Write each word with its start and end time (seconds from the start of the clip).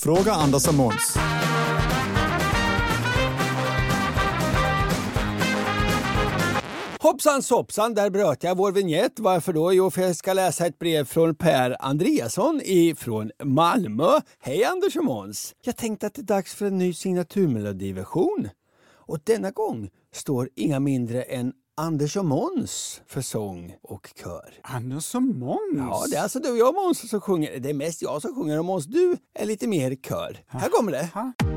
Fråga 0.00 0.32
Anders 0.32 0.68
och 0.68 0.74
Måns. 0.74 1.16
Hoppsan 7.00 7.42
soppsan, 7.42 7.94
där 7.94 8.10
bröt 8.10 8.42
jag 8.42 8.56
vår 8.56 8.72
vignett. 8.72 9.20
Varför 9.20 9.52
då? 9.52 9.72
Jo, 9.72 9.90
för 9.90 10.02
jag 10.02 10.16
ska 10.16 10.32
läsa 10.32 10.66
ett 10.66 10.78
brev 10.78 11.04
från 11.04 11.34
Per 11.34 11.76
Andreasson 11.80 12.60
ifrån 12.64 13.30
Malmö. 13.44 14.20
Hej 14.40 14.64
Anders 14.64 14.96
och 14.96 15.04
Måns! 15.04 15.54
Jag 15.62 15.76
tänkte 15.76 16.06
att 16.06 16.14
det 16.14 16.22
är 16.22 16.24
dags 16.24 16.54
för 16.54 16.66
en 16.66 16.78
ny 16.78 16.94
signaturmelodiversion. 16.94 18.48
Och 18.90 19.18
denna 19.24 19.50
gång 19.50 19.90
står 20.12 20.48
inga 20.54 20.80
mindre 20.80 21.22
än 21.22 21.52
Anders 21.80 22.16
och 22.16 22.24
Måns 22.24 23.00
för 23.06 23.20
sång 23.20 23.74
och 23.82 24.10
kör. 24.22 24.54
Anders 24.62 25.14
och 25.14 25.22
Måns? 25.22 25.60
Ja, 25.76 26.04
det 26.10 26.16
är 26.16 26.22
alltså 26.22 26.38
du 26.38 26.50
och 26.50 26.58
jag 26.58 26.74
Måns 26.74 27.10
som 27.10 27.20
sjunger. 27.20 27.58
Det 27.58 27.70
är 27.70 27.74
mest 27.74 28.02
jag 28.02 28.22
som 28.22 28.34
sjunger 28.34 28.58
och 28.58 28.64
Måns, 28.64 28.86
du 28.86 29.16
är 29.34 29.46
lite 29.46 29.68
mer 29.68 29.94
kör. 29.94 30.38
Här 30.46 30.68
kommer 30.68 30.92
det. 30.92 31.08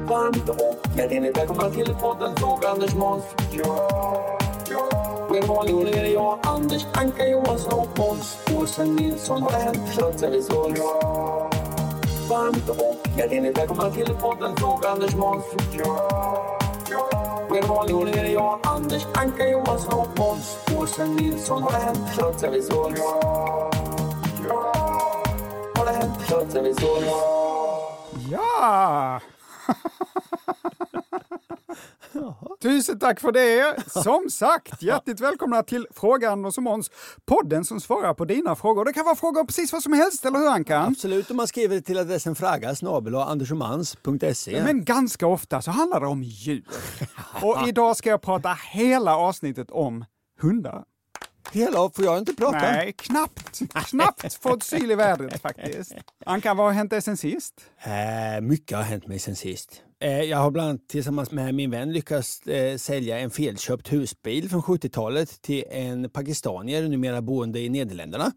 Varmt 0.10 0.50
och 0.50 0.98
hjärtligt 0.98 1.38
välkomna 1.38 1.70
till 1.70 1.96
podden 2.02 2.36
Fråga 2.36 2.70
Anders 2.70 2.96
Måns. 2.96 3.24
Ja, 3.52 4.40
ja. 4.70 5.28
Med 5.32 5.44
vanlig 5.44 5.76
ordning 5.76 5.94
är 5.94 6.04
det 6.04 6.12
jag, 6.12 6.40
Anders 6.44 6.86
Anka 6.94 7.28
Johansson 7.28 7.80
och 7.80 8.00
Måns 8.00 8.38
Åsen 8.56 8.96
Nilsson. 8.96 9.42
Har 9.42 9.52
det 9.52 9.58
hänt? 9.58 9.80
Plötsligt 9.98 10.32
revisor. 10.32 10.74
Ja. 10.78 11.52
Varmt 12.30 12.70
och 12.70 13.08
hjärtligt 13.18 13.58
välkomna 13.58 13.92
till 13.92 14.16
podden 14.22 14.56
Fråga 14.56 14.90
Anders 14.90 15.16
Måns. 15.16 15.44
Ja, 15.78 16.62
ja. 17.56 17.62
Med 17.62 17.70
vanlig 17.70 18.18
är 18.18 18.26
jag, 18.26 18.60
Anders 18.64 19.06
Anka 19.14 19.48
Johansson 19.50 20.00
och 20.00 20.20
Måns 20.20 20.58
Åsen 20.78 21.16
Nilsson. 21.16 21.64
Har 21.64 21.72
det 21.72 21.78
hänt? 21.78 22.00
Plötsligt 22.18 22.44
revisor. 22.44 22.94
Ja, 22.98 23.72
ja. 24.48 24.74
Har 25.76 25.86
det 25.86 25.92
hänt? 25.92 26.14
Plötsligt 26.28 26.56
revisor. 26.56 27.04
Ja. 28.32 29.20
Ja! 32.14 32.58
Tusen 32.62 33.00
tack 33.00 33.20
för 33.20 33.32
det! 33.32 33.84
Som 33.88 34.30
sagt, 34.30 34.82
hjärtligt 34.82 35.20
välkomna 35.20 35.64
till 35.64 35.88
Fråga 35.96 36.32
Anders 36.32 36.58
och 36.58 36.64
Måns, 36.64 36.92
podden 37.26 37.66
som 37.66 37.82
svarar 37.82 38.14
på 38.14 38.26
dina 38.26 38.56
frågor. 38.56 38.86
Det 38.86 38.94
kan 38.94 39.06
vara 39.06 39.16
frågor 39.16 39.42
om 39.42 39.48
precis 39.48 39.74
vad 39.74 39.84
som 39.84 39.94
helst, 39.94 40.26
eller 40.26 40.40
hur 40.40 40.48
Ankan? 40.48 40.88
Absolut, 40.88 41.32
om 41.32 41.38
man 41.38 41.48
skriver 41.48 41.76
det 41.76 41.82
till 41.82 41.98
adressen 41.98 42.36
fraga 42.36 42.70
andersomans.se. 42.70 44.64
Men 44.64 44.86
ganska 44.86 45.28
ofta 45.28 45.62
så 45.62 45.72
handlar 45.72 46.00
det 46.00 46.08
om 46.08 46.24
djur. 46.24 46.66
Och 47.42 47.68
idag 47.68 47.98
ska 47.98 48.10
jag 48.10 48.22
prata 48.22 48.58
hela 48.72 49.16
avsnittet 49.16 49.72
om 49.72 50.06
hundar. 50.40 50.84
Hela, 51.52 51.90
får 51.90 52.06
jag 52.06 52.18
inte 52.18 52.34
prata? 52.34 52.58
Nej, 52.58 52.94
knappt. 52.94 53.60
Knappt 53.90 54.34
fått 54.42 54.64
syl 54.64 54.92
i 54.92 54.96
vädret 54.96 55.42
faktiskt. 55.42 55.94
Ankan, 56.26 56.58
vad 56.58 56.66
har 56.66 56.74
hänt 56.74 56.90
dig 56.90 57.02
sen 57.02 57.18
sist? 57.18 57.54
Eh, 57.84 58.42
mycket 58.42 58.78
har 58.78 58.84
hänt 58.84 59.08
mig 59.08 59.20
sen 59.20 59.36
sist. 59.36 59.82
Eh, 60.02 60.22
jag 60.22 60.38
har 60.38 60.52
bland 60.52 60.70
annat 60.70 60.88
tillsammans 60.88 61.32
med 61.32 61.56
min 61.56 61.72
vän 61.72 61.94
lyckats 61.94 62.42
eh, 62.48 62.78
sälja 62.78 63.20
en 63.20 63.30
felköpt 63.30 63.94
husbil 63.94 64.50
från 64.50 64.62
70-talet 64.62 65.42
till 65.42 65.64
en 65.72 66.10
pakistanier 66.10 66.88
numera 66.88 67.22
boende 67.22 67.60
i 67.60 67.70
Nederländerna. 67.70 68.32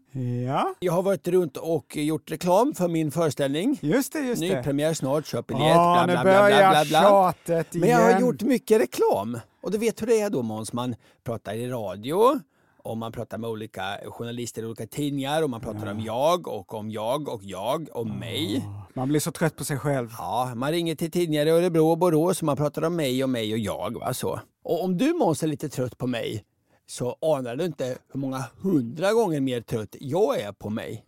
Ja, 0.45 0.73
Jag 0.79 0.93
har 0.93 1.01
varit 1.01 1.27
runt 1.27 1.57
och 1.57 1.97
gjort 1.97 2.31
reklam 2.31 2.73
för 2.73 2.87
min 2.87 3.11
föreställning. 3.11 3.79
just 3.81 4.13
det, 4.13 4.19
just 4.19 4.41
det. 4.41 4.55
Nypremiär 4.55 4.93
snart, 4.93 5.25
köp 5.27 5.47
biljett, 5.47 5.73
bla 5.73 6.05
nu 6.05 6.13
bla 6.13 6.23
bla 6.23 6.47
bla 6.47 6.85
bla 6.89 7.33
bla. 7.45 7.63
Men 7.71 7.89
jag 7.89 8.13
har 8.13 8.19
gjort 8.21 8.41
mycket 8.41 8.81
reklam. 8.81 9.39
Och 9.61 9.71
du 9.71 9.77
vet 9.77 10.01
hur 10.01 10.07
det 10.07 10.19
är 10.21 10.29
då 10.29 10.41
Måns, 10.41 10.73
man 10.73 10.95
pratar 11.23 11.53
i 11.53 11.67
radio 11.69 12.39
och 12.85 12.97
man 12.97 13.11
pratar 13.11 13.37
med 13.37 13.49
olika 13.49 13.99
journalister 14.05 14.61
i 14.61 14.65
olika 14.65 14.87
tidningar 14.87 15.43
och 15.43 15.49
man 15.49 15.61
pratar 15.61 15.91
om 15.91 15.99
jag 15.99 16.47
och 16.47 16.73
om 16.73 16.91
jag 16.91 17.29
och 17.29 17.43
jag 17.43 17.89
och 17.93 18.07
mig. 18.07 18.65
Man 18.93 19.07
blir 19.07 19.19
så 19.19 19.31
trött 19.31 19.55
på 19.55 19.63
sig 19.63 19.77
själv. 19.77 20.09
Ja, 20.17 20.53
man 20.55 20.71
ringer 20.71 20.95
till 20.95 21.11
tidningar 21.11 21.45
i 21.45 21.49
Örebro 21.49 21.87
och 21.87 21.97
Borås 21.97 22.41
och 22.41 22.45
man 22.45 22.57
pratar 22.57 22.83
om 22.83 22.95
mig 22.95 23.23
och 23.23 23.29
mig 23.29 23.53
och 23.53 23.59
jag. 23.59 23.99
Va? 23.99 24.13
Så. 24.13 24.39
Och 24.63 24.83
om 24.83 24.97
du 24.97 25.13
Måns 25.13 25.43
är 25.43 25.47
lite 25.47 25.69
trött 25.69 25.97
på 25.97 26.07
mig 26.07 26.43
så 26.87 27.17
anar 27.21 27.55
du 27.55 27.65
inte 27.65 27.97
hur 28.13 28.19
många 28.19 28.43
hundra 28.61 29.13
gånger 29.13 29.39
mer 29.39 29.61
trött 29.61 29.95
jag 29.99 30.39
är 30.39 30.51
på 30.51 30.69
mig. 30.69 31.05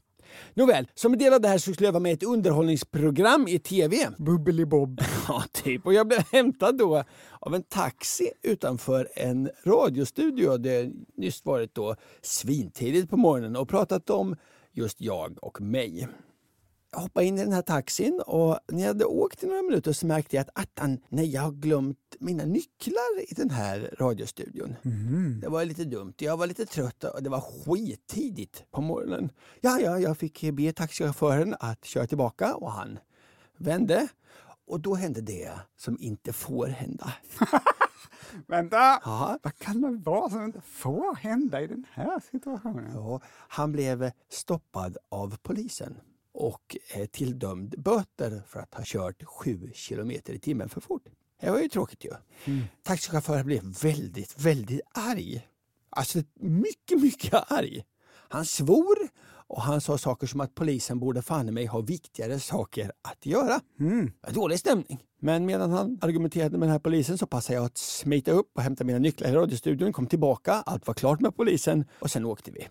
Nåväl, 0.53 0.87
som 0.95 1.13
en 1.13 1.19
del 1.19 1.33
av 1.33 1.41
det 1.41 1.47
här 1.47 1.57
så 1.57 1.73
skulle 1.73 1.87
jag 1.87 1.93
vara 1.93 2.03
med 2.03 2.11
i 2.11 2.13
ett 2.13 2.23
underhållningsprogram 2.23 3.47
i 3.47 3.59
TV. 3.59 4.09
Bubbelibob. 4.17 5.01
Ja, 5.27 5.43
typ. 5.51 5.85
Och 5.85 5.93
jag 5.93 6.07
blev 6.07 6.19
hämtad 6.31 6.77
då 6.77 7.03
av 7.39 7.55
en 7.55 7.63
taxi 7.63 8.31
utanför 8.41 9.09
en 9.15 9.49
radiostudio. 9.65 10.57
Det 10.57 10.77
har 10.77 10.91
nyss 11.17 11.45
varit 11.45 11.75
då 11.75 11.95
svintidigt 12.21 13.09
på 13.09 13.17
morgonen 13.17 13.55
och 13.55 13.69
pratat 13.69 14.09
om 14.09 14.35
just 14.73 15.01
jag 15.01 15.37
och 15.41 15.61
mig. 15.61 16.07
Jag 16.91 16.99
hoppade 16.99 17.25
in 17.25 17.37
i 17.37 17.43
den 17.43 17.53
här 17.53 17.61
taxin 17.61 18.21
och 18.25 18.59
när 18.67 18.79
jag 18.79 18.87
hade 18.87 19.05
åkt 19.05 19.43
i 19.43 19.47
några 19.47 19.61
minuter 19.61 19.93
så 19.93 20.07
märkte 20.07 20.35
jag 20.35 20.41
att 20.41 20.59
attan, 20.59 20.99
nej, 21.09 21.29
jag 21.29 21.41
har 21.41 21.51
glömt 21.51 22.15
mina 22.19 22.45
nycklar 22.45 23.21
i 23.31 23.33
den 23.33 23.49
här 23.49 23.95
radiostudion. 23.99 24.75
Det 25.41 25.47
var 25.47 25.65
lite 25.65 25.83
dumt. 25.83 26.13
Jag 26.17 26.37
var 26.37 26.47
lite 26.47 26.65
trött 26.65 27.03
och 27.03 27.23
det 27.23 27.29
var 27.29 27.41
skittidigt 27.41 28.65
på 28.71 28.81
morgonen. 28.81 29.29
Ja, 29.61 29.79
ja, 29.79 29.99
jag 29.99 30.17
fick 30.17 30.51
be 30.53 30.73
taxichauffören 30.73 31.55
att 31.59 31.85
köra 31.85 32.07
tillbaka 32.07 32.55
och 32.55 32.71
han 32.71 32.99
vände. 33.57 34.07
Och 34.67 34.79
då 34.79 34.95
hände 34.95 35.21
det 35.21 35.51
som 35.77 35.97
inte 35.99 36.33
får 36.33 36.67
hända. 36.67 37.13
Vänta! 38.47 39.01
Ja. 39.05 39.39
Vad 39.43 39.57
kan 39.57 39.81
det 39.81 40.09
vara 40.09 40.29
som 40.29 40.43
inte 40.45 40.61
får 40.61 41.15
hända 41.15 41.61
i 41.61 41.67
den 41.67 41.85
här 41.91 42.21
situationen? 42.31 42.91
Ja, 42.93 43.21
han 43.47 43.71
blev 43.71 44.11
stoppad 44.29 44.97
av 45.09 45.37
polisen 45.43 45.97
och 46.37 46.77
eh, 46.93 47.05
tilldömd 47.05 47.75
böter 47.77 48.41
för 48.47 48.59
att 48.59 48.73
ha 48.73 48.83
kört 48.85 49.23
sju 49.23 49.71
kilometer 49.73 50.33
i 50.33 50.39
timmen 50.39 50.69
för 50.69 50.81
fort. 50.81 51.03
Det 51.41 51.49
var 51.49 51.59
ju 51.59 51.69
tråkigt 51.69 52.05
ju. 52.05 52.11
Taxichauffören 52.83 53.45
blev 53.45 53.63
väldigt, 53.81 54.39
väldigt 54.39 54.81
arg. 54.93 55.47
Alltså 55.89 56.19
mycket, 56.39 57.01
mycket 57.01 57.51
arg. 57.51 57.83
Han 58.29 58.45
svor 58.45 58.97
och 59.47 59.61
han 59.61 59.81
sa 59.81 59.97
saker 59.97 60.27
som 60.27 60.41
att 60.41 60.55
polisen 60.55 60.99
borde 60.99 61.21
fan 61.21 61.53
mig 61.53 61.65
ha 61.65 61.81
viktigare 61.81 62.39
saker 62.39 62.91
att 63.01 63.25
göra. 63.25 63.59
Dålig 64.29 64.59
stämning. 64.59 65.03
Men 65.19 65.45
medan 65.45 65.71
han 65.71 65.97
argumenterade 66.01 66.57
med 66.57 66.67
den 66.67 66.71
här 66.71 66.79
polisen 66.79 67.17
så 67.17 67.27
passade 67.27 67.55
jag 67.55 67.65
att 67.65 67.77
smita 67.77 68.31
upp 68.31 68.51
och 68.55 68.61
hämta 68.61 68.83
mina 68.83 68.99
nycklar 68.99 69.29
i 69.29 69.33
radiostudion, 69.33 69.93
kom 69.93 70.07
tillbaka, 70.07 70.53
allt 70.53 70.87
var 70.87 70.93
klart 70.93 71.19
med 71.19 71.35
polisen 71.35 71.85
och 71.99 72.11
sen 72.11 72.25
åkte 72.25 72.51
vi. 72.51 72.67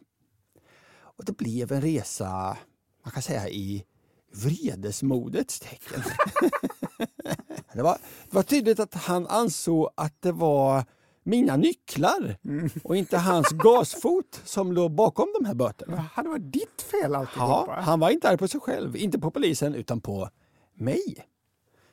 Och 0.98 1.24
det 1.24 1.36
blev 1.36 1.72
en 1.72 1.80
resa, 1.80 2.56
man 3.06 3.12
kan 3.12 3.22
säga 3.22 3.48
i 3.48 3.84
vredesmodets 4.32 5.60
tecken. 5.60 6.02
det, 7.72 7.82
var, 7.82 7.98
det 8.30 8.34
var 8.36 8.42
tydligt 8.42 8.80
att 8.80 8.94
han 8.94 9.26
ansåg 9.26 9.90
att 9.94 10.22
det 10.22 10.32
var 10.32 10.84
mina 11.22 11.56
nycklar 11.56 12.38
och 12.84 12.96
inte 12.96 13.18
hans 13.18 13.48
gasfot 13.52 14.40
som 14.44 14.72
låg 14.72 14.94
bakom 14.94 15.26
de 15.40 15.46
här 15.46 15.54
böterna. 15.54 16.04
Ja, 16.16 16.22
det 16.22 16.28
var 16.28 16.38
ditt 16.38 16.82
fel 16.90 17.10
Ja, 17.12 17.18
alltihopa. 17.18 17.80
han 17.80 18.00
var 18.00 18.10
inte 18.10 18.28
arg 18.28 18.36
på 18.38 18.48
sig 18.48 18.60
själv, 18.60 18.96
inte 18.96 19.18
på 19.18 19.30
polisen 19.30 19.74
utan 19.74 20.00
på 20.00 20.28
mig. 20.74 21.02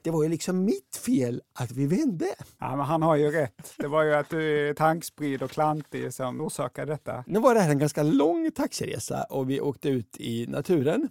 Det 0.03 0.11
var 0.11 0.23
ju 0.23 0.29
liksom 0.29 0.65
mitt 0.65 0.95
fel 0.95 1.41
att 1.53 1.71
vi 1.71 1.85
vände. 1.85 2.35
Ja, 2.59 2.75
men 2.75 2.85
han 2.85 3.01
har 3.01 3.15
ju 3.15 3.31
rätt. 3.31 3.73
Det 3.77 3.87
var 3.87 4.03
ju 4.03 4.13
att 4.13 4.29
du 4.29 4.69
är 4.69 4.73
tankspridd 4.73 5.43
och 5.43 5.51
klantig 5.51 6.13
som 6.13 6.41
orsakade 6.41 6.91
detta. 6.91 7.23
Nu 7.27 7.39
var 7.39 7.53
det 7.53 7.59
här 7.59 7.69
en 7.69 7.79
ganska 7.79 8.03
lång 8.03 8.51
taxiresa 8.51 9.23
och 9.23 9.49
vi 9.49 9.61
åkte 9.61 9.89
ut 9.89 10.17
i 10.19 10.47
naturen. 10.47 11.09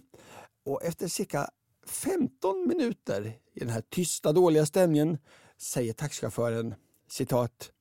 Och 0.65 0.83
efter 0.83 1.07
cirka 1.07 1.49
15 1.87 2.67
minuter 2.67 3.37
i 3.53 3.59
den 3.59 3.69
här 3.69 3.83
tysta 3.89 4.31
dåliga 4.31 4.65
stämningen 4.65 5.17
säger 5.57 5.93
taxichauffören 5.93 6.75
citat. 7.09 7.71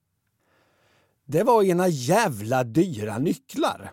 Det 1.25 1.43
var 1.43 1.63
ena 1.63 1.89
jävla 1.89 2.65
dyra 2.65 3.19
nycklar. 3.19 3.93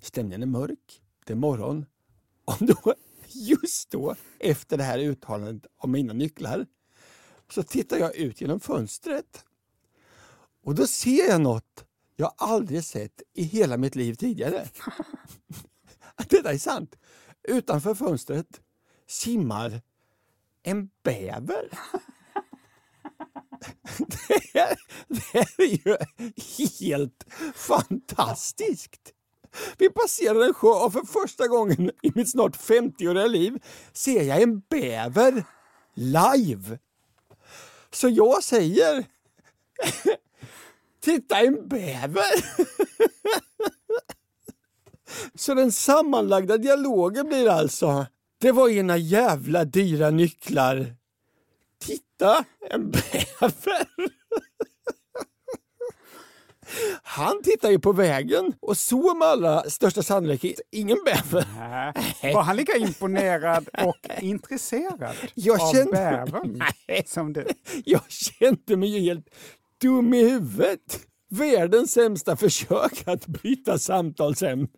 Stämningen 0.00 0.42
är 0.42 0.46
mörk, 0.46 1.02
det 1.26 1.32
är 1.32 1.36
morgon 1.36 1.86
och 2.44 2.56
då, 2.60 2.94
just 3.30 3.90
då 3.90 4.14
efter 4.38 4.76
det 4.76 4.84
här 4.84 4.98
uttalandet 4.98 5.72
om 5.76 5.90
mina 5.90 6.12
nycklar 6.12 6.66
så 7.50 7.62
tittar 7.62 7.96
jag 7.98 8.16
ut 8.16 8.40
genom 8.40 8.60
fönstret 8.60 9.44
och 10.64 10.74
då 10.74 10.86
ser 10.86 11.28
jag 11.28 11.40
något 11.40 11.84
jag 12.16 12.34
aldrig 12.36 12.84
sett 12.84 13.22
i 13.34 13.42
hela 13.42 13.76
mitt 13.76 13.94
liv 13.94 14.14
tidigare. 14.14 14.68
detta 16.28 16.52
är 16.52 16.58
sant. 16.58 16.96
Utanför 17.42 17.94
fönstret 17.94 18.60
simmar 19.06 19.82
en 20.62 20.90
bäver. 21.02 21.70
Det 23.98 24.58
är, 24.58 24.78
det 25.08 25.62
är 25.62 25.86
ju 25.86 25.96
helt 26.80 27.24
fantastiskt. 27.54 29.12
Vi 29.78 29.90
passerar 29.90 30.44
en 30.46 30.54
sjö 30.54 30.68
och 30.68 30.92
för 30.92 31.06
första 31.06 31.46
gången 31.46 31.90
i 32.02 32.12
mitt 32.14 32.30
snart 32.30 32.56
50-åriga 32.56 33.26
liv 33.26 33.62
ser 33.92 34.22
jag 34.22 34.42
en 34.42 34.60
bäver 34.60 35.44
live. 35.94 36.78
Så 37.90 38.08
jag 38.08 38.44
säger 38.44 39.04
Titta 41.00 41.40
en 41.40 41.68
bäver! 41.68 42.58
Så 45.34 45.54
den 45.54 45.72
sammanlagda 45.72 46.58
dialogen 46.58 47.28
blir 47.28 47.48
alltså 47.48 48.06
Det 48.38 48.52
var 48.52 48.68
ena 48.68 48.96
jävla 48.96 49.64
dyra 49.64 50.10
nycklar. 50.10 50.96
Titta, 51.78 52.44
en 52.70 52.90
bäver! 52.90 53.88
Han 57.02 57.42
tittar 57.42 57.70
ju 57.70 57.78
på 57.78 57.92
vägen 57.92 58.52
och 58.60 58.76
såg 58.76 59.16
med 59.16 59.28
allra 59.28 59.62
största 59.70 60.02
sannolikhet 60.02 60.60
ingen 60.72 60.98
bäver. 61.04 61.40
Äh, 62.22 62.34
Var 62.34 62.42
han 62.42 62.56
lika 62.56 62.76
imponerad 62.76 63.68
och 63.84 63.96
intresserad 64.22 65.16
Jag 65.34 65.60
av 65.60 65.72
kände- 65.74 65.92
bävern 65.92 66.62
Nej. 66.88 67.04
som 67.06 67.32
du? 67.32 67.46
Jag 67.84 68.10
kände 68.10 68.76
mig 68.76 68.88
ju 68.88 69.00
helt 69.00 69.26
dum 69.82 70.14
i 70.14 70.30
huvudet. 70.30 71.00
Världens 71.30 71.92
sämsta 71.92 72.36
försök 72.36 73.02
att 73.08 73.26
bryta 73.26 73.78
samtalsämne. 73.78 74.68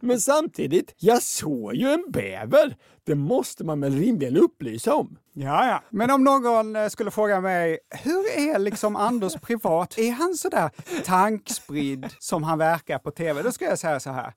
Men 0.00 0.20
samtidigt, 0.20 0.94
jag 0.98 1.22
såg 1.22 1.74
ju 1.74 1.88
en 1.88 2.04
bäver. 2.08 2.76
Det 3.04 3.14
måste 3.14 3.64
man 3.64 3.80
väl 3.80 3.98
rimligen 3.98 4.36
upplysa 4.36 4.94
om. 4.94 5.18
Ja, 5.32 5.66
ja. 5.66 5.82
Men 5.90 6.10
om 6.10 6.24
någon 6.24 6.76
eh, 6.76 6.88
skulle 6.88 7.10
fråga 7.10 7.40
mig, 7.40 7.78
hur 7.90 8.38
är 8.38 8.58
liksom 8.58 8.96
Anders 8.96 9.34
privat? 9.34 9.98
Är 9.98 10.12
han 10.12 10.34
sådär 10.34 10.70
tankspridd 11.04 12.08
som 12.18 12.42
han 12.42 12.58
verkar 12.58 12.98
på 12.98 13.10
tv? 13.10 13.42
Då 13.42 13.52
ska 13.52 13.64
jag 13.64 13.78
säga 13.78 14.00
så 14.00 14.10
här. 14.10 14.32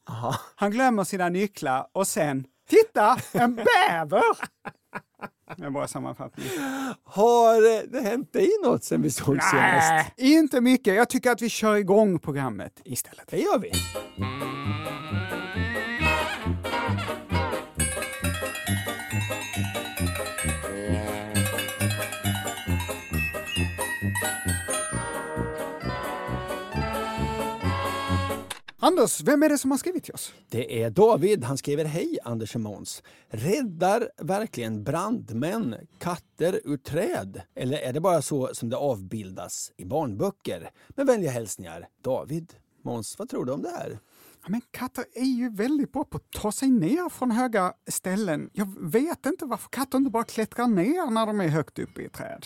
Han 0.56 0.72
glömmer 0.72 1.04
sina 1.04 1.30
nycklar 1.30 1.88
och 1.92 2.08
sen, 2.08 2.46
titta, 2.70 3.18
en 3.32 3.56
bäver! 3.56 4.24
Är 5.58 5.70
bara 5.70 5.88
sammanfattning. 5.88 6.46
Har 7.04 7.56
eh, 7.56 7.82
det 7.92 8.02
hänt 8.02 8.34
dig 8.34 8.50
något 8.64 8.84
sen 8.84 9.02
vi 9.02 9.10
såg 9.10 9.44
senast? 9.44 9.90
Nej, 9.90 10.14
inte 10.18 10.62
mycket. 10.62 10.96
Jag 10.96 11.10
tycker 11.10 11.32
att 11.32 11.42
vi 11.42 11.50
kör 11.50 11.76
igång 11.76 12.20
programmet 12.20 12.82
istället. 12.86 13.28
Det 13.28 13.38
gör 13.38 13.60
vi. 13.60 13.72
Anders, 28.82 29.22
vem 29.22 29.44
är 29.44 29.50
det 29.50 29.58
som 29.58 29.72
har 29.72 29.78
skrivit 29.78 30.04
till 30.04 30.14
oss? 30.14 30.34
Det 30.50 30.84
är 30.84 30.90
David. 30.90 31.44
Han 31.44 31.58
skriver 31.58 31.86
Hej 31.86 32.18
Anders 32.24 32.56
och 32.56 32.62
Måns. 32.62 33.04
Räddar 33.30 34.10
verkligen 34.18 34.84
brandmän 34.84 35.76
katter 35.98 36.62
ur 36.64 36.78
träd? 36.78 37.42
Eller 37.56 37.78
är 37.78 37.94
det 37.94 38.00
bara 38.00 38.22
så 38.22 38.50
som 38.54 38.70
det 38.70 38.78
avbildas 38.78 39.72
i 39.78 39.86
barnböcker? 39.86 40.70
Med 40.90 41.08
vänliga 41.08 41.32
hälsningar 41.32 41.88
David. 42.04 42.54
Måns, 42.84 43.20
vad 43.20 43.30
tror 43.30 43.46
du 43.46 43.52
om 43.52 43.62
det 43.62 43.70
här? 43.70 44.00
Ja, 44.44 44.50
men 44.50 44.62
katter 44.72 45.06
är 45.14 45.38
ju 45.38 45.50
väldigt 45.50 45.94
bra 45.94 46.04
på 46.04 46.18
att 46.18 46.32
ta 46.32 46.52
sig 46.52 46.70
ner 46.70 47.10
från 47.10 47.32
höga 47.32 47.74
ställen. 47.88 48.50
Jag 48.54 48.76
vet 48.92 49.26
inte 49.26 49.46
varför 49.46 49.70
katter 49.70 49.98
inte 49.98 50.12
bara 50.12 50.24
klättrar 50.24 50.68
ner 50.68 51.12
när 51.12 51.26
de 51.26 51.42
är 51.42 51.48
högt 51.48 51.80
uppe 51.80 52.02
i 52.02 52.10
träd. 52.10 52.46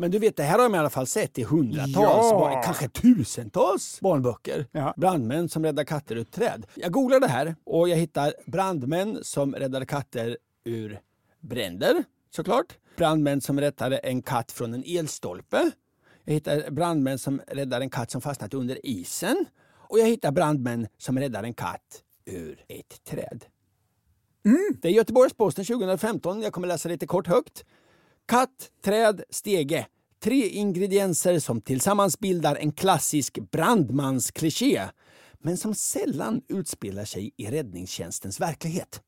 Men 0.00 0.10
du 0.10 0.18
vet, 0.18 0.36
det 0.36 0.42
här 0.42 0.58
har 0.58 0.64
jag 0.64 0.74
i 0.74 0.78
alla 0.78 0.90
fall 0.90 1.06
sett 1.06 1.38
i 1.38 1.42
hundratals, 1.44 1.94
Ja. 1.96 2.38
barn- 2.38 2.62
kanske 2.64 2.88
tusentals 2.88 4.00
barnböcker. 4.00 4.66
Ja. 4.72 4.94
Brandmän 4.96 5.48
som 5.48 5.64
räddar 5.64 5.84
katter 5.84 6.16
ur 6.16 6.24
träd. 6.24 6.66
Jag 6.74 6.92
googlar 6.92 7.20
det 7.20 7.28
här 7.28 7.56
och 7.64 7.88
jag 7.88 7.96
hittar 7.96 8.34
brandmän 8.46 9.18
som 9.22 9.54
räddade 9.54 9.86
katter 9.86 10.36
ur 10.64 11.00
bränder, 11.40 12.04
såklart. 12.30 12.78
Brandmän 12.96 13.40
som 13.40 13.60
räddade 13.60 13.96
en 13.98 14.22
katt 14.22 14.52
från 14.52 14.74
en 14.74 14.82
elstolpe. 14.86 15.70
Jag 16.24 16.34
hittar 16.34 16.70
brandmän 16.70 17.18
som 17.18 17.40
räddar 17.46 17.80
en 17.80 17.90
katt 17.90 18.10
som 18.10 18.20
fastnat 18.20 18.54
under 18.54 18.86
isen. 18.86 19.44
Och 19.72 19.98
jag 19.98 20.06
hittar 20.06 20.30
brandmän 20.32 20.86
som 20.98 21.18
räddar 21.18 21.42
en 21.42 21.54
katt 21.54 22.02
ur 22.24 22.64
ett 22.68 23.04
träd. 23.04 23.44
Det 24.82 24.88
är 24.88 24.92
Göteborgs-Posten 24.92 25.64
2015. 25.64 26.42
Jag 26.42 26.52
kommer 26.52 26.68
läsa 26.68 26.88
lite 26.88 27.06
kort 27.06 27.26
högt. 27.26 27.64
Katt, 28.30 28.70
träd, 28.84 29.22
stege. 29.30 29.86
Tre 30.22 30.48
ingredienser 30.48 31.38
som 31.38 31.60
tillsammans 31.60 32.18
bildar 32.18 32.56
en 32.56 32.72
klassisk 32.72 33.38
brandmanskliché 33.52 34.88
men 35.42 35.56
som 35.56 35.74
sällan 35.74 36.42
utspelar 36.48 37.04
sig 37.04 37.30
i 37.36 37.46
räddningstjänstens 37.46 38.40
verklighet. 38.40 39.00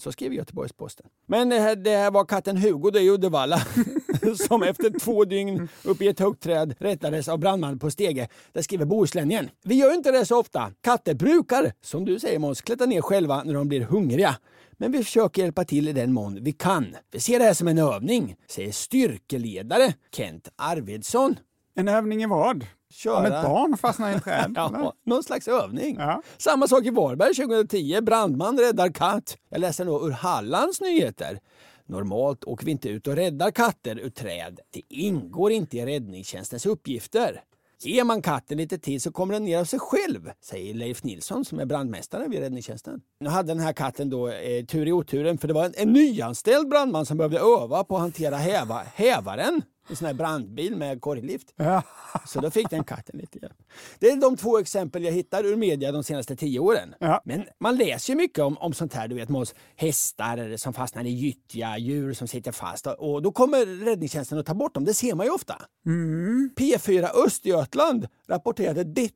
Så 0.00 0.12
skriver 0.12 0.36
Göteborgs-Posten. 0.36 1.06
Men 1.28 1.52
eh, 1.52 1.70
det 1.70 1.96
här 1.96 2.10
var 2.10 2.24
katten 2.24 2.56
Hugo 2.56 2.90
det 2.90 3.00
i 3.00 3.10
Uddevalla 3.10 3.56
som 4.48 4.62
efter 4.62 4.98
två 4.98 5.24
dygn 5.24 5.68
uppe 5.84 6.04
i 6.04 6.08
ett 6.08 6.20
högt 6.20 6.42
träd 6.42 6.74
räddades 6.78 7.28
av 7.28 7.38
brandman 7.38 7.78
på 7.78 7.90
stege. 7.90 8.28
Där 8.52 8.62
skriver 8.62 8.84
Bohuslänningen. 8.84 9.50
Vi 9.64 9.74
gör 9.74 9.94
inte 9.94 10.10
det 10.10 10.26
så 10.26 10.40
ofta. 10.40 10.72
Katter 10.80 11.14
brukar, 11.14 11.72
som 11.80 12.04
du 12.04 12.18
säger 12.18 12.38
Måns, 12.38 12.60
klättra 12.62 12.86
ner 12.86 13.02
själva 13.02 13.42
när 13.44 13.54
de 13.54 13.68
blir 13.68 13.80
hungriga. 13.80 14.36
Men 14.78 14.92
vi 14.92 15.04
försöker 15.04 15.42
hjälpa 15.42 15.64
till 15.64 15.88
i 15.88 15.92
den 15.92 16.12
mån 16.12 16.38
vi 16.44 16.52
kan. 16.52 16.96
Vi 17.10 17.20
ser 17.20 17.38
det 17.38 17.44
här 17.44 17.54
som 17.54 17.68
en 17.68 17.78
övning, 17.78 18.36
säger 18.48 18.72
styrkeledare 18.72 19.94
Kent 20.12 20.48
Arvidsson. 20.56 21.36
En 21.74 21.88
övning 21.88 22.22
i 22.22 22.26
vad? 22.26 22.66
Köra. 22.90 23.18
Om 23.18 23.24
ett 23.24 23.42
barn 23.42 23.76
fastnar 23.76 24.10
i 24.10 24.14
ett 24.14 24.24
träd? 24.24 24.52
Ja, 24.56 24.92
någon 25.04 25.22
slags 25.22 25.48
övning. 25.48 25.96
Ja. 25.98 26.22
Samma 26.38 26.68
sak 26.68 26.84
i 26.84 26.90
Varberg 26.90 27.34
2010. 27.34 28.00
Brandman 28.02 28.58
räddar 28.58 28.88
katt. 28.88 29.36
Jag 29.50 29.60
läser 29.60 29.84
nu 29.84 29.90
ur 29.90 30.10
Hallands 30.10 30.80
nyheter. 30.80 31.38
Normalt 31.86 32.44
åker 32.44 32.64
vi 32.64 32.70
inte 32.70 32.88
ut 32.88 33.06
och 33.06 33.16
räddar 33.16 33.50
katter 33.50 33.98
ur 33.98 34.10
träd. 34.10 34.60
Det 34.70 34.82
ingår 34.88 35.52
inte 35.52 35.76
i 35.76 35.86
räddningstjänstens 35.86 36.66
uppgifter. 36.66 37.42
Ger 37.80 38.04
man 38.04 38.22
katten 38.22 38.58
lite 38.58 38.78
tid 38.78 39.02
så 39.02 39.12
kommer 39.12 39.34
den 39.34 39.44
ner 39.44 39.58
av 39.58 39.64
sig 39.64 39.78
själv, 39.78 40.30
säger 40.40 40.74
Leif 40.74 41.02
Nilsson 41.02 41.44
som 41.44 41.60
är 41.60 41.64
brandmästare 41.64 42.28
vid 42.28 42.40
räddningstjänsten. 42.40 43.00
Nu 43.20 43.28
hade 43.28 43.48
den 43.48 43.60
här 43.60 43.72
katten 43.72 44.10
då 44.10 44.28
eh, 44.28 44.64
tur 44.64 44.88
i 44.88 44.92
oturen 44.92 45.38
för 45.38 45.48
det 45.48 45.54
var 45.54 45.64
en, 45.64 45.74
en 45.76 45.92
nyanställd 45.92 46.68
brandman 46.68 47.06
som 47.06 47.16
behövde 47.16 47.38
öva 47.38 47.84
på 47.84 47.96
att 47.96 48.00
hantera 48.00 48.36
häva, 48.36 48.82
hävaren. 48.94 49.62
En 49.88 49.96
sån 49.96 50.06
här 50.06 50.14
brandbil 50.14 50.76
med 50.76 51.00
korglift. 51.00 51.52
Ja. 51.56 51.82
Så 52.26 52.40
då 52.40 52.50
fick 52.50 52.70
den 52.70 52.84
katten 52.84 53.18
lite 53.18 53.38
hjälp. 53.38 53.56
Det 53.98 54.10
är 54.10 54.16
de 54.16 54.36
två 54.36 54.58
exempel 54.58 55.04
jag 55.04 55.12
hittar 55.12 55.44
ur 55.44 55.56
media 55.56 55.92
de 55.92 56.04
senaste 56.04 56.36
tio 56.36 56.58
åren. 56.60 56.94
Ja. 57.00 57.22
Men 57.24 57.44
man 57.60 57.76
läser 57.76 58.12
ju 58.12 58.16
mycket 58.16 58.38
om, 58.38 58.58
om 58.58 58.72
sånt 58.72 58.94
här, 58.94 59.08
du 59.08 59.14
vet 59.14 59.28
Måns. 59.28 59.54
Hästar 59.76 60.56
som 60.56 60.72
fastnar 60.72 61.04
i 61.04 61.10
gyttja, 61.10 61.78
djur 61.78 62.12
som 62.12 62.28
sitter 62.28 62.52
fast. 62.52 62.86
Och 62.86 63.22
då 63.22 63.32
kommer 63.32 63.84
räddningstjänsten 63.84 64.38
att 64.38 64.46
ta 64.46 64.54
bort 64.54 64.74
dem. 64.74 64.84
Det 64.84 64.94
ser 64.94 65.14
man 65.14 65.26
ju 65.26 65.32
ofta. 65.32 65.62
P4 66.58 67.08
Östergötland 67.26 68.08
rapporterade 68.28 68.84
detta 68.84 69.14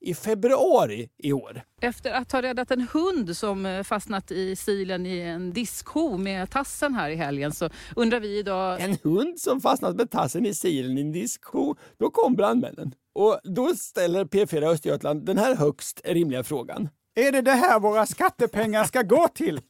i 0.00 0.14
februari 0.14 1.08
i 1.18 1.32
år. 1.32 1.62
Efter 1.80 2.12
att 2.12 2.32
ha 2.32 2.42
räddat 2.42 2.70
en 2.70 2.88
hund 2.92 3.36
som 3.36 3.66
eh, 3.66 3.82
fastnat 3.82 4.30
i 4.30 4.56
silen 4.56 5.06
i 5.06 5.20
en 5.20 5.52
diskho 5.52 6.16
med 6.16 6.50
tassen 6.50 6.94
här 6.94 7.10
i 7.10 7.16
helgen 7.16 7.52
så 7.52 7.70
undrar 7.96 8.20
vi 8.20 8.38
idag... 8.38 8.80
En 8.80 8.98
hund 9.02 9.40
som 9.40 9.60
fastnat 9.60 9.96
med 9.96 10.10
tassen 10.10 10.46
i 10.46 10.54
silen 10.54 10.98
i 10.98 11.00
en 11.00 11.12
diskho. 11.12 11.74
Då 11.98 12.10
kom 12.10 12.34
brandmännen. 12.34 12.94
Och 13.14 13.40
då 13.44 13.74
ställer 13.74 14.24
P4 14.24 14.72
Östergötland 14.72 15.26
den 15.26 15.38
här 15.38 15.56
högst 15.56 16.00
rimliga 16.04 16.44
frågan. 16.44 16.88
Är 17.14 17.32
det 17.32 17.40
det 17.40 17.52
här 17.52 17.80
våra 17.80 18.06
skattepengar 18.06 18.84
ska 18.84 19.02
gå 19.02 19.28
till? 19.28 19.60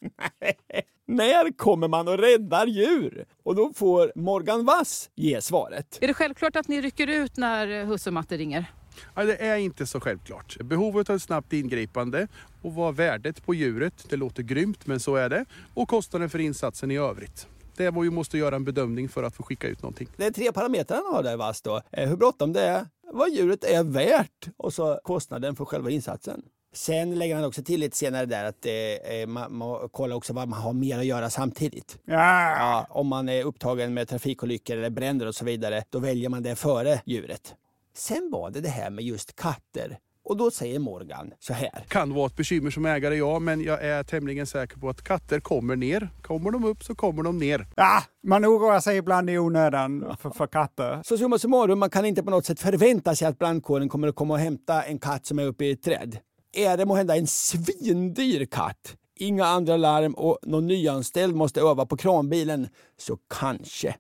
När 1.07 1.57
kommer 1.57 1.89
man 1.89 2.09
och 2.09 2.19
räddar 2.19 2.67
djur? 2.67 3.25
Och 3.45 3.55
då 3.55 3.73
får 3.75 4.13
Morgan 4.15 4.65
Wass 4.65 5.11
ge 5.15 5.41
svaret. 5.41 5.99
Är 6.01 6.07
det 6.07 6.15
självklart 6.15 6.57
att 6.57 6.69
ni 6.69 6.81
rycker 6.81 7.07
ut 7.07 7.37
när 7.37 7.81
eh, 7.81 7.87
husse 7.87 8.11
matte 8.11 8.37
ringer? 8.37 8.67
Ja, 9.15 9.25
det 9.25 9.37
är 9.37 9.57
inte 9.57 9.87
så 9.87 10.01
självklart. 10.01 10.57
Behovet 10.61 11.11
av 11.11 11.17
ett 11.17 11.23
snabbt 11.23 11.53
ingripande 11.53 12.29
och 12.63 12.75
vad 12.75 12.95
värdet 12.97 13.47
på 13.47 13.55
djuret, 13.55 14.07
det 14.11 14.17
låter 14.17 14.43
grymt 14.43 14.87
men 14.87 15.01
så 15.01 15.17
är 15.17 15.29
det, 15.29 15.45
och 15.75 15.89
kostnaden 15.89 16.31
för 16.31 16.39
insatsen 16.39 16.91
i 16.91 16.97
övrigt. 16.99 17.47
Det 17.77 17.85
är 17.85 17.91
vad 17.91 18.05
vi 18.05 18.11
måste 18.11 18.39
göra 18.39 18.57
en 18.57 18.65
bedömning 18.65 19.09
för 19.09 19.23
att 19.23 19.35
få 19.37 19.43
skicka 19.43 19.67
ut 19.69 19.83
någonting. 19.83 20.09
Det 20.17 20.27
är 20.27 20.31
tre 20.31 20.53
parametrar 20.53 20.97
han 21.05 21.15
har 21.15 21.23
där 21.23 21.37
Wass 21.37 21.63
då. 21.63 21.81
Eh, 21.93 22.09
Hur 22.09 22.17
bråttom 22.17 22.53
det 22.53 22.61
är, 22.63 22.87
vad 23.13 23.31
djuret 23.31 23.65
är 23.65 23.83
värt 23.85 24.49
och 24.57 24.75
så 24.75 25.01
kostnaden 25.05 25.57
för 25.57 25.65
själva 25.65 25.91
insatsen. 25.91 26.43
Sen 26.75 27.19
lägger 27.19 27.35
han 27.35 27.45
också 27.45 27.63
till 27.63 27.81
lite 27.81 27.97
senare 27.97 28.27
där 28.27 28.45
att 28.45 28.67
eh, 28.67 29.27
man, 29.27 29.57
man 29.57 29.89
kollar 29.89 30.17
också 30.17 30.33
vad 30.33 30.49
man 30.49 30.59
har 30.63 30.73
mer 30.73 30.99
att 30.99 31.05
göra 31.05 31.31
samtidigt. 31.31 31.99
Ja. 32.05 32.15
Ja, 32.59 32.87
om 32.91 33.07
man 33.07 33.29
är 33.29 33.45
upptagen 33.45 33.95
med 33.95 34.09
trafikolyckor 34.09 34.77
eller 34.77 34.91
bränder 34.91 35.27
och 35.27 35.35
så 35.35 35.45
vidare, 35.45 35.85
då 35.91 35.99
väljer 35.99 36.29
man 36.29 36.43
det 36.43 36.57
före 36.57 37.01
djuret. 37.07 37.55
Sen 37.99 38.31
var 38.31 38.51
det 38.51 38.61
det 38.61 38.69
här 38.69 38.91
med 38.91 39.05
just 39.05 39.37
katter 39.37 39.99
Och 40.25 40.37
då 40.37 40.51
säger 40.51 40.79
Morgan 40.79 41.33
så 41.39 41.53
här. 41.53 41.85
Kan 41.89 42.15
vara 42.15 42.27
ett 42.27 42.37
bekymmer 42.37 42.71
som 42.71 42.87
ägare, 42.87 43.17
ja, 43.17 43.39
men 43.39 43.63
jag 43.63 43.85
är 43.85 44.03
tämligen 44.03 44.47
säker 44.47 44.77
på 44.77 44.89
att 44.89 45.03
katter 45.05 45.41
kommer 45.41 45.77
ner. 45.77 46.09
Kommer 46.23 46.51
de 46.51 46.65
upp 46.65 46.85
så 46.85 46.95
kommer 46.95 47.23
de 47.23 47.39
ner. 47.39 47.67
Ja, 47.77 48.03
man 48.27 48.47
oroar 48.47 48.81
sig 48.81 48.97
ibland 48.97 49.31
i 49.31 49.39
onödan 49.39 50.17
för, 50.21 50.31
för 50.31 50.47
katter. 50.47 51.01
Så 51.05 51.19
summa 51.19 51.39
summarum, 51.39 51.79
man 51.79 51.91
kan 51.91 52.05
inte 52.05 52.23
på 52.23 52.31
något 52.31 52.47
sätt 52.47 52.61
förvänta 52.61 53.15
sig 53.15 53.29
att 53.29 53.39
brandkåren 53.39 53.89
kommer 53.89 54.09
att 54.09 54.15
komma 54.15 54.35
och 54.35 54.41
hämta 54.41 54.83
en 54.83 54.99
katt 54.99 55.27
som 55.27 55.39
är 55.39 55.45
uppe 55.45 55.65
i 55.65 55.71
ett 55.71 55.83
träd. 55.83 56.19
Är 56.53 56.77
det 56.77 56.87
måhända 56.87 57.17
en 57.17 57.27
svindyr 57.27 58.45
katt, 58.45 58.97
inga 59.17 59.45
andra 59.47 59.77
larm 59.77 60.15
och 60.15 60.39
någon 60.43 60.67
nyanställd 60.67 61.37
måste 61.37 61.61
öva 61.61 61.87
på 61.87 61.97
kranbilen, 61.97 62.69
så 62.99 63.19
kanske. 63.41 63.95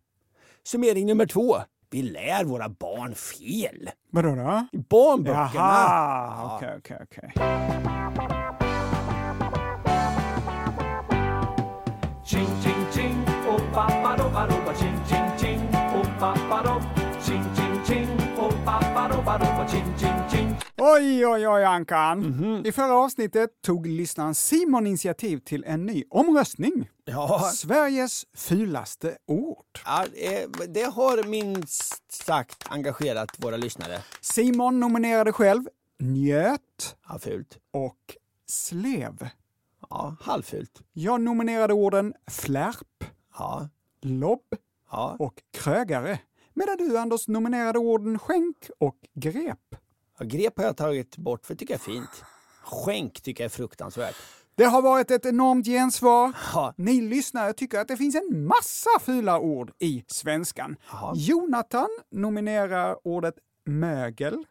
Summering 0.67 1.07
nummer 1.07 1.27
två. 1.27 1.57
Vi 1.91 2.03
lär 2.03 2.45
våra 2.45 2.69
barn 2.69 3.15
fel. 3.15 3.91
Vadå 4.11 4.35
då? 4.35 4.67
I 4.73 4.79
barnböckerna. 4.79 5.49
Jaha, 5.55 6.57
okej, 6.57 6.75
okej, 6.79 6.99
okej. 7.03 7.33
Ching 12.25 12.47
ching 12.63 12.87
ching, 12.93 13.25
oh 13.49 13.61
papa 13.75 14.17
roba 14.19 14.47
roba 14.47 14.75
ching 14.75 15.01
ching 15.09 15.31
ching, 15.39 15.69
oh 15.95 16.19
papa 16.19 16.63
Oj, 20.95 21.27
oj, 21.27 21.49
oj, 21.49 21.65
Ankan. 21.65 22.67
I 22.67 22.73
förra 22.73 22.95
avsnittet 22.95 23.51
tog 23.63 23.87
lyssnaren 23.87 24.35
Simon 24.35 24.87
initiativ 24.87 25.39
till 25.39 25.65
en 25.67 25.87
ny 25.87 26.05
omröstning. 26.11 26.89
Ja, 27.05 27.51
Sveriges 27.55 28.27
fulaste 28.35 29.17
ord. 29.27 29.65
ja, 29.85 30.05
det 30.69 30.83
har 30.85 31.29
minst 31.29 32.13
sagt 32.13 32.65
engagerat 32.69 33.29
våra 33.39 33.57
lyssnare. 33.57 33.99
Simon 34.21 34.81
nominerade 34.81 35.33
själv 35.33 35.63
njöt 35.99 36.97
Ja, 37.09 37.19
fult. 37.19 37.59
och 37.73 38.17
slev. 38.47 39.29
Ja, 39.91 40.17
halvfult. 40.21 40.83
Jag 40.93 41.21
nominerade 41.21 41.75
orden 41.75 42.15
flärp, 42.31 43.05
Ja, 43.39 43.69
lobb 44.03 44.45
ja. 44.91 45.17
och 45.19 45.35
krögare. 45.53 46.19
Medan 46.55 46.77
du, 46.77 46.99
Anders, 46.99 47.29
nominerade 47.29 47.79
orden 47.79 48.19
skänk 48.19 48.71
och 48.79 48.97
grep. 49.15 49.59
Ja, 50.19 50.27
grep 50.27 50.59
har 50.59 50.65
jag 50.65 50.77
tagit 50.77 51.17
bort 51.17 51.47
för 51.47 51.55
det 51.55 51.59
tycker 51.59 51.75
jag 51.75 51.81
är 51.81 51.93
fint. 51.93 52.25
Skänk 52.63 53.21
tycker 53.21 53.45
jag 53.45 53.47
är 53.47 53.57
fruktansvärt. 53.57 54.17
Det 54.55 54.65
har 54.65 54.83
varit 54.83 55.11
ett 55.11 55.27
enormt 55.27 55.67
gensvar. 55.67 56.33
Ja. 56.55 56.75
Ni 56.77 57.01
lyssnare 57.01 57.53
tycker 57.53 57.81
att 57.81 57.89
det 57.89 57.97
finns 57.97 58.15
en 58.15 58.47
massa 58.47 58.91
fula 59.01 59.39
ord 59.39 59.73
i 59.79 60.05
svenskan. 60.07 60.77
Jaha. 60.93 61.13
Jonathan 61.17 61.89
nominerar 62.11 62.97
ordet 63.05 63.35
mögel. 63.65 64.45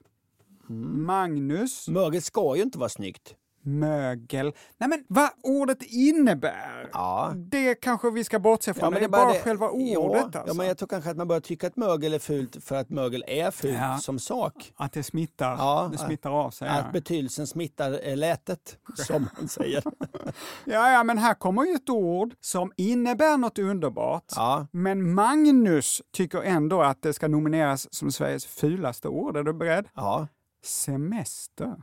Mm. 0.70 1.06
Magnus, 1.06 1.88
Mögel 1.88 2.22
ska 2.22 2.56
ju 2.56 2.62
inte 2.62 2.80
vara 2.80 2.90
snyggt. 2.90 3.36
Mögel. 3.68 4.54
Nej 4.78 4.90
men 4.90 5.04
vad 5.08 5.30
ordet 5.44 5.84
innebär, 5.84 6.90
Ja. 6.94 7.34
det 7.36 7.76
kanske 7.76 8.10
vi 8.12 8.24
ska 8.24 8.40
bortse 8.40 8.74
från. 8.74 8.94
det 8.94 9.00
är 9.00 9.08
bara 9.08 9.34
själva 9.34 9.70
ordet 9.70 9.94
ja, 9.94 10.24
alltså. 10.24 10.44
Ja, 10.48 10.54
men 10.54 10.68
jag 10.68 10.78
tror 10.78 10.88
kanske 10.88 11.10
att 11.12 11.18
man 11.18 11.28
börjar 11.28 11.42
tycka 11.42 11.68
att 11.68 11.76
mögel 11.76 12.14
är 12.14 12.20
fult 12.20 12.64
för 12.64 12.76
att 12.76 12.90
mögel 12.90 13.24
är 13.28 13.52
fult 13.52 13.74
Ja. 13.80 13.98
som 14.02 14.20
sak. 14.20 14.74
Att 14.76 14.94
det 14.94 15.04
smittar, 15.04 15.52
Ja, 15.58 15.90
det 15.92 15.98
smittar 15.98 16.30
av 16.30 16.50
sig. 16.52 16.68
Att 16.68 16.78
Ja. 16.86 16.92
betydelsen 16.94 17.48
smittar 17.48 18.16
lätet, 18.16 18.78
som 18.96 19.30
man 19.38 19.48
säger. 19.48 19.84
ja, 20.66 20.92
ja, 20.92 21.04
men 21.04 21.18
här 21.18 21.34
kommer 21.34 21.64
ju 21.66 21.74
ett 21.74 21.90
ord 21.90 22.34
som 22.42 22.72
innebär 22.78 23.38
något 23.38 23.60
underbart. 23.60 24.24
Ja. 24.36 24.68
Men 24.72 25.14
Magnus 25.14 26.02
tycker 26.14 26.42
ändå 26.42 26.82
att 26.82 27.02
det 27.02 27.14
ska 27.14 27.28
nomineras 27.28 27.94
som 27.94 28.12
Sveriges 28.12 28.46
fulaste 28.46 29.08
ord. 29.08 29.38
Är 29.38 29.44
du 29.44 29.54
beredd? 29.54 29.88
ja. 29.96 30.28
Semester. 30.64 31.76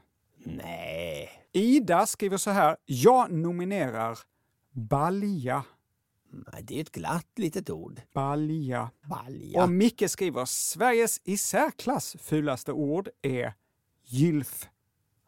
Nej. 0.44 1.28
Ida 1.56 2.06
skriver 2.06 2.36
så 2.36 2.50
här. 2.50 2.76
Jag 2.84 3.32
nominerar 3.32 4.18
balja. 4.72 5.64
Nej, 6.52 6.62
det 6.62 6.76
är 6.76 6.80
ett 6.80 6.92
glatt 6.92 7.28
litet 7.36 7.70
ord. 7.70 8.00
Balja. 8.14 8.90
Balja. 9.08 9.62
Och 9.62 9.70
Micke 9.70 10.10
skriver 10.10 10.44
Sveriges 10.44 11.20
i 11.24 11.36
särklass 11.38 12.16
fulaste 12.20 12.72
ord 12.72 13.08
är 13.22 13.54
gylf. 14.04 14.68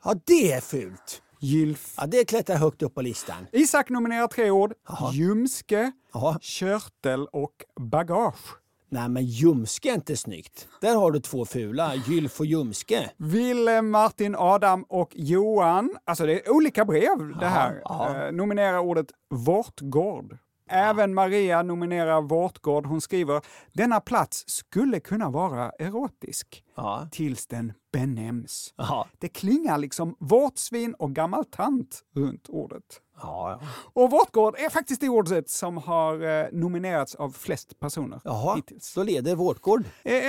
Ja, 0.05 0.15
det 0.25 0.53
är 0.53 0.61
fult. 0.61 1.23
Gylf. 1.41 1.95
Ja, 1.97 2.07
det 2.07 2.25
klättrar 2.25 2.57
högt 2.57 2.83
upp 2.83 2.95
på 2.95 3.03
listan. 3.03 3.47
Isak 3.53 3.89
nominerar 3.89 4.29
tre 4.29 4.51
ord. 4.51 4.75
Jaha. 4.89 5.13
Ljumske, 5.13 5.93
körtel 6.41 7.27
och 7.27 7.65
bagage. 7.81 8.57
Nej, 8.89 9.09
men 9.09 9.25
ljumske 9.25 9.91
är 9.91 9.95
inte 9.95 10.17
snyggt. 10.17 10.69
Där 10.81 10.97
har 10.97 11.11
du 11.11 11.21
två 11.21 11.45
fula, 11.45 11.95
gylf 11.95 12.41
och 12.41 12.47
ljumske. 12.47 13.11
Ville, 13.17 13.83
Martin, 13.83 14.35
Adam 14.39 14.83
och 14.89 15.11
Johan, 15.15 15.97
alltså 16.05 16.27
det 16.27 16.47
är 16.47 16.53
olika 16.53 16.85
brev 16.85 17.39
det 17.41 17.47
här, 17.47 17.81
ja. 17.85 18.27
eh, 18.27 18.33
nominerar 18.33 18.79
ordet 18.79 19.07
vårtgård. 19.31 20.39
Även 20.71 21.15
Maria 21.15 21.63
nominerar 21.63 22.23
vårtgård. 22.23 22.87
Hon 22.87 23.01
skriver 23.01 23.41
denna 23.73 24.01
plats 24.01 24.45
skulle 24.47 25.01
kunna 25.01 25.31
vara 25.31 25.71
erotisk 25.79 26.65
Ja. 26.77 27.09
tills 27.13 27.47
den 27.47 27.73
benämns. 27.93 28.75
Ja. 28.77 29.07
Det 29.19 29.29
klingar 29.29 29.79
liksom 29.79 30.17
vårtsvin 30.21 30.95
och 30.95 31.13
gammal 31.15 31.45
tant 31.45 32.03
runt 32.17 32.49
ordet. 32.49 32.83
Ja. 33.23 33.61
Och 33.93 34.11
vårtgård 34.11 34.55
är 34.59 34.71
faktiskt 34.71 35.01
det 35.01 35.09
ordet 35.09 35.51
som 35.51 35.77
har 35.77 36.23
eh, 36.41 36.47
nominerats 36.53 37.15
av 37.15 37.31
flest 37.31 37.81
personer 37.81 38.21
Jaha, 38.25 38.55
hittills. 38.57 38.95
då 38.95 39.03
leder 39.03 39.35
Vårtgård. 39.35 39.85
Eh, 40.05 40.15
eh, 40.15 40.23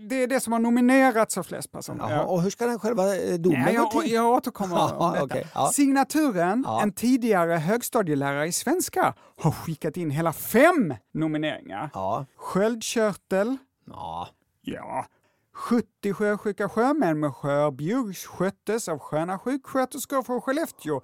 Det 0.00 0.22
är 0.22 0.26
det 0.26 0.40
som 0.40 0.52
har 0.52 0.60
nominerats 0.60 1.38
av 1.38 1.42
flest 1.42 1.72
personer. 1.72 2.10
Jaha, 2.10 2.22
och 2.24 2.42
hur 2.42 2.50
ska 2.50 2.66
den 2.66 2.78
själva 2.78 3.02
domen 3.38 3.60
Ja, 3.74 3.82
gå 3.82 3.90
jag, 3.94 4.02
till? 4.02 4.12
jag 4.12 4.26
återkommer 4.32 4.76
Ja, 4.78 4.94
om 5.06 5.12
detta. 5.12 5.24
okej, 5.24 5.46
ja. 5.54 5.70
Signaturen, 5.74 6.62
Ja. 6.66 6.82
en 6.82 6.92
tidigare 6.92 7.52
högstadielärare 7.52 8.46
i 8.46 8.52
svenska, 8.52 9.14
har 9.42 9.50
skickat 9.50 9.96
in 9.96 10.10
hela 10.10 10.32
fem 10.32 10.94
nomineringar. 11.14 11.90
Ja. 11.94 12.26
Sköldkörtel, 12.36 13.56
ja. 13.86 15.06
Ja. 15.52 15.58
70 15.58 16.12
sjösjuka 16.12 16.68
sjömän 16.68 17.20
med 17.20 17.34
skörbjugg 17.34 18.16
sköttes 18.16 18.88
av 18.88 18.98
sköna 18.98 19.38
sjuksköterskor 19.38 20.22
från 20.22 20.40
Skellefteå 20.40 21.00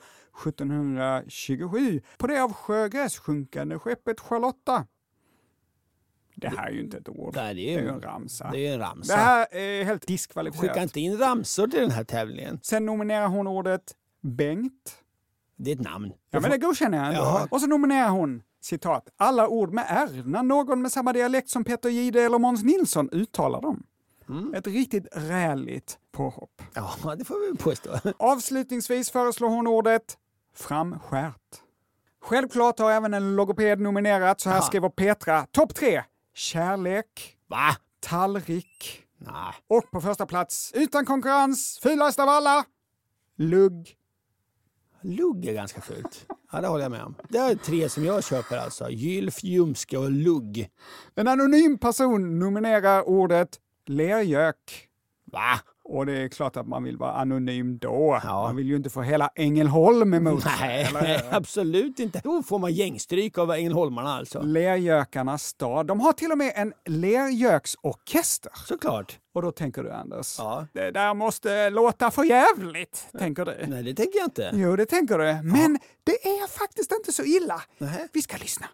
1727 0.47 2.03
på 2.19 2.27
det 2.27 2.43
av 2.43 2.53
sjögrässjunkande 2.53 3.79
skeppet 3.79 4.21
Charlotta. 4.21 4.87
Det 6.35 6.49
här 6.49 6.67
är 6.67 6.71
ju 6.73 6.81
inte 6.81 6.99
ett 6.99 7.09
ord. 7.09 7.33
Nej, 7.37 7.55
det 7.55 7.61
det 7.61 7.75
är 7.75 7.79
är 7.79 7.83
ju 7.83 7.89
ju 7.89 7.95
en 7.95 8.01
ramsa. 8.01 8.51
Det 8.53 8.67
är 8.67 8.73
en 8.75 8.79
Det 8.81 8.85
ramsa. 8.87 9.17
här 9.17 9.55
är 9.55 9.85
helt 9.85 10.07
diskvalificerat. 10.07 10.71
Skicka 10.71 10.83
inte 10.83 11.01
in 11.01 11.19
ramsor 11.19 11.67
till 11.67 11.81
den 11.81 11.91
här 11.91 12.05
tävlingen. 12.05 12.61
Sen 12.63 12.87
nominerar 12.87 13.27
hon 13.29 13.47
ordet 13.47 13.95
Bengt. 14.21 14.95
Det 15.57 15.71
är 15.71 15.75
ett 15.75 15.81
namn. 15.81 16.13
Ja, 16.31 16.41
men 16.41 16.51
det 16.51 16.59
godkänner 16.59 16.99
jag 16.99 17.07
ändå. 17.07 17.21
Jaha. 17.21 17.49
Och 17.51 17.61
så 17.61 17.67
nominerar 17.67 18.09
hon, 18.09 18.43
citat, 18.61 19.09
alla 19.17 19.49
ord 19.49 19.73
med 19.73 19.85
R 19.89 20.23
när 20.27 20.43
någon 20.43 20.83
med 20.83 20.93
samma 20.93 21.13
dialekt 21.13 21.49
som 21.49 21.65
Peter 21.65 21.89
Jihde 21.91 22.23
eller 22.23 22.39
Måns 22.39 22.63
Nilsson 22.65 23.09
uttalar 23.13 23.61
dem. 23.61 23.87
Mm. 24.29 24.55
Ett 24.55 24.67
riktigt 24.67 25.07
räligt 25.13 25.99
påhopp. 26.13 26.63
Ja, 26.75 27.15
det 27.19 27.25
får 27.25 27.51
vi 27.53 27.59
påstå. 27.59 27.99
Avslutningsvis 28.19 29.11
föreslår 29.11 29.49
hon 29.49 29.67
ordet 29.67 30.19
framskärt. 30.55 31.63
Självklart 32.23 32.79
har 32.79 32.91
även 32.91 33.15
en 33.15 33.37
logoped 33.37 33.81
nominerat, 33.81 34.41
så 34.41 34.49
här 34.49 34.57
Aha. 34.57 34.67
skriver 34.67 34.89
Petra. 34.89 35.47
Topp 35.51 35.75
tre, 35.75 36.03
kärlek, 36.35 37.37
Va? 37.47 37.77
tallrik 38.01 39.03
Nej. 39.19 39.55
och 39.69 39.91
på 39.91 40.01
första 40.01 40.27
plats, 40.27 40.73
utan 40.75 41.07
konkurrens, 41.07 41.79
fulast 41.83 42.19
av 42.19 42.29
alla, 42.29 42.65
lugg. 43.37 43.95
Lugg 45.01 45.47
är 45.47 45.55
ganska 45.55 45.81
fult. 45.81 46.27
Ja, 46.53 46.61
det 46.61 46.69
håller 46.69 46.85
jag 46.85 46.91
med 46.91 47.03
om. 47.05 47.15
Det 47.29 47.39
är 47.39 47.55
tre 47.55 47.89
som 47.89 48.05
jag 48.05 48.25
köper 48.25 48.57
alltså. 48.57 48.91
Gylf, 48.91 49.45
ljumske 49.45 49.99
och 49.99 50.11
lugg. 50.11 50.71
En 51.15 51.29
anonym 51.29 51.79
person 51.79 52.39
nominerar 52.39 53.09
ordet 53.09 53.61
lergök. 53.89 54.85
Va? 55.33 55.61
Och 55.85 56.07
det 56.07 56.13
är 56.23 56.29
klart 56.29 56.57
att 56.57 56.67
man 56.69 56.85
vill 56.85 56.97
vara 56.97 57.13
anonym 57.13 57.79
då. 57.79 58.21
Ja. 58.25 58.43
Man 58.43 58.57
vill 58.57 58.67
ju 58.67 58.77
inte 58.77 58.91
få 58.91 59.03
hela 59.03 59.31
Ängelholm 59.35 60.15
emot 60.15 60.43
sig. 60.43 60.89
Nej, 60.93 61.21
absolut 61.31 61.99
inte. 61.99 62.21
Då 62.25 62.43
får 62.43 62.59
man 62.59 62.73
gängstryk 62.73 63.39
av 63.39 63.51
Ängelholmarna 63.53 64.15
alltså. 64.15 64.43
Lergökarnas 64.43 65.43
stad. 65.45 65.87
De 65.87 66.01
har 66.01 66.13
till 66.13 66.33
och 66.33 66.39
med 66.39 66.53
en 66.57 66.73
lergöksorkester. 66.87 68.53
Såklart. 68.67 69.19
Och 69.35 69.43
då 69.43 69.51
tänker 69.53 69.83
du 69.83 69.93
Anders, 69.93 70.35
Ja. 70.39 70.67
det 70.73 70.91
där 70.91 71.15
måste 71.15 71.71
låta 71.71 72.11
för 72.11 72.25
jävligt, 72.25 73.07
tänker 73.19 73.45
du. 73.45 73.67
Nej, 73.67 73.83
det 73.83 73.95
tänker 73.95 74.19
jag 74.19 74.27
inte. 74.27 74.51
Jo, 74.55 74.77
det 74.77 74.87
tänker 74.87 75.19
du. 75.19 75.25
Men 75.43 75.79
det 76.05 76.13
är 76.29 76.49
faktiskt 76.49 76.93
inte 76.93 77.13
så 77.13 77.23
illa. 77.23 77.63
Nähä. 77.79 78.09
Vi 78.13 78.23
ska 78.23 78.37
lyssna. 78.37 78.67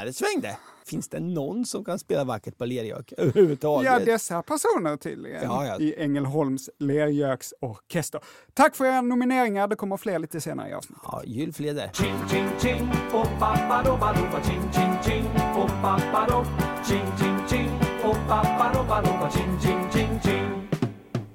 Mm, 0.00 0.06
det 0.06 0.12
svängde. 0.12 0.56
Finns 0.86 1.08
det 1.08 1.20
någon 1.20 1.64
som 1.66 1.84
kan 1.84 1.98
spela 1.98 2.24
vackert 2.24 2.58
på 2.58 2.64
lergök 2.64 3.12
överhuvudtaget? 3.18 3.92
Ja, 3.92 3.98
dessa 3.98 4.42
personer 4.42 4.96
tydligen. 4.96 5.42
Ja, 5.42 5.66
ja. 5.66 5.78
I 5.78 5.94
Ängelholms 6.02 6.70
Lergöksorkester. 6.78 8.20
Tack 8.54 8.76
för 8.76 8.84
era 8.84 9.00
nomineringar. 9.00 9.68
Det 9.68 9.76
kommer 9.76 9.96
fler 9.96 10.18
lite 10.18 10.40
senare 10.40 10.68
i 10.70 10.72
avsnittet. 10.72 11.02
Ja, 11.06 11.22
gylfleder. 11.24 11.90
Ching 11.92 12.14
ching 12.30 12.48
ching, 12.60 12.90
pappa 13.10 13.82
do 13.84 13.96
ba 13.96 14.12
do 14.12 14.20
ba 14.32 14.40
ching 14.44 14.72
ching 14.72 14.96
ching, 15.04 15.24
pappa 15.82 16.26
do, 16.28 16.44
ching 16.88 17.06
ching 17.18 17.38
ching, 17.48 17.70
pappa 18.02 18.72
do 18.74 18.84
ba 18.88 19.00
do 19.02 19.08
ba 19.20 19.30
ching 19.30 19.58
ching 19.60 19.90
ching 19.92 20.20
ching. 20.22 20.68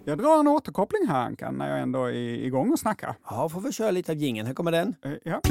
Jag 0.04 0.18
drar 0.18 0.40
en 0.40 0.48
återkoppling 0.48 1.08
här 1.08 1.26
Ankan, 1.26 1.56
när 1.58 1.70
jag 1.70 1.80
ändå 1.80 2.04
är 2.06 2.14
igång 2.46 2.72
och 2.72 2.80
snackar. 2.80 3.16
Ja, 3.30 3.50
får 3.50 3.62
vi 3.62 3.72
köra 3.72 3.92
lite 3.92 4.12
av 4.12 4.18
jingeln. 4.18 4.48
Här 4.48 4.54
kommer 4.54 4.72
den. 4.72 4.96
Eh, 5.06 5.12
Ja. 5.24 5.42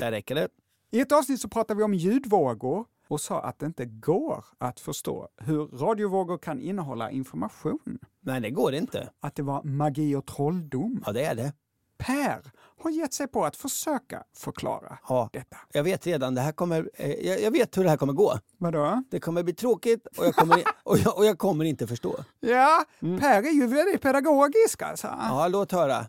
Där 0.00 0.10
räcker 0.10 0.34
det. 0.34 0.48
I 0.94 1.00
ett 1.00 1.12
avsnitt 1.12 1.40
så 1.40 1.48
pratade 1.48 1.78
vi 1.78 1.84
om 1.84 1.94
ljudvågor 1.94 2.84
och 3.08 3.20
sa 3.20 3.40
att 3.40 3.58
det 3.58 3.66
inte 3.66 3.84
går 3.84 4.44
att 4.58 4.80
förstå 4.80 5.28
hur 5.36 5.66
radiovågor 5.66 6.38
kan 6.38 6.60
innehålla 6.60 7.10
information. 7.10 7.98
Nej, 8.20 8.40
det 8.40 8.50
går 8.50 8.74
inte. 8.74 9.10
Att 9.20 9.34
det 9.34 9.42
var 9.42 9.62
magi 9.62 10.14
och 10.14 10.26
trolldom. 10.26 11.02
Ja, 11.06 11.12
det 11.12 11.24
är 11.24 11.34
det. 11.34 11.52
Per 11.98 12.50
har 12.82 12.90
gett 12.90 13.14
sig 13.14 13.26
på 13.28 13.44
att 13.44 13.56
försöka 13.56 14.24
förklara 14.36 14.98
Ja. 15.08 15.28
detta. 15.32 15.56
Jag 15.72 15.82
vet 15.84 16.06
redan, 16.06 16.34
det 16.34 16.40
här 16.40 16.52
kommer, 16.52 16.90
eh, 16.94 17.10
jag, 17.10 17.40
jag 17.40 17.50
vet 17.50 17.76
hur 17.78 17.82
det 17.84 17.90
här 17.90 17.96
kommer 17.96 18.12
gå. 18.12 18.32
Vadå? 18.58 19.02
Det 19.10 19.20
kommer 19.20 19.42
bli 19.42 19.52
tråkigt 19.54 20.06
och 20.18 20.26
jag 20.26 20.34
kommer, 20.34 20.62
och 20.84 20.98
jag, 20.98 21.16
och 21.18 21.24
jag 21.24 21.38
kommer 21.38 21.64
inte 21.64 21.86
förstå. 21.86 22.16
Ja, 22.40 22.84
Per 23.00 23.42
är 23.46 23.52
ju 23.52 23.66
väldigt 23.66 24.00
pedagogisk 24.02 24.82
alltså. 24.82 25.06
Ja, 25.06 25.48
låt 25.48 25.72
höra. 25.72 26.06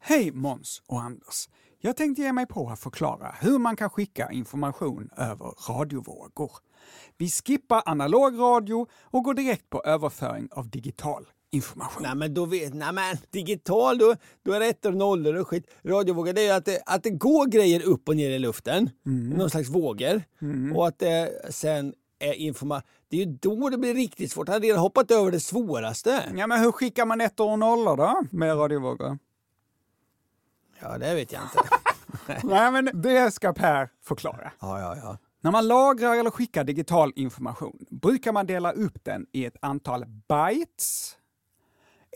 Hej 0.00 0.32
Måns 0.32 0.82
och 0.86 1.00
Anders. 1.02 1.48
Jag 1.84 1.96
tänkte 1.96 2.22
ge 2.22 2.32
mig 2.32 2.46
på 2.46 2.68
att 2.68 2.80
förklara 2.80 3.34
hur 3.40 3.58
man 3.58 3.76
kan 3.76 3.90
skicka 3.90 4.30
information 4.32 5.10
över 5.16 5.72
radiovågor. 5.72 6.52
Vi 7.18 7.28
skippar 7.28 7.82
analog 7.86 8.38
radio 8.38 8.86
och 9.02 9.24
går 9.24 9.34
direkt 9.34 9.70
på 9.70 9.82
överföring 9.84 10.48
av 10.52 10.70
digital 10.70 11.26
information. 11.50 12.02
Nej 12.02 12.14
men 12.14 12.34
då 12.34 12.44
vet, 12.44 12.74
nej 12.74 12.92
men 12.92 13.16
digital 13.30 13.98
då, 13.98 14.14
då 14.42 14.52
är 14.52 14.60
det 14.60 14.66
ettor 14.66 14.90
och 14.90 14.96
nollor 14.96 15.34
och 15.34 15.48
skit. 15.48 15.66
Radiovågor 15.84 16.32
det 16.32 16.40
är 16.40 16.44
ju 16.44 16.50
att 16.50 16.64
det, 16.64 16.82
att 16.86 17.02
det 17.02 17.10
går 17.10 17.46
grejer 17.46 17.82
upp 17.82 18.08
och 18.08 18.16
ner 18.16 18.30
i 18.30 18.38
luften, 18.38 18.90
någon 19.36 19.50
slags 19.50 19.68
vågor. 19.68 20.22
Och 20.76 20.88
att 20.88 20.98
det 20.98 21.30
sen 21.50 21.94
är 22.18 22.32
information. 22.34 22.88
Det 23.08 23.16
är 23.16 23.26
ju 23.26 23.38
då 23.40 23.68
det 23.68 23.78
blir 23.78 23.94
riktigt 23.94 24.32
svårt. 24.32 24.48
Han 24.48 24.54
har 24.54 24.60
redan 24.60 24.80
hoppat 24.80 25.10
över 25.10 25.30
det 25.30 25.40
svåraste. 25.40 26.22
Ja, 26.36 26.46
men 26.46 26.60
hur 26.60 26.72
skickar 26.72 27.06
man 27.06 27.20
ettor 27.20 27.50
och 27.50 27.58
nollor 27.58 27.96
då 27.96 28.22
med 28.30 28.56
radiovågor? 28.56 29.18
Ja, 30.82 30.98
det 30.98 31.14
vet 31.14 31.32
jag 31.32 31.42
inte. 31.42 31.58
Nej, 32.46 32.72
men 32.72 33.02
det 33.02 33.30
ska 33.30 33.52
Per 33.52 33.88
förklara. 34.02 34.52
Ja, 34.60 34.80
ja, 34.80 34.96
ja. 34.96 35.18
När 35.40 35.50
man 35.50 35.68
lagrar 35.68 36.14
eller 36.14 36.30
skickar 36.30 36.64
digital 36.64 37.12
information 37.16 37.86
brukar 37.90 38.32
man 38.32 38.46
dela 38.46 38.72
upp 38.72 39.04
den 39.04 39.26
i 39.32 39.44
ett 39.44 39.56
antal 39.60 40.04
bytes. 40.06 41.16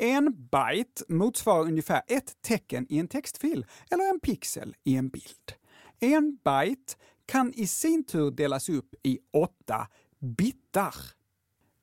En 0.01 0.49
byte 0.53 1.05
motsvarar 1.09 1.63
ungefär 1.63 2.03
ett 2.07 2.43
tecken 2.43 2.87
i 2.89 2.99
en 2.99 3.09
textfil 3.09 3.67
eller 3.91 4.11
en 4.11 4.21
pixel 4.21 4.75
i 4.85 4.97
en 4.97 5.09
bild. 5.09 5.53
En 6.01 6.39
byte 6.45 6.95
kan 7.27 7.53
i 7.55 7.67
sin 7.67 8.05
tur 8.05 8.31
delas 8.31 8.69
upp 8.69 8.95
i 9.03 9.19
åtta 9.33 9.89
bitar. 10.19 10.95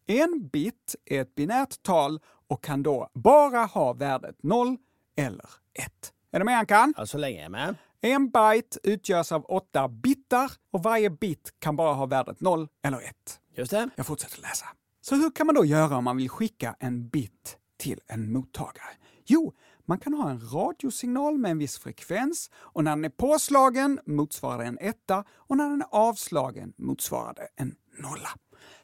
En 0.05 0.47
bit 0.47 0.95
är 1.05 1.21
ett 1.21 1.35
binärt 1.35 1.83
tal 1.83 2.19
och 2.47 2.63
kan 2.63 2.83
då 2.83 3.09
bara 3.13 3.65
ha 3.65 3.93
värdet 3.93 4.43
0 4.43 4.77
eller 5.15 5.49
1. 5.73 6.13
Är 6.33 6.39
du 6.39 6.45
med 6.45 6.57
Ankan? 6.57 6.93
ja 6.97 7.05
så 7.05 7.17
länge 7.17 7.37
jag 7.37 7.45
är 7.45 7.49
med. 7.49 7.75
En 8.01 8.29
byte 8.29 8.79
utgörs 8.83 9.31
av 9.31 9.45
åtta 9.45 9.87
bitar 9.87 10.51
och 10.71 10.83
varje 10.83 11.09
bit 11.09 11.53
kan 11.59 11.75
bara 11.75 11.93
ha 11.93 12.05
värdet 12.05 12.41
0 12.41 12.67
eller 12.83 12.97
1. 12.97 13.15
Just 13.55 13.71
det. 13.71 13.89
Jag 13.95 14.05
fortsätter 14.05 14.41
läsa. 14.41 14.65
Så 15.01 15.15
hur 15.15 15.31
kan 15.31 15.45
man 15.45 15.55
då 15.55 15.65
göra 15.65 15.97
om 15.97 16.03
man 16.03 16.17
vill 16.17 16.29
skicka 16.29 16.75
en 16.79 17.07
bit 17.09 17.57
till 17.77 17.99
en 18.07 18.31
mottagare? 18.33 18.89
Jo, 19.25 19.53
man 19.85 19.99
kan 19.99 20.13
ha 20.13 20.29
en 20.29 20.39
radiosignal 20.53 21.37
med 21.37 21.51
en 21.51 21.57
viss 21.57 21.79
frekvens 21.79 22.49
och 22.55 22.83
när 22.83 22.91
den 22.91 23.05
är 23.05 23.09
påslagen 23.09 23.99
motsvarar 24.05 24.57
det 24.57 24.65
en 24.65 24.77
etta 24.81 25.23
och 25.31 25.57
när 25.57 25.69
den 25.69 25.81
är 25.81 25.87
avslagen 25.91 26.73
motsvarar 26.77 27.33
det 27.33 27.47
en 27.55 27.75
nolla. 27.99 28.29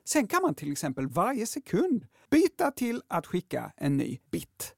Sen 0.04 0.28
kan 0.28 0.42
man 0.42 0.56
till 0.56 0.72
exempel 0.72 1.08
varje 1.08 1.46
sekund 1.46 2.06
byta 2.30 2.72
till 2.72 3.02
att 3.08 3.28
skicka 3.28 3.72
en 3.78 3.98
ny 3.98 4.20
bit. 4.32 4.76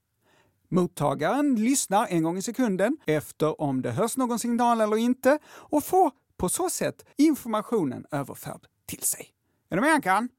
Mottagaren 0.74 1.56
lyssnar 1.56 2.08
en 2.08 2.24
gång 2.24 2.38
i 2.38 2.42
sekunden 2.42 2.98
efter 3.06 3.62
om 3.62 3.82
det 3.82 3.92
hörs 3.92 4.18
någon 4.18 4.40
signal 4.40 4.82
eller 4.82 4.98
inte 4.98 5.40
och 5.46 5.84
får 5.84 6.12
på 6.38 6.50
så 6.50 6.70
sätt 6.70 7.06
informationen 7.18 8.06
överförd 8.12 8.62
till 8.86 9.02
sig. 9.02 9.28
Är 9.70 9.76
du 9.76 9.82
med 9.82 9.94
Ankan? 9.94 10.30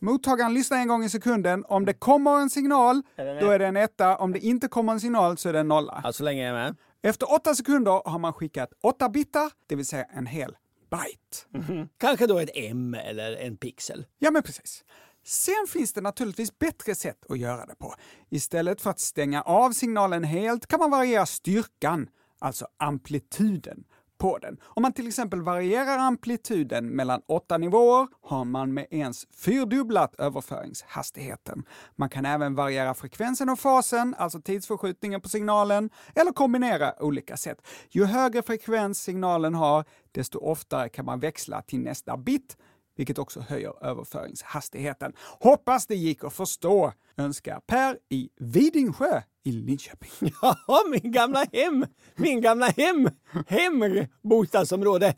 Mottagaren 0.00 0.54
lyssnar 0.54 0.78
en 0.78 0.88
gång 0.88 1.04
i 1.04 1.08
sekunden. 1.08 1.64
Om 1.68 1.84
det 1.84 1.92
kommer 1.92 2.40
en 2.40 2.50
signal, 2.50 3.02
då 3.16 3.50
är 3.50 3.58
det 3.58 3.66
en 3.66 3.76
etta. 3.76 4.16
Om 4.16 4.32
det 4.32 4.38
inte 4.38 4.68
kommer 4.68 4.92
en 4.92 5.00
signal 5.00 5.36
så 5.36 5.48
är 5.48 5.52
det 5.52 5.58
en 5.58 5.68
nolla. 5.68 6.00
Ja, 6.04 6.12
så 6.12 6.24
länge 6.24 6.42
jag 6.42 6.48
är 6.48 6.64
med. 6.64 6.76
Efter 7.02 7.34
åtta 7.34 7.54
sekunder 7.54 8.02
har 8.10 8.18
man 8.18 8.32
skickat 8.32 8.72
åtta 8.82 9.08
bitar, 9.08 9.50
det 9.66 9.76
vill 9.76 9.86
säga 9.86 10.04
en 10.04 10.26
hel 10.26 10.56
byte. 10.90 11.88
Kanske 11.98 12.26
då 12.26 12.38
ett 12.38 12.50
M 12.54 12.94
eller 12.94 13.36
en 13.36 13.56
pixel. 13.56 14.06
Ja, 14.18 14.30
men 14.30 14.42
precis. 14.42 14.84
Sen 15.28 15.66
finns 15.68 15.92
det 15.92 16.00
naturligtvis 16.00 16.58
bättre 16.58 16.94
sätt 16.94 17.24
att 17.28 17.38
göra 17.38 17.66
det 17.66 17.74
på. 17.74 17.94
Istället 18.30 18.80
för 18.80 18.90
att 18.90 19.00
stänga 19.00 19.42
av 19.42 19.72
signalen 19.72 20.24
helt 20.24 20.66
kan 20.66 20.80
man 20.80 20.90
variera 20.90 21.26
styrkan, 21.26 22.08
alltså 22.38 22.66
amplituden, 22.76 23.84
på 24.18 24.38
den. 24.38 24.56
Om 24.62 24.82
man 24.82 24.92
till 24.92 25.08
exempel 25.08 25.42
varierar 25.42 25.98
amplituden 25.98 26.86
mellan 26.86 27.22
åtta 27.26 27.58
nivåer 27.58 28.08
har 28.22 28.44
man 28.44 28.74
med 28.74 28.86
ens 28.90 29.26
fyrdubblat 29.36 30.14
överföringshastigheten. 30.18 31.64
Man 31.96 32.08
kan 32.08 32.26
även 32.26 32.54
variera 32.54 32.94
frekvensen 32.94 33.48
och 33.48 33.58
fasen, 33.58 34.14
alltså 34.18 34.40
tidsförskjutningen 34.40 35.20
på 35.20 35.28
signalen, 35.28 35.90
eller 36.14 36.32
kombinera 36.32 37.02
olika 37.02 37.36
sätt. 37.36 37.66
Ju 37.90 38.04
högre 38.04 38.42
frekvens 38.42 39.02
signalen 39.02 39.54
har, 39.54 39.84
desto 40.12 40.38
oftare 40.38 40.88
kan 40.88 41.04
man 41.04 41.20
växla 41.20 41.62
till 41.62 41.80
nästa 41.80 42.16
bit, 42.16 42.56
vilket 42.98 43.18
också 43.18 43.40
höjer 43.40 43.84
överföringshastigheten. 43.84 45.12
Hoppas 45.40 45.86
det 45.86 45.94
gick 45.94 46.24
att 46.24 46.32
förstå, 46.32 46.92
önskar 47.16 47.60
Per 47.66 47.98
i 48.08 48.28
Vidingsjö 48.40 49.22
i 49.44 49.52
Linköping. 49.52 50.10
Ja, 50.42 50.82
min 50.90 51.12
gamla 51.12 51.44
hem! 51.52 51.86
Min 52.16 52.40
gamla 52.40 52.66
hem! 52.66 53.10
Hembostadsområde. 53.46 55.14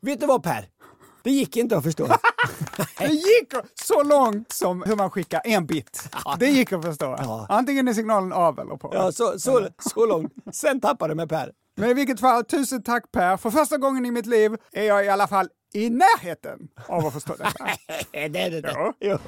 Vet 0.00 0.20
du 0.20 0.26
vad 0.26 0.42
Per? 0.42 0.68
Det 1.22 1.30
gick 1.30 1.56
inte 1.56 1.76
att 1.76 1.84
förstå. 1.84 2.06
Det 2.98 3.06
gick 3.06 3.52
så 3.74 4.02
långt 4.02 4.52
som 4.52 4.82
hur 4.82 4.96
man 4.96 5.10
skickar 5.10 5.40
en 5.44 5.66
bit. 5.66 6.08
Det 6.38 6.46
gick 6.46 6.72
att 6.72 6.84
förstå. 6.84 7.16
Antingen 7.48 7.88
är 7.88 7.92
signalen 7.94 8.32
av 8.32 8.58
eller 8.58 8.76
på. 8.76 8.90
Ja, 8.94 9.12
så, 9.12 9.38
så, 9.38 9.68
så 9.78 10.06
långt. 10.06 10.32
Sen 10.52 10.80
tappade 10.80 11.10
du 11.12 11.16
med 11.16 11.28
Per. 11.28 11.52
Men 11.76 11.90
i 11.90 11.94
vilket 11.94 12.20
fall, 12.20 12.44
tusen 12.44 12.82
tack 12.82 13.12
Per. 13.12 13.36
För 13.36 13.50
första 13.50 13.76
gången 13.78 14.06
i 14.06 14.10
mitt 14.10 14.26
liv 14.26 14.56
är 14.72 14.82
jag 14.82 15.04
i 15.04 15.08
alla 15.08 15.28
fall 15.28 15.48
i 15.74 15.90
närheten 15.90 16.68
av 16.88 17.06
att 17.06 17.12
förstå 17.12 17.34
detta. 17.38 17.66
det 18.28 18.40
är 18.40 18.50
det. 18.50 18.60
Ja. 18.74 18.94
Jo. 19.00 19.18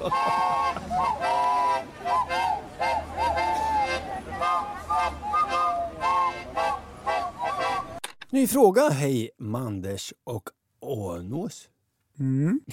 Ny 8.29 8.47
fråga. 8.47 8.89
Hej 8.89 9.29
Manders 9.37 10.13
och 10.23 10.49
Ånås. 10.79 11.69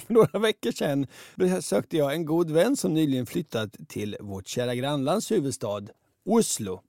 För 0.05 0.13
några 0.13 0.39
veckor 0.39 0.71
sedan 0.71 1.07
besökte 1.35 1.97
jag 1.97 2.13
en 2.13 2.25
god 2.25 2.51
vän 2.51 2.77
som 2.77 2.93
nyligen 2.93 3.25
flyttat 3.25 3.75
till 3.87 4.17
vårt 4.19 4.47
kära 4.47 4.75
grannlands 4.75 5.31
huvudstad 5.31 5.83
Oslo. 6.25 6.81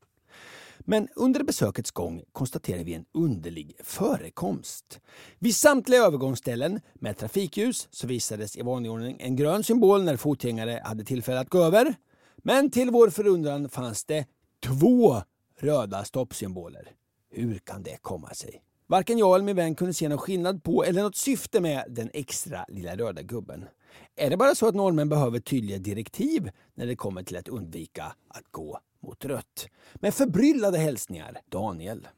Men 0.89 1.09
under 1.15 1.43
besökets 1.43 1.91
gång 1.91 2.23
konstaterade 2.33 2.85
vi 2.85 2.95
en 2.95 3.05
underlig 3.15 3.77
förekomst. 3.85 5.01
Vid 5.39 5.57
samtliga 5.57 6.01
övergångsställen 6.01 6.81
med 6.95 7.17
trafikljus 7.17 7.89
så 7.91 8.07
visades 8.07 8.57
i 8.57 8.63
vanlig 8.63 8.91
ordning 8.93 9.17
en 9.21 9.37
grön 9.37 9.65
symbol 9.65 10.05
när 10.05 10.17
fotgängare 10.17 10.81
hade 10.85 11.05
tillfälle 11.05 11.41
att 11.41 11.49
gå 11.49 11.63
över. 11.63 11.95
Men 12.37 12.71
till 12.71 12.91
vår 12.91 13.11
förundran 13.11 13.69
fanns 13.69 14.05
det 14.05 14.27
två 14.67 15.23
röda 15.59 16.05
stoppsymboler. 16.05 16.91
Hur 17.31 17.59
kan 17.59 17.83
det 17.83 17.99
komma 18.03 18.35
sig? 18.35 18.63
Varken 18.87 19.19
jag 19.19 19.35
eller 19.35 19.45
min 19.45 19.57
vän 19.57 19.75
kunde 19.75 19.95
se 19.95 20.09
någon 20.09 20.19
skillnad 20.19 20.63
på 20.63 20.85
eller 20.85 21.03
något 21.03 21.17
syfte 21.17 21.61
med 21.61 21.85
den 21.89 22.11
extra 22.15 22.65
lilla 22.69 22.97
röda 22.97 23.23
gubben. 23.23 23.65
Är 24.17 24.31
det 24.31 24.37
bara 24.37 24.55
så 24.55 24.69
att 24.69 24.75
norrmän 24.75 25.09
behöver 25.09 25.41
tydliga 25.41 25.79
direktiv 25.79 26.51
när 26.75 26.87
det 26.87 26.97
kommer 26.97 27.23
till 27.23 27.37
att 27.37 27.49
undvika 27.49 28.05
att 28.29 28.45
gå 28.51 28.81
mot 29.03 29.25
rött? 29.25 29.69
Med 29.95 30.15
förbryllade 30.15 30.79
hälsningar, 30.79 31.39
Daniel. 31.51 32.09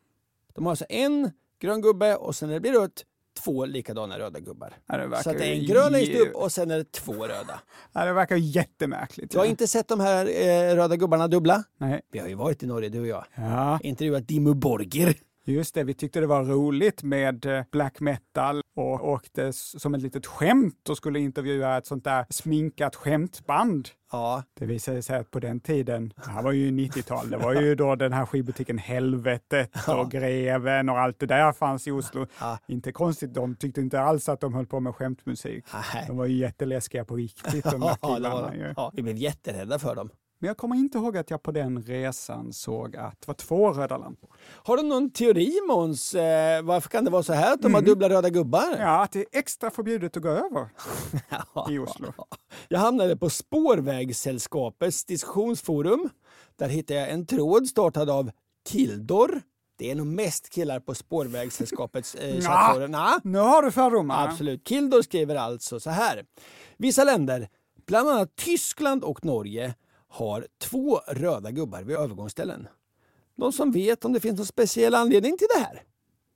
De 0.55 0.67
har 0.67 0.73
alltså 0.73 0.87
en 0.89 1.31
grön 1.61 1.81
gubbe 1.81 2.17
och 2.17 2.37
sen 2.37 2.49
när 2.49 2.55
det 2.55 2.61
blir 2.61 2.73
rött, 2.73 3.05
två 3.45 3.65
likadana 3.65 4.19
röda 4.19 4.41
gubbar. 4.41 4.75
Det 4.87 5.23
så 5.23 5.31
att 5.31 5.39
det 5.39 5.45
är 5.47 5.53
en 5.53 5.67
grön 5.67 5.93
längst 5.93 6.21
upp 6.21 6.35
och 6.35 6.53
sen 6.53 6.71
är 6.71 6.79
det 6.79 6.93
två 6.93 7.13
röda. 7.13 7.61
Ja, 7.93 8.05
det 8.05 8.13
verkar 8.13 8.37
jättemärkligt. 8.37 9.33
Du 9.33 9.39
har 9.39 9.45
inte 9.45 9.67
sett 9.67 9.89
de 9.89 10.01
här 10.01 10.27
eh, 10.27 10.77
röda 10.77 10.97
gubbarna 10.97 11.29
dubbla? 11.29 11.65
Nej. 11.79 12.01
Vi 12.13 12.19
har 12.19 12.29
ju 12.29 12.35
varit 12.35 12.63
i 12.63 12.67
Norge 12.67 12.89
du 12.89 13.01
och 13.01 13.07
jag. 13.07 13.25
Ja. 13.35 13.79
Intervjuat 13.83 14.29
Dimmu 14.29 14.55
Borgir. 14.55 15.17
Just 15.49 15.75
det, 15.75 15.85
vi 15.85 15.95
tyckte 15.95 16.21
det 16.21 16.27
var 16.27 16.45
roligt 16.45 17.03
med 17.03 17.47
eh, 17.47 17.65
black 17.73 18.01
metal 18.01 18.63
och 18.77 19.09
åkte 19.09 19.53
som 19.53 19.95
ett 19.95 20.03
litet 20.03 20.27
skämt 20.27 20.89
och 20.89 20.97
skulle 20.97 21.21
intervjua 21.21 21.79
ett 21.79 21.87
sånt 21.87 22.05
där 22.05 22.27
sminkat 22.31 22.97
skämtband. 22.97 23.89
Ja, 24.13 24.43
Det 24.55 24.67
visade 24.67 25.03
sig 25.03 25.19
att 25.19 25.31
på 25.31 25.41
den 25.41 25.61
tiden, 25.61 26.13
det 26.17 26.31
här 26.31 26.43
var 26.43 26.53
ju 26.53 26.71
90-tal, 26.71 27.31
det 27.31 27.37
var 27.37 27.55
ju 27.55 27.75
då 27.75 27.95
den 27.95 28.13
här 28.13 28.27
skivbutiken 28.27 28.79
Helvetet 28.79 29.89
och 29.89 30.11
Greven 30.11 30.89
och 30.89 30.99
allt 30.99 31.19
det 31.19 31.27
där 31.27 31.53
fanns 31.53 31.87
i 31.87 31.91
Oslo. 31.91 32.27
Ja. 32.41 32.59
Inte 32.67 32.93
konstigt, 32.93 33.35
de 33.35 33.57
tyckte 33.57 33.81
inte 33.81 34.01
alls 34.01 34.29
att 34.29 34.41
de 34.41 34.55
höll 34.55 34.67
på 34.67 34.81
med 34.81 34.95
skämtmusik. 34.95 35.65
Nej. 35.95 36.05
De 36.07 36.17
var 36.17 36.27
ju 36.27 36.37
jätteläskiga 36.37 37.05
på 37.05 37.17
riktigt 37.17 37.65
de 37.65 37.81
där 37.81 37.97
ja, 38.03 38.15
killarna 38.15 38.43
var, 38.43 38.53
ju. 38.53 38.75
ja, 38.77 38.93
vi 38.95 39.03
blev 39.03 39.17
jätterädda 39.17 39.79
för 39.79 39.95
dem. 39.95 40.11
Men 40.41 40.49
jag 40.49 40.57
kommer 40.57 40.77
inte 40.77 40.99
ihåg 40.99 41.17
att 41.17 41.31
jag 41.31 41.43
på 41.43 41.51
den 41.53 41.83
resan 41.83 42.53
såg 42.53 42.97
att 42.97 43.21
det 43.21 43.27
var 43.27 43.35
två 43.35 43.73
röda 43.73 43.99
lampor. 43.99 44.31
Har 44.41 44.77
du 44.77 44.83
någon 44.83 45.11
teori 45.11 45.61
Måns? 45.69 46.15
Eh, 46.15 46.63
varför 46.63 46.89
kan 46.89 47.05
det 47.05 47.11
vara 47.11 47.23
så 47.23 47.33
här 47.33 47.53
att 47.53 47.63
de 47.63 47.75
har 47.75 47.83
dubbla 47.83 48.09
röda 48.09 48.31
gubbar? 48.31 48.67
Mm. 48.67 48.81
Ja, 48.81 49.03
att 49.03 49.13
det 49.13 49.19
är 49.21 49.27
extra 49.33 49.71
förbjudet 49.71 50.17
att 50.17 50.23
gå 50.23 50.29
över 50.29 50.69
i 51.71 51.79
Oslo. 51.79 52.13
Jag 52.69 52.79
hamnade 52.79 53.17
på 53.17 53.31
Spårvägssällskapets 53.31 55.05
diskussionsforum. 55.05 56.09
Där 56.57 56.69
hittade 56.69 57.01
jag 57.01 57.11
en 57.11 57.27
tråd 57.27 57.67
startad 57.67 58.11
av 58.11 58.31
Kildor. 58.69 59.43
Det 59.79 59.91
är 59.91 59.95
nog 59.95 60.07
mest 60.07 60.51
killar 60.51 60.81
på 60.81 60.95
Spårvägssällskapets 60.95 62.15
eh, 62.15 62.41
chattforum. 62.41 62.91
Nja, 62.91 63.21
Nu 63.25 63.39
har 63.39 63.63
du 63.63 63.71
fördomar. 63.71 64.29
Absolut. 64.29 64.69
Kildor 64.69 65.03
skriver 65.03 65.37
alltså 65.37 65.81
så 65.81 65.91
här. 65.91 66.25
Vissa 66.77 67.05
länder, 67.05 67.49
bland 67.87 68.09
annat 68.09 68.37
Tyskland 68.37 69.05
och 69.05 69.25
Norge, 69.25 69.75
har 70.09 70.47
två 70.59 71.01
röda 71.07 71.51
gubbar 71.51 71.83
vid 71.83 71.97
övergångsställen. 71.97 72.69
De 73.37 73.53
som 73.53 73.73
vet 73.73 74.05
om 74.05 74.13
det 74.13 74.21
finns 74.21 74.37
någon 74.37 74.47
speciell 74.47 74.95
anledning 74.95 75.39
till 75.39 75.47
det 75.55 75.61
här? 75.61 75.83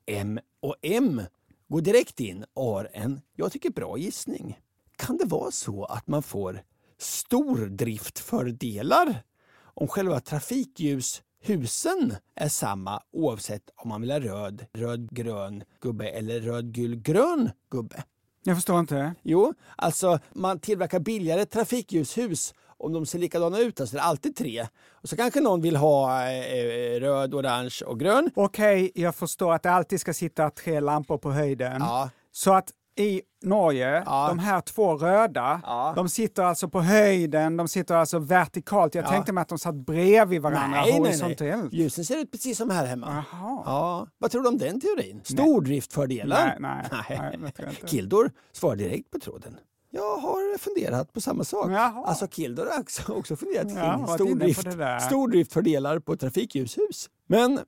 M 0.06 0.40
och 0.60 0.76
M 0.82 1.22
går 1.68 1.80
direkt 1.80 2.20
in 2.20 2.44
och 2.54 2.64
har 2.64 2.88
en, 2.92 3.20
jag 3.36 3.52
tycker, 3.52 3.70
bra 3.70 3.98
gissning. 3.98 4.60
Kan 4.96 5.16
det 5.16 5.24
vara 5.24 5.50
så 5.50 5.84
att 5.84 6.06
man 6.06 6.22
får 6.22 6.62
stordriftfördelar 6.98 9.22
om 9.74 9.88
själva 9.88 10.20
trafikljushusen 10.20 12.16
är 12.34 12.48
samma 12.48 13.02
oavsett 13.12 13.70
om 13.76 13.88
man 13.88 14.00
vill 14.00 14.10
ha 14.10 14.20
röd, 14.20 14.66
röd-grön 14.72 15.64
gubbe 15.80 16.08
eller 16.08 16.40
röd-gul-grön 16.40 17.50
gubbe? 17.70 18.04
Jag 18.44 18.56
förstår 18.56 18.80
inte. 18.80 19.14
Jo, 19.22 19.54
alltså 19.76 20.18
man 20.32 20.58
tillverkar 20.58 21.00
billigare 21.00 21.46
trafikljushus 21.46 22.54
om 22.82 22.92
de 22.92 23.06
ser 23.06 23.18
likadana 23.18 23.58
ut, 23.58 23.80
alltså 23.80 23.96
det 23.96 24.02
är 24.02 24.06
alltid 24.06 24.36
tre. 24.36 24.66
Och 25.02 25.08
så 25.08 25.16
kanske 25.16 25.40
någon 25.40 25.60
vill 25.62 25.76
ha 25.76 26.28
eh, 26.32 27.00
röd, 27.00 27.34
orange 27.34 27.78
och 27.86 28.00
grön. 28.00 28.30
Okej, 28.34 28.90
jag 28.94 29.14
förstår 29.14 29.52
att 29.52 29.62
det 29.62 29.70
alltid 29.70 30.00
ska 30.00 30.14
sitta 30.14 30.50
tre 30.50 30.80
lampor 30.80 31.18
på 31.18 31.30
höjden. 31.32 31.76
Ja. 31.80 32.10
Så 32.32 32.52
att 32.52 32.70
i 32.96 33.22
Norge, 33.42 34.02
Ja. 34.06 34.26
de 34.28 34.38
här 34.38 34.60
två 34.60 34.94
röda, 34.96 35.60
Ja. 35.64 35.92
de 35.96 36.08
sitter 36.08 36.42
alltså 36.42 36.68
på 36.68 36.80
höjden, 36.80 37.56
de 37.56 37.68
sitter 37.68 37.94
alltså 37.94 38.18
vertikalt. 38.18 38.94
Jag 38.94 39.04
Ja. 39.04 39.08
tänkte 39.08 39.32
mig 39.32 39.42
att 39.42 39.48
de 39.48 39.58
satt 39.58 39.74
bredvid 39.74 40.42
varandra 40.42 40.68
Nej, 40.68 40.80
nej, 40.80 40.92
nej. 40.92 41.00
horisontellt. 41.00 41.72
Ljusen 41.72 42.04
ser 42.04 42.18
ut 42.18 42.30
precis 42.32 42.58
som 42.58 42.70
här 42.70 42.86
hemma. 42.86 43.06
Jaha. 43.32 43.62
Ja, 43.66 44.06
vad 44.18 44.30
tror 44.30 44.42
du 44.42 44.48
om 44.48 44.58
den 44.58 44.80
teorin? 44.80 45.20
Stordriftfördelar? 45.24 46.56
Nej, 46.60 46.86
nej, 46.92 47.18
nej, 47.20 47.52
det 47.56 47.62
inte. 47.70 47.86
Kildor 47.86 48.30
svarar 48.52 48.76
direkt 48.76 49.10
på 49.10 49.18
tråden. 49.18 49.56
Jag 49.94 50.16
har 50.16 50.58
funderat 50.58 51.12
på 51.12 51.20
samma 51.20 51.44
sak. 51.44 51.70
Jaha. 51.70 52.04
Alltså 52.06 52.26
Kildor 52.28 52.66
har 53.06 53.16
också, 53.18 53.36
funderat 53.36 53.66
kring 53.66 53.76
Ja, 53.76 54.06
stordrift, 54.14 54.66
stordriftfördelar 55.06 55.98
på 55.98 56.16
trafikljushus. 56.16 57.10
Men 57.26 57.60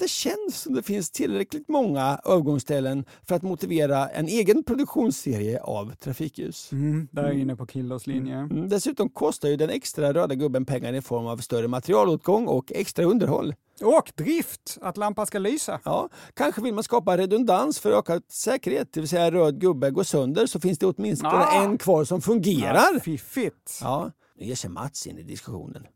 det 0.00 0.08
känns 0.08 0.60
som 0.60 0.74
det 0.74 0.82
finns 0.82 1.10
tillräckligt 1.10 1.68
många 1.68 2.20
övergångsställen 2.24 3.04
för 3.28 3.34
att 3.34 3.42
motivera 3.42 4.08
en 4.08 4.28
egen 4.28 4.62
produktionsserie 4.64 5.60
av 5.60 5.94
trafikljus. 5.94 6.72
Mm, 6.72 7.08
där 7.12 7.22
är 7.22 7.26
jag 7.26 7.38
inne 7.38 7.56
på 7.56 7.66
Kilders 7.66 8.06
linje. 8.06 8.36
Mm, 8.36 8.68
Dessutom 8.68 9.08
kostar 9.08 9.48
ju 9.48 9.56
den 9.56 9.70
extra 9.70 10.12
röda 10.12 10.34
gubben 10.34 10.64
pengar 10.64 10.92
i 10.92 11.00
form 11.02 11.26
av 11.26 11.36
större 11.36 11.68
materialåtgång 11.68 12.46
och 12.46 12.72
extra 12.72 13.04
underhåll. 13.04 13.54
Och 13.82 14.12
drift, 14.16 14.78
att 14.80 14.96
lampan 14.96 15.26
ska 15.26 15.38
lysa. 15.38 15.80
Ja, 15.84 16.08
kanske 16.34 16.60
vill 16.62 16.74
man 16.74 16.84
skapa 16.84 17.16
redundans 17.16 17.78
för 17.78 17.92
ökad 17.92 18.22
säkerhet, 18.28 18.92
det 18.92 19.00
vill 19.00 19.08
säga 19.08 19.30
röd 19.30 19.60
gubbe 19.60 19.90
går 19.90 20.02
sönder 20.02 20.46
så 20.46 20.60
finns 20.60 20.78
det 20.78 20.86
åtminstone 20.86 21.34
Ah! 21.34 21.64
en 21.64 21.78
kvar 21.78 22.04
som 22.04 22.20
fungerar. 22.20 22.74
Ja, 22.94 23.00
fiffigt. 23.00 23.78
Ja, 23.82 24.10
nu 24.38 24.46
ger 24.46 24.54
sig 24.54 24.70
Mats 24.70 25.06
in 25.06 25.18
i 25.18 25.22
diskussionen. 25.22 25.86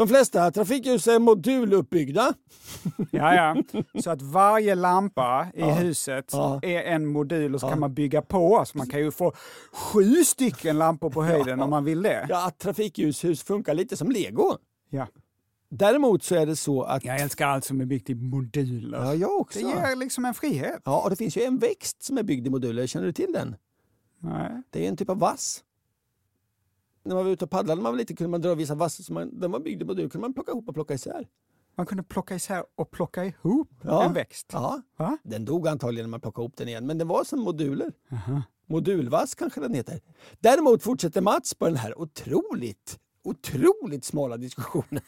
De 0.00 0.08
flesta 0.08 0.50
trafikljus 0.50 1.06
är 1.06 1.18
moduluppbyggda. 1.18 2.34
Ja, 3.10 3.34
ja. 3.34 3.56
Så 4.02 4.10
att 4.10 4.22
varje 4.22 4.74
lampa 4.74 5.46
i 5.54 5.62
huset 5.62 6.24
Ja. 6.32 6.60
är 6.62 6.82
en 6.82 7.06
modul 7.06 7.54
och 7.54 7.60
så 7.60 7.68
kan 7.68 7.80
man 7.80 7.94
bygga 7.94 8.22
på. 8.22 8.64
Så 8.66 8.78
man 8.78 8.86
kan 8.86 9.00
ju 9.00 9.10
få 9.10 9.32
sju 9.72 10.24
stycken 10.24 10.78
lampor 10.78 11.10
på 11.10 11.22
höjden 11.22 11.60
om 11.60 11.70
man 11.70 11.84
vill 11.84 12.02
det. 12.02 12.26
Ja, 12.28 12.46
att 12.46 12.58
trafikljushus 12.58 13.42
funkar 13.42 13.74
lite 13.74 13.96
som 13.96 14.10
lego. 14.10 14.56
Ja. 14.90 15.06
Däremot 15.70 16.22
så 16.22 16.34
är 16.34 16.46
det 16.46 16.56
så 16.56 16.82
att... 16.82 17.04
Jag 17.04 17.20
älskar 17.20 17.46
allt 17.48 17.64
som 17.64 17.80
är 17.80 17.86
byggt 17.86 18.10
i 18.10 18.14
moduler. 18.14 18.98
Ja, 18.98 19.14
jag 19.14 19.40
också. 19.40 19.58
Det 19.58 19.64
ger 19.64 19.96
liksom 19.96 20.24
en 20.24 20.34
frihet. 20.34 20.82
Ja, 20.84 21.00
och 21.02 21.10
det 21.10 21.16
finns 21.16 21.36
ju 21.36 21.42
en 21.42 21.58
växt 21.58 22.02
som 22.02 22.18
är 22.18 22.22
byggd 22.22 22.46
i 22.46 22.50
moduler. 22.50 22.86
Känner 22.86 23.06
du 23.06 23.12
till 23.12 23.32
den? 23.32 23.56
Nej. 24.18 24.62
Det 24.70 24.84
är 24.84 24.88
en 24.88 24.96
typ 24.96 25.08
av 25.10 25.18
vass. 25.18 25.64
När 27.02 27.14
man 27.14 27.24
var 27.24 27.32
ute 27.32 27.44
och 27.44 27.50
paddlade 27.50 27.82
man 27.82 27.92
var 27.92 27.98
liten 27.98 28.16
kunde 28.16 28.30
man 28.30 28.40
dra 28.40 28.54
vissa 28.54 28.74
vassar 28.74 29.04
som 29.04 29.14
man, 29.14 29.40
den 29.40 29.50
var 29.50 29.60
byggd 29.60 29.82
i 29.82 29.84
moduler 29.84 30.08
kunde 30.08 30.22
man 30.24 30.34
plocka 30.34 30.52
ihop 30.52 30.68
och 30.68 30.74
plocka 30.74 30.94
isär. 30.94 31.28
Man 31.76 31.86
kunde 31.86 32.02
plocka 32.02 32.34
isär 32.34 32.64
och 32.74 32.90
plocka 32.90 33.24
ihop 33.24 33.68
Ja. 33.82 34.04
en 34.04 34.12
växt. 34.12 34.46
Ja, 34.52 34.82
Va? 34.96 35.18
den 35.22 35.44
dog 35.44 35.68
antagligen 35.68 36.04
när 36.06 36.10
man 36.10 36.20
plockade 36.20 36.42
ihop 36.44 36.56
den 36.56 36.68
igen, 36.68 36.86
men 36.86 36.98
den 36.98 37.08
var 37.08 37.24
som 37.24 37.40
moduler. 37.40 37.92
Modulvass 38.66 39.34
kanske 39.34 39.60
den 39.60 39.74
heter. 39.74 40.00
Däremot 40.40 40.82
fortsätter 40.82 41.20
Mats 41.20 41.54
på 41.54 41.66
den 41.66 41.76
här 41.76 41.98
otroligt, 42.00 42.98
otroligt 43.24 44.04
smala 44.04 44.36
diskussionen. 44.36 45.02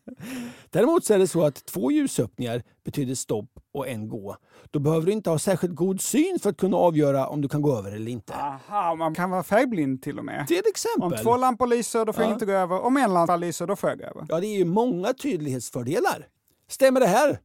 Däremot 0.70 1.04
så 1.04 1.14
är 1.14 1.18
det 1.18 1.28
så 1.28 1.42
att 1.44 1.64
två 1.66 1.90
ljusöppningar 1.90 2.62
betyder 2.84 3.14
stopp 3.14 3.50
och 3.72 3.88
en 3.88 4.08
gå. 4.08 4.36
Då 4.70 4.78
behöver 4.78 5.06
du 5.06 5.12
inte 5.12 5.30
ha 5.30 5.38
särskilt 5.38 5.74
god 5.74 6.00
syn 6.00 6.38
för 6.42 6.50
att 6.50 6.56
kunna 6.56 6.76
avgöra 6.76 7.26
om 7.28 7.40
du 7.40 7.48
kan 7.48 7.62
gå 7.62 7.78
över 7.78 7.92
eller 7.92 8.10
inte. 8.12 8.34
Aha, 8.34 8.94
man 8.94 9.14
kan 9.14 9.30
vara 9.30 9.42
färgblind 9.42 10.02
till 10.02 10.18
och 10.18 10.24
med. 10.24 10.46
Till 10.46 10.62
exempel. 10.68 11.02
Om 11.02 11.24
två 11.24 11.36
lampor 11.36 11.66
lyser, 11.66 12.04
då 12.04 12.12
får 12.12 12.22
jag 12.22 12.30
Ja. 12.30 12.34
inte 12.34 12.46
gå 12.46 12.52
över. 12.52 12.80
Om 12.80 12.96
en 12.96 13.14
lampa 13.14 13.36
lyser, 13.36 13.66
då 13.66 13.76
får 13.76 13.90
jag 13.90 13.98
gå 13.98 14.04
över. 14.04 14.26
Ja, 14.28 14.40
det 14.40 14.46
är 14.46 14.58
ju 14.58 14.64
många 14.64 15.12
tydlighetsfördelar. 15.12 16.26
Stämmer 16.68 17.00
det 17.00 17.06
här? 17.06 17.40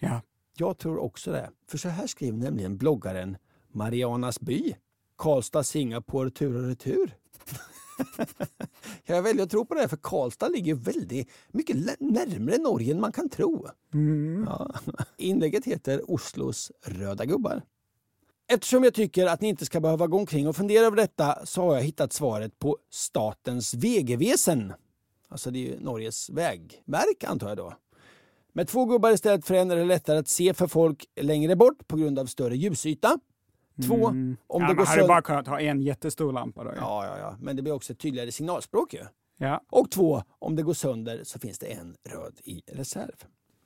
Ja. 0.00 0.20
Jag 0.56 0.78
tror 0.78 0.98
också 0.98 1.32
det. 1.32 1.50
För 1.70 1.78
så 1.78 1.88
här 1.88 2.06
skriver 2.06 2.38
nämligen 2.38 2.76
bloggaren 2.78 3.36
Marianas 3.72 4.40
by. 4.40 4.74
Karlstad, 5.18 5.62
Singapore, 5.64 6.30
tur 6.30 6.56
och 6.56 6.68
retur. 6.68 7.14
Jag 9.06 9.22
väljer 9.22 9.44
att 9.44 9.50
tro 9.50 9.64
på 9.64 9.74
det, 9.74 9.80
här, 9.80 9.88
för 9.88 9.96
Karlstad 9.96 10.48
ligger 10.48 10.74
väldigt 10.74 11.28
mycket 11.48 11.76
närmare 12.00 12.58
Norge 12.58 12.94
än 12.94 13.00
man 13.00 13.12
kan 13.12 13.28
tro. 13.28 13.66
Ja. 14.46 14.70
Inlägget 15.16 15.64
heter 15.64 16.10
Oslos 16.10 16.72
röda 16.84 17.24
gubbar. 17.24 17.62
Eftersom 18.52 18.84
jag 18.84 18.94
tycker 18.94 19.26
att 19.26 19.40
ni 19.40 19.48
inte 19.48 19.66
ska 19.66 19.80
behöva 19.80 20.06
gå 20.06 20.18
omkring 20.18 20.48
och 20.48 20.56
fundera 20.56 20.86
över 20.86 20.96
detta 20.96 21.46
så 21.46 21.62
har 21.62 21.74
jag 21.74 21.82
hittat 21.82 22.12
svaret 22.12 22.58
på 22.58 22.76
Statens 22.90 23.74
vägvesen. 23.74 24.72
Alltså 25.28 25.50
det 25.50 25.58
är 25.58 25.72
ju 25.72 25.80
Norges 25.80 26.30
vägverk 26.30 27.24
antar 27.24 27.48
jag 27.48 27.56
då. 27.56 27.74
Med 28.52 28.68
två 28.68 28.84
gubbar 28.84 29.10
istället 29.10 29.44
för 29.44 29.54
en 29.54 29.70
är 29.70 29.76
det 29.76 29.84
lättare 29.84 30.18
att 30.18 30.28
se 30.28 30.54
för 30.54 30.66
folk 30.66 31.04
längre 31.20 31.56
bort 31.56 31.88
på 31.88 31.96
grund 31.96 32.18
av 32.18 32.26
större 32.26 32.56
ljusyta. 32.56 33.18
Två, 33.86 34.04
om 34.04 34.10
Mm. 34.16 34.36
ja, 34.48 34.58
det 34.58 34.74
går 34.74 34.74
hade 34.74 34.86
sönder... 34.86 35.08
bara 35.08 35.22
kunnat 35.22 35.46
ha 35.46 35.60
en 35.60 35.82
jättestor 35.82 36.32
lampa 36.32 36.64
då. 36.64 36.70
Ja. 36.70 36.76
Ja, 36.80 37.06
ja, 37.06 37.18
ja, 37.18 37.36
men 37.40 37.56
det 37.56 37.62
blir 37.62 37.72
också 37.72 37.92
ett 37.92 37.98
tydligare 37.98 38.32
signalspråk 38.32 38.94
ju. 38.94 39.00
Ja. 39.38 39.60
Och 39.70 39.90
två, 39.90 40.22
om 40.38 40.56
det 40.56 40.62
går 40.62 40.74
sönder 40.74 41.20
så 41.24 41.38
finns 41.38 41.58
det 41.58 41.66
en 41.66 41.96
röd 42.08 42.40
i 42.44 42.62
reserv. 42.66 43.14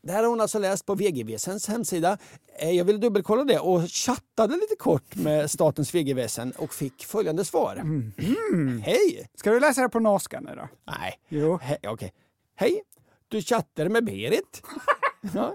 Det 0.02 0.12
här 0.12 0.22
har 0.22 0.30
hon 0.30 0.40
alltså 0.40 0.58
läst 0.58 0.86
på 0.86 0.94
VGVSens 0.94 1.68
hemsida. 1.68 2.18
Eh, 2.58 2.70
Jag 2.70 2.84
ville 2.84 2.98
dubbelkolla 2.98 3.44
det 3.44 3.58
och 3.58 3.88
chattade 3.90 4.54
lite 4.54 4.76
kort 4.78 5.14
med 5.16 5.50
Statens 5.50 5.94
VGVSen 5.94 6.52
och 6.52 6.74
fick 6.74 7.04
följande 7.04 7.44
svar. 7.44 7.76
Mm. 7.76 8.12
Hej! 8.84 9.28
Ska 9.34 9.50
du 9.50 9.60
läsa 9.60 9.82
det 9.82 9.88
på 9.88 10.00
norska 10.00 10.40
nu 10.40 10.50
då? 10.56 10.68
Nej, 10.84 11.14
Jo. 11.28 11.56
He- 11.62 11.88
okej. 11.88 12.12
Hej! 12.54 12.82
Du 13.28 13.42
chattar 13.42 13.88
med 13.88 14.04
Berit. 14.04 14.62
ja. 15.34 15.54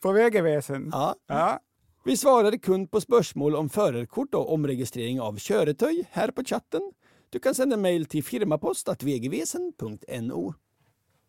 På 0.00 0.12
vägväsen? 0.12 0.88
Ja. 0.92 1.14
Ja. 1.26 1.60
Vi 2.04 2.16
svarade 2.16 2.58
kund 2.58 2.90
på 2.90 3.00
spörsmål 3.00 3.56
om 3.56 3.68
förarkort 3.68 4.34
och 4.34 4.52
omregistrering 4.52 5.20
av 5.20 5.36
köretöj 5.36 6.04
här 6.10 6.30
på 6.30 6.44
chatten. 6.44 6.92
Du 7.30 7.38
kan 7.38 7.54
sända 7.54 7.76
mejl 7.76 8.06
till 8.06 8.24
firmapost.vgvesen.no. 8.24 10.54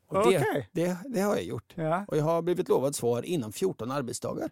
Och 0.07 0.31
det, 0.31 0.65
det, 0.71 0.97
det 1.05 1.21
har 1.21 1.35
jag 1.35 1.43
gjort. 1.43 1.73
Ja. 1.75 2.05
Och 2.07 2.17
jag 2.17 2.23
har 2.23 2.41
blivit 2.41 2.69
lovad 2.69 2.95
svar 2.95 3.25
inom 3.25 3.51
14 3.51 3.91
arbetsdagar. 3.91 4.49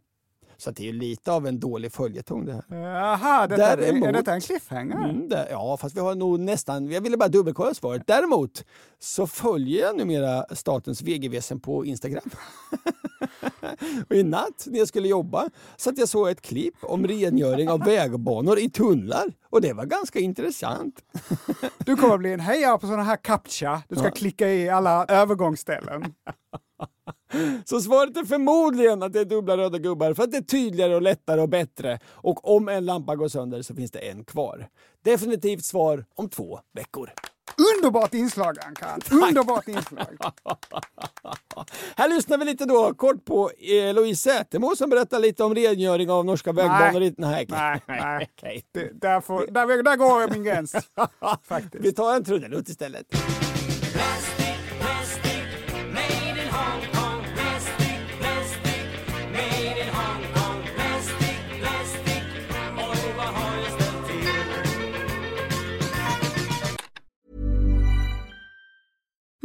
Så 0.58 0.72
det 0.72 0.84
är 0.84 0.86
ju 0.86 0.94
lite 0.94 1.32
av 1.32 1.48
en 1.48 1.60
dålig 1.60 1.92
följetong 1.92 2.46
det 2.46 2.54
här. 2.54 2.64
Jaha, 2.70 3.48
detta, 3.48 3.72
är 3.72 4.14
detta 4.14 4.34
en 4.34 4.42
cliffhanger? 4.42 5.10
Mm, 5.10 5.30
det, 5.30 5.48
ja, 5.52 5.78
fast 5.78 5.96
vi 5.96 6.00
har 6.00 6.16
nog 6.16 6.40
nästan... 6.40 6.92
Jag 6.92 7.02
ville 7.02 7.18
bara 7.18 7.30
dubbelkolla 7.30 7.74
svaret. 7.74 8.08
Däremot 8.08 8.66
så 9.00 9.28
följer 9.28 9.82
jag 9.82 9.98
numera 9.98 10.46
Statens 10.56 11.02
VGVsen 11.02 11.60
på 11.60 11.86
Instagram. 11.86 12.30
Och 14.10 14.16
I 14.16 14.24
natt 14.24 14.66
när 14.66 14.80
jag 14.80 14.88
skulle 14.88 15.08
jobba 15.08 15.50
så 15.78 15.90
att 15.90 15.98
jag 15.98 16.08
såg 16.08 16.30
ett 16.30 16.42
klipp 16.42 16.76
om 16.82 17.08
rengöring 17.08 17.70
av 17.70 17.80
vägbanor 17.80 18.60
i 18.60 18.70
tunnlar. 18.70 19.34
Och 19.50 19.62
det 19.62 19.74
var 19.74 19.86
ganska 19.86 20.20
intressant. 20.20 20.96
Du 21.78 21.96
kommer 21.96 22.18
bli 22.18 22.34
en 22.34 22.40
hejare 22.40 22.80
på 22.80 22.88
sådana 22.88 23.04
här 23.04 23.18
captcha. 23.18 23.82
Du 23.88 23.96
ska 23.96 24.12
klicka 24.12 24.50
i 24.50 24.70
alla 24.70 25.06
övergångsställen. 25.06 26.14
Så 27.66 27.82
svaret 27.82 28.18
är 28.18 28.26
förmodligen 28.26 29.04
att 29.04 29.14
det 29.14 29.20
är 29.20 29.26
dubbla 29.26 29.58
röda 29.58 29.78
gubbar 29.78 30.14
för 30.14 30.24
att 30.24 30.32
det 30.32 30.38
är 30.38 30.42
tydligare 30.42 30.96
och 30.96 31.02
lättare 31.02 31.42
och 31.42 31.50
bättre. 31.50 32.00
Och 32.06 32.56
om 32.56 32.70
en 32.70 32.86
lampa 32.86 33.16
går 33.16 33.28
sönder 33.28 33.62
så 33.62 33.76
finns 33.76 33.92
det 33.92 34.00
en 34.00 34.24
kvar. 34.24 34.68
Definitivt 35.04 35.66
svar 35.66 36.06
om 36.16 36.30
två 36.30 36.60
veckor. 36.74 37.12
Underbart 37.78 38.14
inslag 38.14 38.58
Ankan! 38.66 39.02
Underbart 39.12 39.68
inslag! 39.68 40.18
Här 41.96 42.10
lyssnar 42.10 42.38
vi 42.38 42.46
lite 42.46 42.66
då 42.66 42.94
kort 42.94 43.26
på 43.26 43.52
eh, 43.60 43.94
Louise 43.94 44.22
Sätermo 44.32 44.76
som 44.76 44.90
berättar 44.90 45.20
lite 45.20 45.44
om 45.44 45.56
rengöring 45.56 46.10
av 46.12 46.26
norska 46.26 46.52
vägbanor. 46.52 47.02
i- 47.04 47.14
Nej, 47.18 47.46
Nej, 47.50 47.82
nej. 47.88 48.30
okej. 48.38 48.64
Det, 48.72 49.02
där, 49.02 49.84
där 49.84 49.96
går 49.96 50.32
min 50.34 50.44
gräns. 50.44 50.76
Faktiskt. 51.48 51.86
Vi 51.86 51.94
tar 51.94 52.16
en 52.16 52.24
trudelutt 52.24 52.70
istället. 52.70 53.06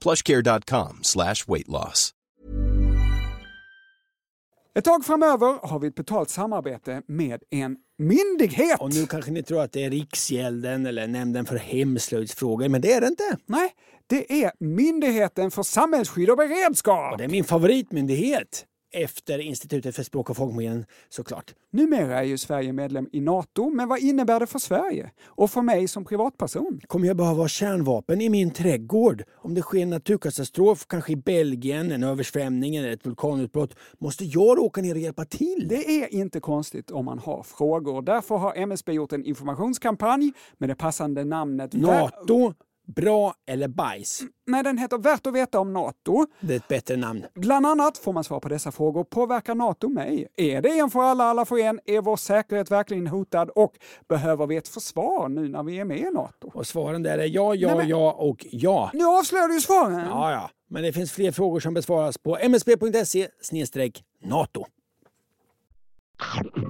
plushcare.com 0.00 0.98
slash 1.02 1.44
weight 1.46 1.68
loss. 1.68 2.14
Ett 4.78 4.84
tag 4.84 5.04
framöver 5.04 5.66
har 5.68 5.78
vi 5.78 5.88
ett 5.88 5.94
betalt 5.94 6.30
samarbete 6.30 7.02
med 7.06 7.42
en 7.50 7.76
myndighet. 7.98 8.80
Och 8.80 8.94
nu 8.94 9.06
kanske 9.06 9.30
ni 9.30 9.42
tror 9.42 9.62
att 9.62 9.72
det 9.72 9.84
är 9.84 9.90
Riksgälden 9.90 10.86
eller 10.86 11.06
Nämnden 11.06 11.46
för 11.46 11.56
hemslöjdsfrågor, 11.56 12.68
men 12.68 12.80
det 12.80 12.92
är 12.92 13.00
det 13.00 13.06
inte. 13.06 13.36
Nej, 13.46 13.70
det 14.06 14.44
är 14.44 14.52
Myndigheten 14.60 15.50
för 15.50 15.62
samhällsskydd 15.62 16.30
och 16.30 16.36
beredskap. 16.36 17.12
Och 17.12 17.18
det 17.18 17.24
är 17.24 17.28
min 17.28 17.44
favoritmyndighet. 17.44 18.64
Efter 18.92 19.38
Institutet 19.38 19.96
för 19.96 20.02
språk 20.02 20.30
och 20.30 20.36
folkminnen 20.36 20.84
såklart. 21.08 21.54
Numera 21.70 22.18
är 22.18 22.24
ju 22.24 22.38
Sverige 22.38 22.72
medlem 22.72 23.08
i 23.12 23.20
NATO, 23.20 23.70
men 23.70 23.88
vad 23.88 23.98
innebär 23.98 24.40
det 24.40 24.46
för 24.46 24.58
Sverige? 24.58 25.10
Och 25.26 25.50
för 25.50 25.62
mig 25.62 25.88
som 25.88 26.04
privatperson? 26.04 26.80
Kommer 26.86 27.06
jag 27.06 27.16
behöva 27.16 27.40
ha 27.40 27.48
kärnvapen 27.48 28.20
i 28.20 28.28
min 28.28 28.50
trädgård? 28.50 29.22
Om 29.34 29.54
det 29.54 29.62
sker 29.62 29.82
en 29.82 29.90
naturkatastrof, 29.90 30.86
kanske 30.86 31.12
i 31.12 31.16
Belgien, 31.16 31.92
en 31.92 32.04
översvämning 32.04 32.76
eller 32.76 32.90
ett 32.90 33.06
vulkanutbrott, 33.06 33.74
måste 33.98 34.24
jag 34.24 34.56
då 34.56 34.62
åka 34.62 34.80
ner 34.80 34.94
och 34.94 35.00
hjälpa 35.00 35.24
till? 35.24 35.66
Det 35.68 36.02
är 36.02 36.14
inte 36.14 36.40
konstigt 36.40 36.90
om 36.90 37.04
man 37.04 37.18
har 37.18 37.42
frågor. 37.42 38.02
Därför 38.02 38.36
har 38.36 38.54
MSB 38.56 38.92
gjort 38.92 39.12
en 39.12 39.24
informationskampanj 39.24 40.32
med 40.58 40.68
det 40.68 40.74
passande 40.74 41.24
namnet 41.24 41.72
NATO, 41.72 42.54
bra 42.96 43.34
eller 43.46 43.68
bajs? 43.68 44.20
Nej, 44.46 44.62
den 44.62 44.78
heter 44.78 44.98
Värt 44.98 45.26
att 45.26 45.34
veta 45.34 45.60
om 45.60 45.72
NATO. 45.72 46.26
Det 46.40 46.52
är 46.52 46.56
ett 46.56 46.68
bättre 46.68 46.96
namn. 46.96 47.24
Bland 47.34 47.66
annat 47.66 47.98
får 47.98 48.12
man 48.12 48.24
svar 48.24 48.40
på 48.40 48.48
dessa 48.48 48.72
frågor. 48.72 49.04
Påverkar 49.04 49.54
NATO 49.54 49.88
mig? 49.88 50.28
Är 50.36 50.62
det 50.62 50.78
en 50.78 50.90
för 50.90 51.00
alla, 51.00 51.24
alla 51.24 51.44
för 51.44 51.58
en? 51.58 51.80
Är 51.84 52.00
vår 52.00 52.16
säkerhet 52.16 52.70
verkligen 52.70 53.06
hotad? 53.06 53.50
Och 53.50 53.72
behöver 54.08 54.46
vi 54.46 54.56
ett 54.56 54.68
försvar 54.68 55.28
nu 55.28 55.48
när 55.48 55.62
vi 55.62 55.78
är 55.78 55.84
med 55.84 55.98
i 55.98 56.10
NATO? 56.10 56.50
Och 56.54 56.66
svaren 56.66 57.02
där 57.02 57.18
är 57.18 57.24
ja, 57.26 57.54
ja, 57.54 57.68
Nej, 57.68 57.76
men- 57.76 57.88
ja 57.88 58.12
och 58.12 58.46
ja. 58.50 58.90
Nu 58.94 59.04
avslöjar 59.04 59.48
du 59.48 59.54
ju 59.54 59.60
svaren! 59.60 59.98
Ja, 60.10 60.32
ja. 60.32 60.50
Men 60.70 60.82
det 60.82 60.92
finns 60.92 61.12
fler 61.12 61.32
frågor 61.32 61.60
som 61.60 61.74
besvaras 61.74 62.18
på 62.18 62.38
msb.se 62.48 63.28
NATO. 64.24 64.64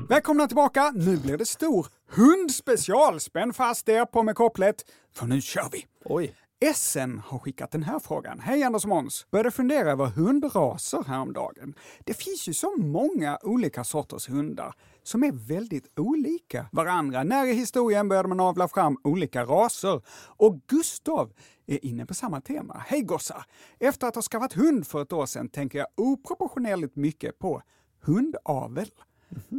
Välkomna 0.08 0.46
tillbaka! 0.46 0.92
Nu 0.94 1.16
blir 1.16 1.36
det 1.38 1.46
stor 1.46 1.86
hundspecial. 2.10 3.20
Spänn 3.20 3.52
fast 3.52 3.88
er 3.88 4.04
på 4.04 4.22
med 4.22 4.34
kopplet, 4.34 4.84
för 5.14 5.26
nu 5.26 5.40
kör 5.40 5.68
vi! 5.72 5.86
Oj. 6.04 6.36
Essen 6.60 7.18
har 7.18 7.38
skickat 7.38 7.70
den 7.70 7.82
här 7.82 7.98
frågan. 7.98 8.40
Hej 8.40 8.62
Anders 8.62 8.84
och 8.84 8.88
Måns! 8.88 9.26
Började 9.30 9.50
fundera 9.50 9.90
över 9.90 10.06
hundraser 10.06 11.04
häromdagen. 11.06 11.74
Det 12.04 12.14
finns 12.14 12.48
ju 12.48 12.54
så 12.54 12.76
många 12.76 13.38
olika 13.42 13.84
sorters 13.84 14.28
hundar 14.28 14.74
som 15.02 15.24
är 15.24 15.32
väldigt 15.32 15.98
olika 15.98 16.66
varandra. 16.72 17.22
När 17.22 17.46
i 17.46 17.52
historien 17.52 18.08
började 18.08 18.28
man 18.28 18.40
avla 18.40 18.68
fram 18.68 18.96
olika 19.04 19.44
raser? 19.44 20.02
Och 20.36 20.60
Gustav 20.66 21.32
är 21.66 21.84
inne 21.84 22.06
på 22.06 22.14
samma 22.14 22.40
tema. 22.40 22.82
Hej 22.86 23.02
gossar! 23.02 23.44
Efter 23.78 24.06
att 24.06 24.14
ha 24.14 24.22
skaffat 24.22 24.52
hund 24.52 24.86
för 24.86 25.02
ett 25.02 25.12
år 25.12 25.26
sedan 25.26 25.48
tänker 25.48 25.78
jag 25.78 25.88
oproportionerligt 25.96 26.96
mycket 26.96 27.38
på 27.38 27.62
hundavel. 28.02 28.90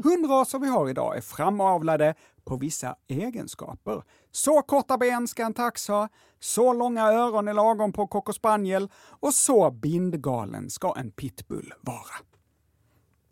Hundraser 0.03 0.59
vi 0.59 0.67
har 0.67 0.89
idag 0.89 1.17
är 1.17 1.21
framavlade 1.21 2.15
på 2.43 2.57
vissa 2.57 2.95
egenskaper. 3.07 4.03
Så 4.31 4.61
korta 4.61 4.97
ben 4.97 5.27
ska 5.27 5.43
en 5.45 5.53
tax 5.53 5.87
ha, 5.87 6.07
så 6.39 6.73
långa 6.73 7.03
öron 7.07 7.47
är 7.47 7.53
lagom 7.53 7.93
på 7.93 8.07
cocker 8.07 8.33
spaniel 8.33 8.89
och 9.19 9.33
så 9.33 9.71
bindgalen 9.71 10.69
ska 10.69 10.93
en 10.97 11.11
pitbull 11.11 11.73
vara. 11.81 12.15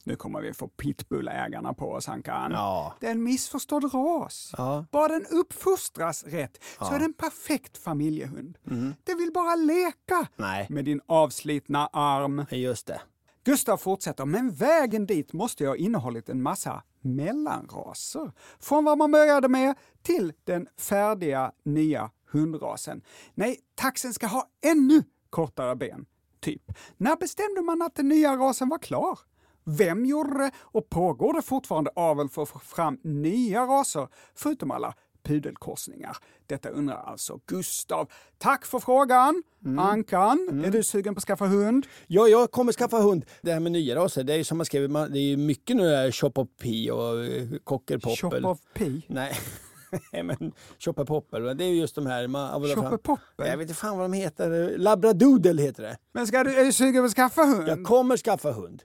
Nu 0.04 0.16
kommer 0.16 0.42
vi 0.42 0.54
få 0.54 0.68
pitbullägarna 0.68 1.74
på 1.74 1.92
oss, 1.92 2.10
Ankan. 2.10 2.52
Ja. 2.52 2.94
Det 3.00 3.08
är 3.08 3.12
en 3.12 3.24
missförstådd 3.24 3.94
ras. 3.94 4.54
Ja. 4.58 4.86
Bara 4.92 5.08
den 5.08 5.26
uppfostras 5.26 6.24
rätt 6.24 6.64
så 6.80 6.94
är 6.94 7.00
det 7.00 7.06
en 7.06 7.14
perfekt 7.14 7.78
familjehund. 7.78 8.58
Den 9.04 9.18
vill 9.18 9.32
bara 9.34 9.56
leka 9.56 10.16
Mm. 10.16 10.28
Nej. 10.36 10.68
med 10.70 10.86
din 10.86 11.02
avslitna 11.06 11.88
arm. 11.94 12.46
Just 12.52 12.88
det. 12.88 13.02
Gustav 13.48 13.78
fortsätter, 13.78 14.26
men 14.26 14.52
vägen 14.52 15.06
dit 15.06 15.34
måste 15.34 15.64
ju 15.64 15.70
ha 15.70 15.76
innehållit 15.76 16.30
en 16.30 16.42
massa 16.42 16.84
mellanraser. 17.02 18.32
Från 18.60 18.86
vad 18.86 18.98
man 18.98 19.12
började 19.12 19.48
med 19.48 19.76
till 20.02 20.34
den 20.44 20.68
färdiga 20.80 21.52
nya 21.66 22.12
hundrasen. 22.32 23.02
Nej, 23.34 23.60
taxen 23.76 24.14
ska 24.14 24.28
ha 24.28 24.50
ännu 24.66 25.04
kortare 25.30 25.76
ben. 25.76 26.06
Typ. 26.40 26.62
När 26.98 27.16
bestämde 27.16 27.62
man 27.62 27.82
att 27.82 27.96
den 27.96 28.08
nya 28.08 28.36
rasen 28.36 28.70
var 28.70 28.80
klar? 28.80 29.20
Vem 29.64 30.06
gjorde 30.06 30.38
det 30.38 30.52
och 30.58 30.90
pågår 30.90 31.34
det 31.34 31.42
fortfarande 31.42 31.92
avel 31.96 32.30
för 32.30 32.44
att 32.44 32.50
få 32.50 32.60
fram 32.60 33.00
nya 33.04 33.62
raser, 33.66 34.08
förutom 34.36 34.72
alla 34.72 34.94
pudelkorsningar? 35.28 36.18
Detta 36.48 36.70
undrar 36.70 36.96
alltså 36.96 37.40
Gustav. 37.46 38.12
Tack 38.38 38.66
för 38.66 38.80
frågan! 38.80 39.44
Ankan, 39.80 40.62
är 40.66 40.72
du 40.72 40.84
sugen 40.84 41.16
på 41.16 41.18
att 41.18 41.24
skaffa 41.24 41.46
hund? 41.46 41.88
Ja, 42.08 42.28
jag 42.28 42.52
kommer 42.52 42.74
skaffa 42.74 42.98
hund. 42.98 43.26
Det 43.42 43.52
här 43.52 43.60
med 43.60 43.72
nya 43.72 43.96
raser, 43.96 44.24
det 44.24 44.34
är 44.34 44.38
ju 44.38 44.44
som 44.44 44.58
man 44.58 44.66
skriver, 44.66 45.10
det 45.10 45.20
är 45.20 45.24
ju 45.24 45.38
mycket 45.38 45.76
nu 45.76 45.84
där 45.84 46.12
Chop 46.12 46.38
of 46.38 46.48
P 46.62 46.92
och 46.92 47.26
eh, 47.26 47.48
Cockerpoppel. 47.64 48.42
Chop 48.42 48.46
of 48.46 48.60
P? 48.74 49.02
Nej, 50.12 50.24
men 50.24 50.52
Chopper 50.80 51.06
Poppel, 51.06 51.58
det 51.58 51.64
är 51.64 51.68
ju 51.68 51.80
just 51.80 51.96
de 51.96 52.06
här... 52.06 52.28
Man, 52.28 52.62
Chopper 52.76 52.98
Poppel? 52.98 53.48
Jag 53.48 53.58
vet 53.58 53.70
inte 53.70 53.80
fan 53.80 53.98
vad 53.98 54.12
de 54.12 54.14
heter. 54.14 54.78
Labradoodle 54.78 55.62
heter 55.62 55.84
det. 55.84 55.98
Men 56.14 56.28
ska 56.28 56.44
du, 56.44 56.56
är 56.56 56.66
du 56.66 56.74
sugen 56.74 57.02
på 57.02 57.06
att 57.06 57.14
skaffa 57.14 57.42
hund? 57.42 57.68
Jag 57.68 57.84
kommer 57.84 58.18
skaffa 58.18 58.52
hund. 58.52 58.84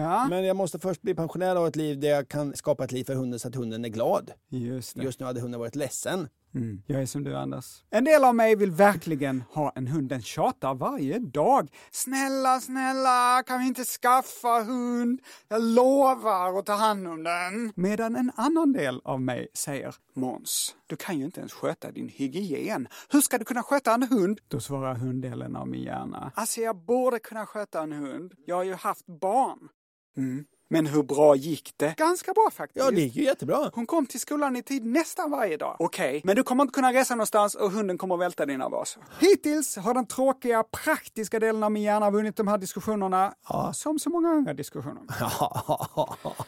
Ja, 0.00 0.26
Men 0.28 0.44
jag 0.44 0.56
måste 0.56 0.78
först 0.78 1.02
bli 1.02 1.14
pensionär 1.14 1.54
och 1.54 1.60
ha 1.60 1.68
ett 1.68 1.76
liv 1.76 2.00
där 2.00 2.08
jag 2.08 2.28
kan 2.28 2.56
skapa 2.56 2.84
ett 2.84 2.92
liv 2.92 3.04
för 3.04 3.14
hunden 3.14 3.40
så 3.40 3.48
att 3.48 3.54
hunden 3.54 3.84
är 3.84 3.88
glad. 3.88 4.32
just 4.48 4.96
det. 4.96 5.02
Just 5.02 5.20
nu 5.20 5.26
hade 5.26 5.40
hunden 5.40 5.60
varit 5.60 5.76
ledsen. 5.76 6.28
Mm. 6.54 6.82
Jag 6.86 7.02
är 7.02 7.06
som 7.06 7.24
du 7.24 7.36
Anders. 7.36 7.82
En 7.90 8.04
del 8.04 8.24
av 8.24 8.34
mig 8.34 8.56
vill 8.56 8.70
verkligen 8.70 9.44
ha 9.50 9.72
en 9.74 9.86
hund. 9.86 10.08
Den 10.08 10.22
tjatar 10.22 10.74
varje 10.74 11.18
dag. 11.18 11.68
Snälla, 11.90 12.60
snälla, 12.60 13.42
kan 13.46 13.60
vi 13.60 13.66
inte 13.66 13.84
skaffa 13.84 14.62
hund? 14.62 15.20
Jag 15.48 15.62
lovar 15.62 16.58
att 16.58 16.66
ta 16.66 16.72
hand 16.72 17.08
om 17.08 17.22
den. 17.22 17.72
Medan 17.76 18.16
en 18.16 18.32
annan 18.36 18.72
del 18.72 19.00
av 19.04 19.20
mig 19.20 19.48
säger 19.54 19.94
Måns, 20.14 20.76
du 20.86 20.96
kan 20.96 21.18
ju 21.18 21.24
inte 21.24 21.40
ens 21.40 21.52
sköta 21.52 21.90
din 21.90 22.08
hygien. 22.08 22.88
Hur 23.08 23.20
ska 23.20 23.38
du 23.38 23.44
kunna 23.44 23.62
sköta 23.62 23.94
en 23.94 24.02
hund? 24.02 24.40
Då 24.48 24.60
svarar 24.60 24.94
hunddelen 24.94 25.56
av 25.56 25.68
min 25.68 25.82
hjärna. 25.82 26.32
Alltså, 26.34 26.60
jag 26.60 26.76
borde 26.76 27.18
kunna 27.18 27.46
sköta 27.46 27.82
en 27.82 27.92
hund. 27.92 28.32
Jag 28.46 28.56
har 28.56 28.64
ju 28.64 28.74
haft 28.74 29.06
barn. 29.06 29.68
Mm. 30.16 30.44
Men 30.72 30.86
hur 30.86 31.02
bra 31.02 31.36
gick 31.36 31.72
det? 31.76 31.94
Ganska 31.96 32.32
bra 32.32 32.48
faktiskt. 32.52 32.84
Ja, 32.84 32.90
det 32.90 33.00
gick 33.00 33.16
ju 33.16 33.24
jättebra. 33.24 33.70
Hon 33.74 33.86
kom 33.86 34.06
till 34.06 34.20
skolan 34.20 34.56
i 34.56 34.62
tid 34.62 34.84
nästan 34.86 35.30
varje 35.30 35.56
dag. 35.56 35.76
Okej, 35.78 36.20
men 36.24 36.36
du 36.36 36.42
kommer 36.42 36.62
inte 36.62 36.72
kunna 36.72 36.92
resa 36.92 37.14
någonstans 37.14 37.54
och 37.54 37.70
hunden 37.70 37.98
kommer 37.98 38.14
att 38.14 38.20
välta 38.20 38.46
dina 38.46 38.68
vaser. 38.68 39.02
Hittills 39.18 39.76
har 39.76 39.94
den 39.94 40.06
tråkiga, 40.06 40.62
praktiska 40.62 41.38
delen 41.38 41.62
av 41.62 41.72
min 41.72 41.82
hjärna 41.82 42.10
vunnit 42.10 42.36
de 42.36 42.48
här 42.48 42.58
diskussionerna, 42.58 43.34
som 43.72 43.98
så 43.98 44.10
många 44.10 44.28
andra 44.28 44.54
diskussioner. 44.54 45.02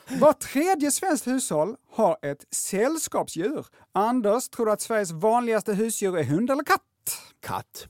Var 0.20 0.32
tredje 0.32 0.90
svenskt 0.90 1.26
hushåll 1.26 1.76
har 1.90 2.16
ett 2.22 2.54
sällskapsdjur. 2.54 3.66
Anders, 3.92 4.48
tror 4.48 4.66
du 4.66 4.72
att 4.72 4.80
Sveriges 4.80 5.10
vanligaste 5.10 5.74
husdjur 5.74 6.18
är 6.18 6.24
hund 6.24 6.50
eller 6.50 6.64
katt? 6.64 6.80
Katt. 7.40 7.86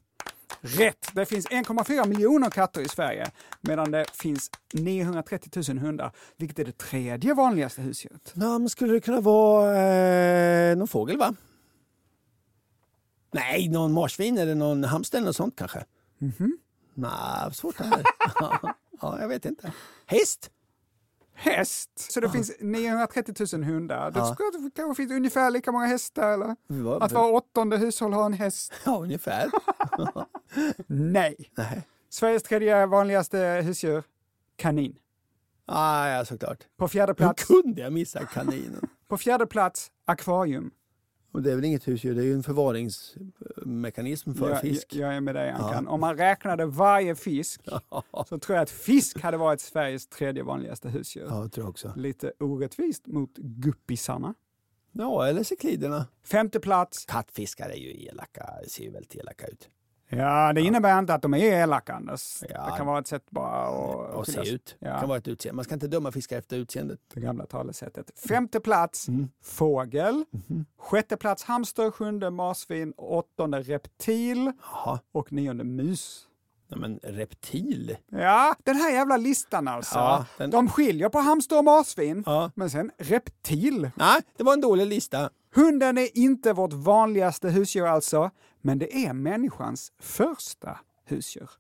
Rätt! 0.64 1.10
Det 1.14 1.26
finns 1.26 1.46
1,4 1.46 2.06
miljoner 2.06 2.50
katter 2.50 2.80
i 2.80 2.88
Sverige, 2.88 3.30
medan 3.60 3.90
det 3.90 4.04
finns 4.12 4.50
930 4.72 5.62
000 5.68 5.78
hundar, 5.78 6.12
vilket 6.36 6.58
är 6.58 6.64
det 6.64 6.78
tredje 6.78 7.34
vanligaste 7.34 7.82
husdjuret. 7.82 8.32
Ja, 8.34 8.58
men 8.58 8.68
skulle 8.68 8.92
det 8.92 9.00
kunna 9.00 9.20
vara 9.20 9.78
eh, 9.78 10.76
någon 10.76 10.88
fågel 10.88 11.18
va? 11.18 11.34
Nej, 13.32 13.68
någon 13.68 13.92
marsvin 13.92 14.38
eller 14.38 14.54
någon 14.54 14.84
hamster 14.84 15.18
eller 15.18 15.26
något 15.26 15.36
sånt 15.36 15.56
kanske. 15.56 15.84
Mhm. 16.18 16.58
Nej, 16.94 17.54
svårt 17.54 17.78
det 17.78 17.84
här. 17.84 18.02
ja, 19.00 19.20
jag 19.20 19.28
vet 19.28 19.44
inte. 19.44 19.72
Häst? 20.06 20.50
Häst! 21.34 21.90
Så 22.12 22.20
det 22.20 22.30
finns 22.30 22.52
930 22.60 23.34
000 23.52 23.64
hundar. 23.64 24.10
Då 24.10 24.24
skulle 24.24 24.50
det 24.50 24.70
kanske 24.76 25.02
finns 25.02 25.12
ungefär 25.12 25.50
lika 25.50 25.72
många 25.72 25.86
hästar, 25.86 26.32
eller? 26.32 26.56
Vad- 26.66 27.02
Att 27.02 27.12
var 27.12 27.32
åttonde 27.32 27.76
hushåll 27.76 28.12
har 28.12 28.26
en 28.26 28.32
häst? 28.32 28.72
Ja, 28.84 28.98
ungefär. 29.02 29.50
Nej. 30.86 31.36
Nej. 31.56 31.82
Sveriges 32.10 32.42
tredje 32.42 32.86
vanligaste 32.86 33.38
husdjur? 33.64 34.02
Kanin. 34.56 34.96
Ah, 35.66 36.08
ja, 36.08 36.24
såklart. 36.24 36.58
På 36.76 36.88
fjärde 36.88 37.10
Hur 37.10 37.14
plats, 37.14 37.44
kunde 37.44 37.80
jag 37.82 37.92
missa 37.92 38.26
kaninen? 38.26 38.88
på 39.08 39.18
fjärde 39.18 39.46
plats 39.46 39.90
akvarium. 40.04 40.70
Och 41.32 41.42
det 41.42 41.52
är 41.52 41.56
väl 41.56 41.64
inget 41.64 41.88
husdjur, 41.88 42.14
det 42.14 42.22
är 42.22 42.24
ju 42.24 42.34
en 42.34 42.42
förvaringsmekanism 42.42 44.34
för 44.34 44.50
jag, 44.50 44.60
fisk. 44.60 44.94
Jag, 44.94 45.14
är 45.14 45.20
med 45.20 45.34
dig 45.34 45.50
Ankan. 45.50 45.88
Om 45.88 46.00
man 46.00 46.16
räknade 46.16 46.66
varje 46.66 47.14
fisk 47.14 47.62
så 48.28 48.38
tror 48.38 48.56
jag 48.56 48.62
att 48.62 48.70
fisk 48.70 49.20
hade 49.20 49.36
varit 49.36 49.60
Sveriges 49.60 50.06
tredje 50.06 50.42
vanligaste 50.42 50.88
husdjur. 50.88 51.26
Ja, 51.28 51.42
jag 51.42 51.52
tror 51.52 51.68
också. 51.68 51.92
Lite 51.96 52.32
orättvist 52.40 53.06
mot 53.06 53.36
guppisarna. 53.36 54.34
Ja, 54.92 55.26
eller 55.26 55.42
cykliderna. 55.42 56.06
Femte 56.24 56.60
plats. 56.60 57.04
Kattfiskar 57.04 57.68
är 57.68 57.76
ju 57.76 58.06
elaka, 58.06 58.50
ser 58.68 58.84
ju 58.84 58.90
väldigt 58.90 59.16
elaka 59.16 59.46
ut. 59.46 59.68
Ja, 60.16 60.52
det 60.52 60.60
innebär 60.60 60.98
inte 60.98 61.14
att 61.14 61.22
de 61.22 61.34
är 61.34 61.38
elaka 61.38 61.94
Anders. 61.94 62.42
Ja. 62.50 62.66
Det 62.70 62.76
kan 62.76 62.86
vara 62.86 62.98
ett 62.98 63.06
sätt 63.06 63.24
bara 63.30 63.62
att... 63.66 64.14
Och 64.14 64.26
se 64.26 64.50
ut. 64.54 64.76
Ja. 64.78 65.00
kan 65.00 65.08
vara 65.08 65.18
ett 65.18 65.28
utseende. 65.28 65.56
Man 65.56 65.64
ska 65.64 65.74
inte 65.74 65.86
döma 65.88 66.12
fiskar 66.12 66.38
efter 66.38 66.56
utseendet. 66.56 66.98
Det 67.14 67.20
gamla 67.20 67.46
talesättet. 67.46 68.10
Femte 68.28 68.60
plats, 68.60 69.06
fågel. 69.42 70.24
Sjätte 70.78 71.16
plats, 71.16 71.44
hamster. 71.44 71.90
Sjunde, 71.90 72.30
marsvin. 72.30 72.92
Åttonde, 72.96 73.60
reptil. 73.62 74.52
Jaha, 74.72 74.98
Och 75.12 75.32
nionde, 75.32 75.64
mus. 75.64 76.26
Nej, 76.68 76.80
men 76.80 77.00
reptil? 77.02 77.96
Ja, 78.10 78.54
den 78.64 78.76
här 78.76 78.90
jävla 78.92 79.16
listan 79.16 79.68
alltså. 79.68 79.98
Ja, 79.98 80.26
den- 80.38 80.50
De 80.50 80.68
skiljer 80.68 81.08
på 81.08 81.18
hamster 81.18 81.58
och 81.58 81.64
marsvin. 81.64 82.22
Ja. 82.26 82.50
Men 82.54 82.70
sen 82.70 82.90
reptil. 82.98 83.90
Nej, 83.96 84.20
det 84.36 84.44
var 84.44 84.52
en 84.52 84.60
dålig 84.60 84.86
lista. 84.86 85.30
Hunden 85.54 85.98
är 85.98 86.18
inte 86.18 86.52
vårt 86.52 86.72
vanligaste 86.72 87.50
husdjur 87.50 87.86
alltså, 87.86 88.30
men 88.60 88.78
det 88.78 89.06
är 89.06 89.12
människans 89.12 89.92
första 89.98 90.78
husdjur. 91.04 91.50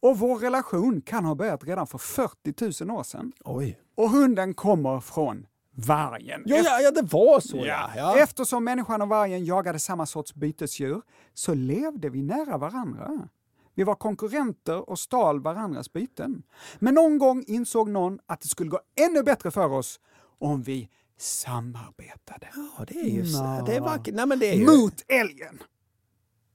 Och 0.00 0.18
vår 0.18 0.38
relation 0.38 1.00
kan 1.00 1.24
ha 1.24 1.34
börjat 1.34 1.64
redan 1.64 1.86
för 1.86 1.98
40 1.98 2.84
000 2.84 2.98
år 2.98 3.02
sedan. 3.02 3.32
Oj. 3.44 3.80
Och 3.94 4.10
hunden 4.10 4.54
kommer 4.54 5.00
från 5.00 5.46
vargen. 5.74 6.42
Ja, 6.46 6.56
ja, 6.56 6.80
ja 6.80 6.90
det 6.90 7.02
var 7.02 7.40
så 7.40 7.56
ja. 7.56 7.90
ja. 7.96 8.18
Eftersom 8.18 8.64
människan 8.64 9.02
och 9.02 9.08
vargen 9.08 9.44
jagade 9.44 9.78
samma 9.78 10.06
sorts 10.06 10.34
bytesdjur 10.34 11.02
så 11.34 11.54
levde 11.54 12.08
vi 12.08 12.22
nära 12.22 12.58
varandra. 12.58 13.28
Vi 13.74 13.84
var 13.84 13.94
konkurrenter 13.94 14.90
och 14.90 14.98
stal 14.98 15.40
varandras 15.40 15.92
byten. 15.92 16.42
Men 16.78 16.94
någon 16.94 17.18
gång 17.18 17.44
insåg 17.46 17.88
någon 17.88 18.18
att 18.26 18.40
det 18.40 18.48
skulle 18.48 18.70
gå 18.70 18.80
ännu 19.08 19.22
bättre 19.22 19.50
för 19.50 19.72
oss 19.72 20.00
om 20.38 20.62
vi 20.62 20.88
samarbetade. 21.20 22.48
Ja, 22.54 22.84
det 22.88 22.94
är 22.94 23.04
ju. 23.04 23.32
Nå. 23.32 23.64
Det 23.66 23.76
är 23.76 23.80
vackert. 23.80 24.14
Nej, 24.14 24.26
men 24.26 24.38
det 24.38 24.46
är 24.46 24.54
ju... 24.54 24.66
Mot 24.66 25.04
älgen! 25.08 25.62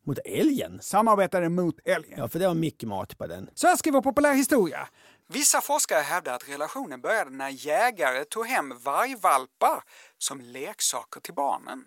Mot 0.07 0.17
älgen? 0.25 0.79
Samarbetade 0.81 1.49
mot 1.49 1.75
älgen. 1.85 2.19
Ja, 2.19 2.27
för 2.27 2.39
det 2.39 2.47
var 2.47 2.53
mycket 2.55 2.89
mat 2.89 3.17
på 3.17 3.27
den. 3.27 3.49
Så 3.53 3.67
här 3.67 3.75
skriver 3.75 4.01
Populär 4.01 4.33
historia. 4.33 4.87
Vissa 5.29 5.61
forskare 5.61 5.99
hävdar 6.01 6.33
att 6.33 6.49
relationen 6.49 7.01
började 7.01 7.31
när 7.31 7.49
jägare 7.49 8.25
tog 8.25 8.45
hem 8.45 8.73
vargvalpar 8.83 9.83
som 10.17 10.41
leksaker 10.41 11.21
till 11.21 11.33
barnen. 11.33 11.83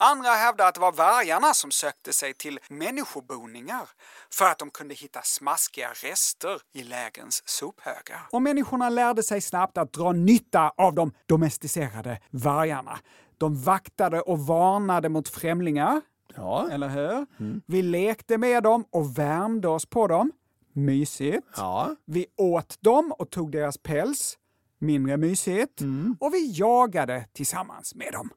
Andra 0.00 0.28
hävdar 0.30 0.68
att 0.68 0.74
det 0.74 0.80
var 0.80 0.92
vargarna 0.92 1.54
som 1.54 1.70
sökte 1.70 2.12
sig 2.12 2.34
till 2.34 2.58
människoboningar 2.68 3.88
för 4.32 4.44
att 4.44 4.58
de 4.58 4.70
kunde 4.70 4.94
hitta 4.94 5.20
smaskiga 5.22 5.88
rester 5.92 6.60
i 6.74 6.82
lägens 6.82 7.42
sophögar. 7.48 8.26
Och 8.32 8.42
människorna 8.42 8.88
lärde 8.88 9.22
sig 9.22 9.40
snabbt 9.40 9.78
att 9.78 9.92
dra 9.92 10.12
nytta 10.12 10.72
av 10.76 10.94
de 10.94 11.12
domesticerade 11.26 12.20
vargarna. 12.30 12.98
De 13.38 13.62
vaktade 13.62 14.20
och 14.20 14.38
varnade 14.38 15.08
mot 15.08 15.28
främlingar, 15.28 16.00
Ja. 16.36 16.68
eller 16.70 16.88
hur? 16.88 17.26
Vi 17.66 17.82
lekte 17.82 18.38
med 18.38 18.62
dem 18.62 18.84
och 18.90 19.18
värmde 19.18 19.68
oss 19.68 19.86
på 19.86 20.06
dem. 20.06 20.32
Mysigt. 20.72 21.46
Ja. 21.56 21.96
Vi 22.04 22.26
åt 22.36 22.76
dem 22.80 23.12
och 23.18 23.30
tog 23.30 23.52
deras 23.52 23.78
päls. 23.78 24.38
Mindre 24.78 25.16
mysigt. 25.16 25.80
Och 26.20 26.34
vi 26.34 26.52
jagade 26.52 27.24
tillsammans 27.32 27.94
med 27.94 28.12
dem. 28.12 28.30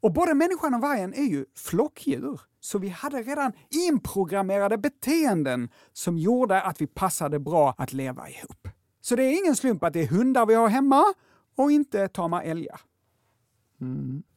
Och 0.00 0.12
både 0.12 0.34
människan 0.34 0.74
och 0.74 0.80
vargen 0.80 1.14
är 1.14 1.24
ju 1.24 1.44
flockdjur. 1.56 2.40
Så 2.60 2.78
vi 2.78 2.88
hade 2.88 3.22
redan 3.22 3.52
inprogrammerade 3.88 4.78
beteenden 4.78 5.68
som 5.92 6.18
gjorde 6.18 6.62
att 6.62 6.80
vi 6.80 6.86
passade 6.86 7.38
bra 7.38 7.74
att 7.78 7.92
leva 7.92 8.28
ihop. 8.28 8.68
Så 9.00 9.16
det 9.16 9.22
är 9.22 9.44
ingen 9.44 9.56
slump 9.56 9.84
att 9.84 9.92
det 9.92 10.02
är 10.02 10.06
hundar 10.06 10.46
vi 10.46 10.54
har 10.54 10.68
hemma 10.68 11.04
och 11.56 11.72
inte 11.72 12.08
tama 12.08 12.42
älgar. 12.42 12.80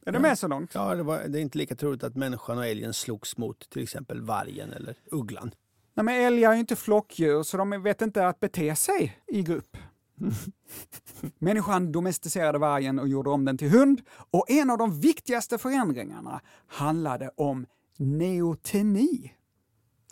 Är 0.06 0.12
du 0.12 0.18
med 0.18 0.38
så 0.38 0.48
långt? 0.48 0.70
Ja, 0.74 0.94
det, 0.94 1.02
var, 1.02 1.22
det 1.28 1.38
är 1.38 1.42
inte 1.42 1.58
lika 1.58 1.76
troligt 1.76 2.04
att 2.04 2.16
människan 2.16 2.58
och 2.58 2.66
älgen 2.66 2.94
slogs 2.94 3.36
mot 3.36 3.70
till 3.70 3.82
exempel 3.82 4.20
vargen 4.22 4.72
eller 4.72 4.96
ugglan. 5.10 5.54
Nej, 5.94 6.04
men 6.04 6.14
älgar 6.14 6.50
är 6.50 6.54
ju 6.54 6.60
inte 6.60 6.76
flockdjur, 6.76 7.42
så 7.42 7.56
de 7.56 7.82
vet 7.82 8.02
inte 8.02 8.28
att 8.28 8.40
bete 8.40 8.76
sig 8.76 9.18
i 9.26 9.42
grupp. 9.42 9.76
Människan 11.38 11.92
domesticerade 11.92 12.58
vargen 12.58 12.98
och 12.98 13.08
gjorde 13.08 13.30
om 13.30 13.44
den 13.44 13.58
till 13.58 13.70
hund. 13.70 14.02
Och 14.30 14.50
en 14.50 14.70
av 14.70 14.78
de 14.78 15.00
viktigaste 15.00 15.58
förändringarna 15.58 16.40
handlade 16.66 17.30
om 17.36 17.66
neoteni. 17.96 19.34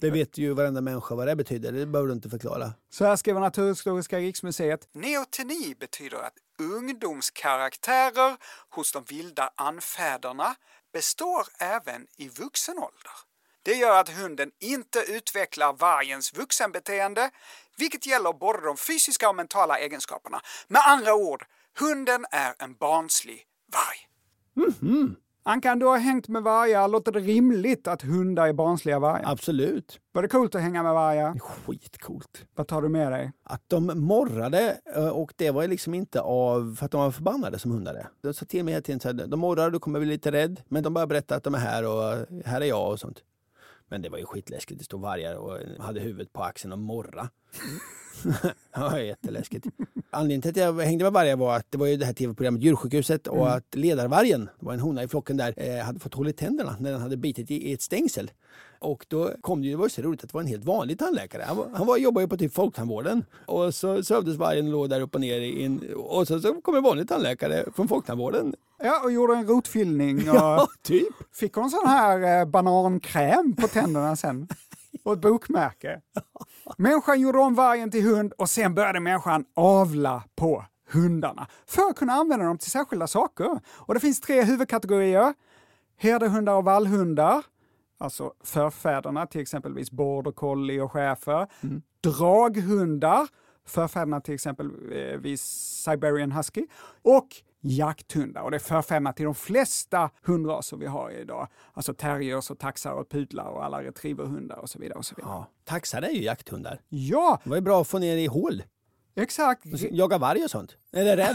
Det 0.00 0.10
vet 0.10 0.38
ju 0.38 0.54
varenda 0.54 0.80
människa 0.80 1.14
vad 1.14 1.26
det 1.26 1.36
betyder. 1.36 1.72
Det 1.72 1.86
behöver 1.86 2.08
du 2.08 2.14
inte 2.14 2.30
förklara. 2.30 2.72
Så 2.90 3.04
här 3.04 3.16
skriver 3.16 3.40
Naturhistoriska 3.40 4.18
riksmuseet. 4.18 4.88
Neoteni 4.92 5.74
betyder 5.80 6.16
att 6.16 6.34
ungdomskaraktärer 6.58 8.36
hos 8.70 8.92
de 8.92 9.04
vilda 9.08 9.50
anfäderna 9.54 10.54
består 10.92 11.46
även 11.58 12.06
i 12.16 12.28
vuxen 12.28 12.78
ålder. 12.78 13.12
Det 13.64 13.74
gör 13.74 14.00
att 14.00 14.08
hunden 14.08 14.50
inte 14.60 14.98
utvecklar 15.08 15.72
vargens 15.72 16.34
vuxenbeteende, 16.34 17.30
vilket 17.78 18.06
gäller 18.06 18.32
både 18.32 18.60
de 18.60 18.76
fysiska 18.76 19.28
och 19.28 19.36
mentala 19.36 19.78
egenskaperna. 19.78 20.40
Med 20.68 20.82
andra 20.86 21.14
ord, 21.14 21.44
hunden 21.78 22.24
är 22.30 22.54
en 22.58 22.74
barnslig 22.74 23.42
varg. 23.72 24.08
Ankan, 25.44 25.78
du 25.78 25.86
har 25.86 25.98
hängt 25.98 26.28
med 26.28 26.42
vargar. 26.42 26.88
Låter 26.88 27.12
det 27.12 27.20
rimligt 27.20 27.88
att 27.88 28.02
hundar 28.02 28.48
är 28.48 28.52
barnsliga 28.52 28.98
vargar? 28.98 29.32
Absolut. 29.32 30.00
Var 30.12 30.22
det 30.22 30.28
coolt 30.28 30.54
att 30.54 30.62
hänga 30.62 30.82
med 30.82 30.94
vargar? 30.94 31.38
Skitcoolt. 31.38 32.46
Vad 32.54 32.66
tar 32.66 32.82
du 32.82 32.88
med 32.88 33.12
dig? 33.12 33.32
Att 33.42 33.62
de 33.66 33.86
morrade 33.86 34.80
eh, 34.96 35.08
och 35.08 35.32
det 35.36 35.50
var 35.50 35.66
liksom 35.66 35.94
inte 35.94 36.20
av 36.20 36.76
för 36.78 36.86
att 36.86 36.92
de 36.92 37.00
var 37.00 37.10
förbannade 37.10 37.58
som 37.58 37.70
hundar. 37.70 38.08
De 38.22 38.34
sa 38.34 38.46
till 38.46 38.64
mig 38.64 38.74
hela 38.74 38.82
tiden 38.82 39.00
så 39.00 39.08
här, 39.08 39.26
de 39.26 39.40
morrar, 39.40 39.70
du 39.70 39.78
kommer 39.78 40.00
bli 40.00 40.08
lite 40.08 40.32
rädd. 40.32 40.62
Men 40.68 40.82
de 40.82 40.94
bara 40.94 41.06
berättar 41.06 41.36
att 41.36 41.44
de 41.44 41.54
är 41.54 41.58
här 41.58 41.86
och 41.86 42.26
här 42.44 42.60
är 42.60 42.64
jag 42.66 42.90
och 42.90 43.00
sånt. 43.00 43.22
Men 43.88 44.02
det 44.02 44.08
var 44.08 44.18
ju 44.18 44.26
skitläskigt. 44.26 44.78
Det 44.78 44.84
stod 44.84 45.00
vargar 45.00 45.34
och 45.34 45.58
hade 45.84 46.00
huvudet 46.00 46.32
på 46.32 46.42
axeln 46.42 46.72
och 46.72 46.78
morra. 46.78 47.28
var 48.76 48.98
jätteläskigt. 48.98 49.66
Anledningen 50.10 50.42
till 50.42 50.50
att 50.50 50.56
jag 50.56 50.80
hängde 50.80 51.04
med 51.04 51.12
vargar 51.12 51.36
var 51.36 51.56
att 51.56 51.66
det 51.70 51.78
var 51.78 51.86
ju 51.86 51.96
det 51.96 52.06
här 52.06 52.12
tv-programmet 52.12 52.62
Djursjukhuset 52.62 53.26
och 53.26 53.52
att 53.54 53.74
ledarvargen, 53.74 54.48
det 54.60 54.66
var 54.66 54.72
en 54.72 54.80
hona 54.80 55.02
i 55.02 55.08
flocken 55.08 55.36
där, 55.36 55.54
eh, 55.56 55.84
hade 55.84 56.00
fått 56.00 56.14
hål 56.14 56.28
i 56.28 56.32
tänderna 56.32 56.76
när 56.80 56.92
den 56.92 57.00
hade 57.00 57.16
bitit 57.16 57.50
i, 57.50 57.70
i 57.70 57.72
ett 57.72 57.82
stängsel. 57.82 58.30
Och 58.78 59.06
då 59.08 59.30
kom 59.40 59.60
det 59.60 59.66
ju, 59.66 59.72
det 59.72 59.76
var 59.76 59.84
ju 59.84 59.90
så 59.90 60.02
roligt 60.02 60.24
att 60.24 60.30
det 60.30 60.34
var 60.34 60.40
en 60.40 60.46
helt 60.46 60.64
vanlig 60.64 60.98
tandläkare. 60.98 61.42
Han, 61.46 61.56
var, 61.56 61.68
han 61.74 61.86
var, 61.86 61.96
jobbade 61.96 62.24
ju 62.24 62.28
på 62.28 62.36
typ 62.36 62.54
folktandvården. 62.54 63.24
Och 63.46 63.74
så 63.74 64.02
sövdes 64.02 64.36
vargen 64.36 64.66
och 64.66 64.72
låg 64.72 64.90
där 64.90 65.00
upp 65.00 65.14
och 65.14 65.20
ner. 65.20 65.40
I 65.40 65.64
en, 65.64 65.94
och 65.96 66.28
så, 66.28 66.40
så 66.40 66.54
kom 66.54 66.76
en 66.76 66.82
vanlig 66.82 67.08
tandläkare 67.08 67.64
från 67.74 67.88
folktandvården. 67.88 68.54
Ja, 68.82 69.00
och 69.04 69.12
gjorde 69.12 69.34
en 69.34 69.46
rotfyllning 69.46 70.16
och 70.30 70.36
Ja, 70.36 70.68
typ. 70.82 71.14
fick 71.32 71.54
hon 71.54 71.70
sån 71.70 71.86
här 71.86 72.40
eh, 72.40 72.46
banankräm 72.46 73.56
på 73.56 73.68
tänderna 73.68 74.16
sen. 74.16 74.48
Och 75.02 75.12
ett 75.12 75.20
bokmärke. 75.20 76.00
Människan 76.76 77.20
gjorde 77.20 77.38
om 77.38 77.54
vargen 77.54 77.90
till 77.90 78.02
hund 78.02 78.32
och 78.32 78.50
sen 78.50 78.74
började 78.74 79.00
människan 79.00 79.44
avla 79.54 80.24
på 80.36 80.64
hundarna 80.92 81.46
för 81.66 81.82
att 81.90 81.96
kunna 81.96 82.12
använda 82.12 82.44
dem 82.46 82.58
till 82.58 82.70
särskilda 82.70 83.06
saker. 83.06 83.60
Och 83.70 83.94
det 83.94 84.00
finns 84.00 84.20
tre 84.20 84.42
huvudkategorier. 84.42 85.34
Herdehundar 85.96 86.54
och 86.54 86.64
vallhundar, 86.64 87.42
alltså 87.98 88.32
förfäderna 88.44 89.26
till 89.26 89.40
exempelvis 89.40 89.90
border 89.90 90.32
collie 90.32 90.80
och 90.80 90.92
schäfer. 90.92 91.46
Draghundar, 92.00 93.28
förfäderna 93.66 94.20
till 94.20 94.34
exempelvis 94.34 95.42
Siberian 95.84 96.32
husky. 96.32 96.66
Och 97.02 97.28
jakthundar 97.64 98.42
och 98.42 98.50
det 98.50 98.56
är 98.56 98.58
förfäderna 98.58 99.12
till 99.12 99.24
de 99.24 99.34
flesta 99.34 100.10
hundraser 100.22 100.76
vi 100.76 100.86
har 100.86 101.10
idag. 101.10 101.48
Alltså 101.72 101.94
terriers 101.94 102.50
och 102.50 102.58
taxar 102.58 102.92
och 102.92 103.08
pudlar 103.10 103.44
och 103.44 103.64
alla 103.64 103.82
retrieverhundar 103.82 104.56
och 104.56 104.70
så 104.70 104.78
vidare. 104.78 104.98
Och 104.98 105.04
så 105.06 105.14
vidare. 105.16 105.32
Ja. 105.34 105.46
Taxar 105.64 106.02
är 106.02 106.10
ju 106.10 106.22
jakthundar. 106.22 106.80
Ja, 106.88 107.40
Det 107.44 107.50
var 107.50 107.56
ju 107.56 107.62
bra 107.62 107.80
att 107.80 107.88
få 107.88 107.98
ner 107.98 108.16
i 108.16 108.26
hål. 108.26 108.62
exakt. 109.14 109.62
Jaga 109.90 110.18
varg 110.18 110.44
och 110.44 110.50
sånt. 110.50 110.76
Eller 110.92 111.16
räv. 111.16 111.34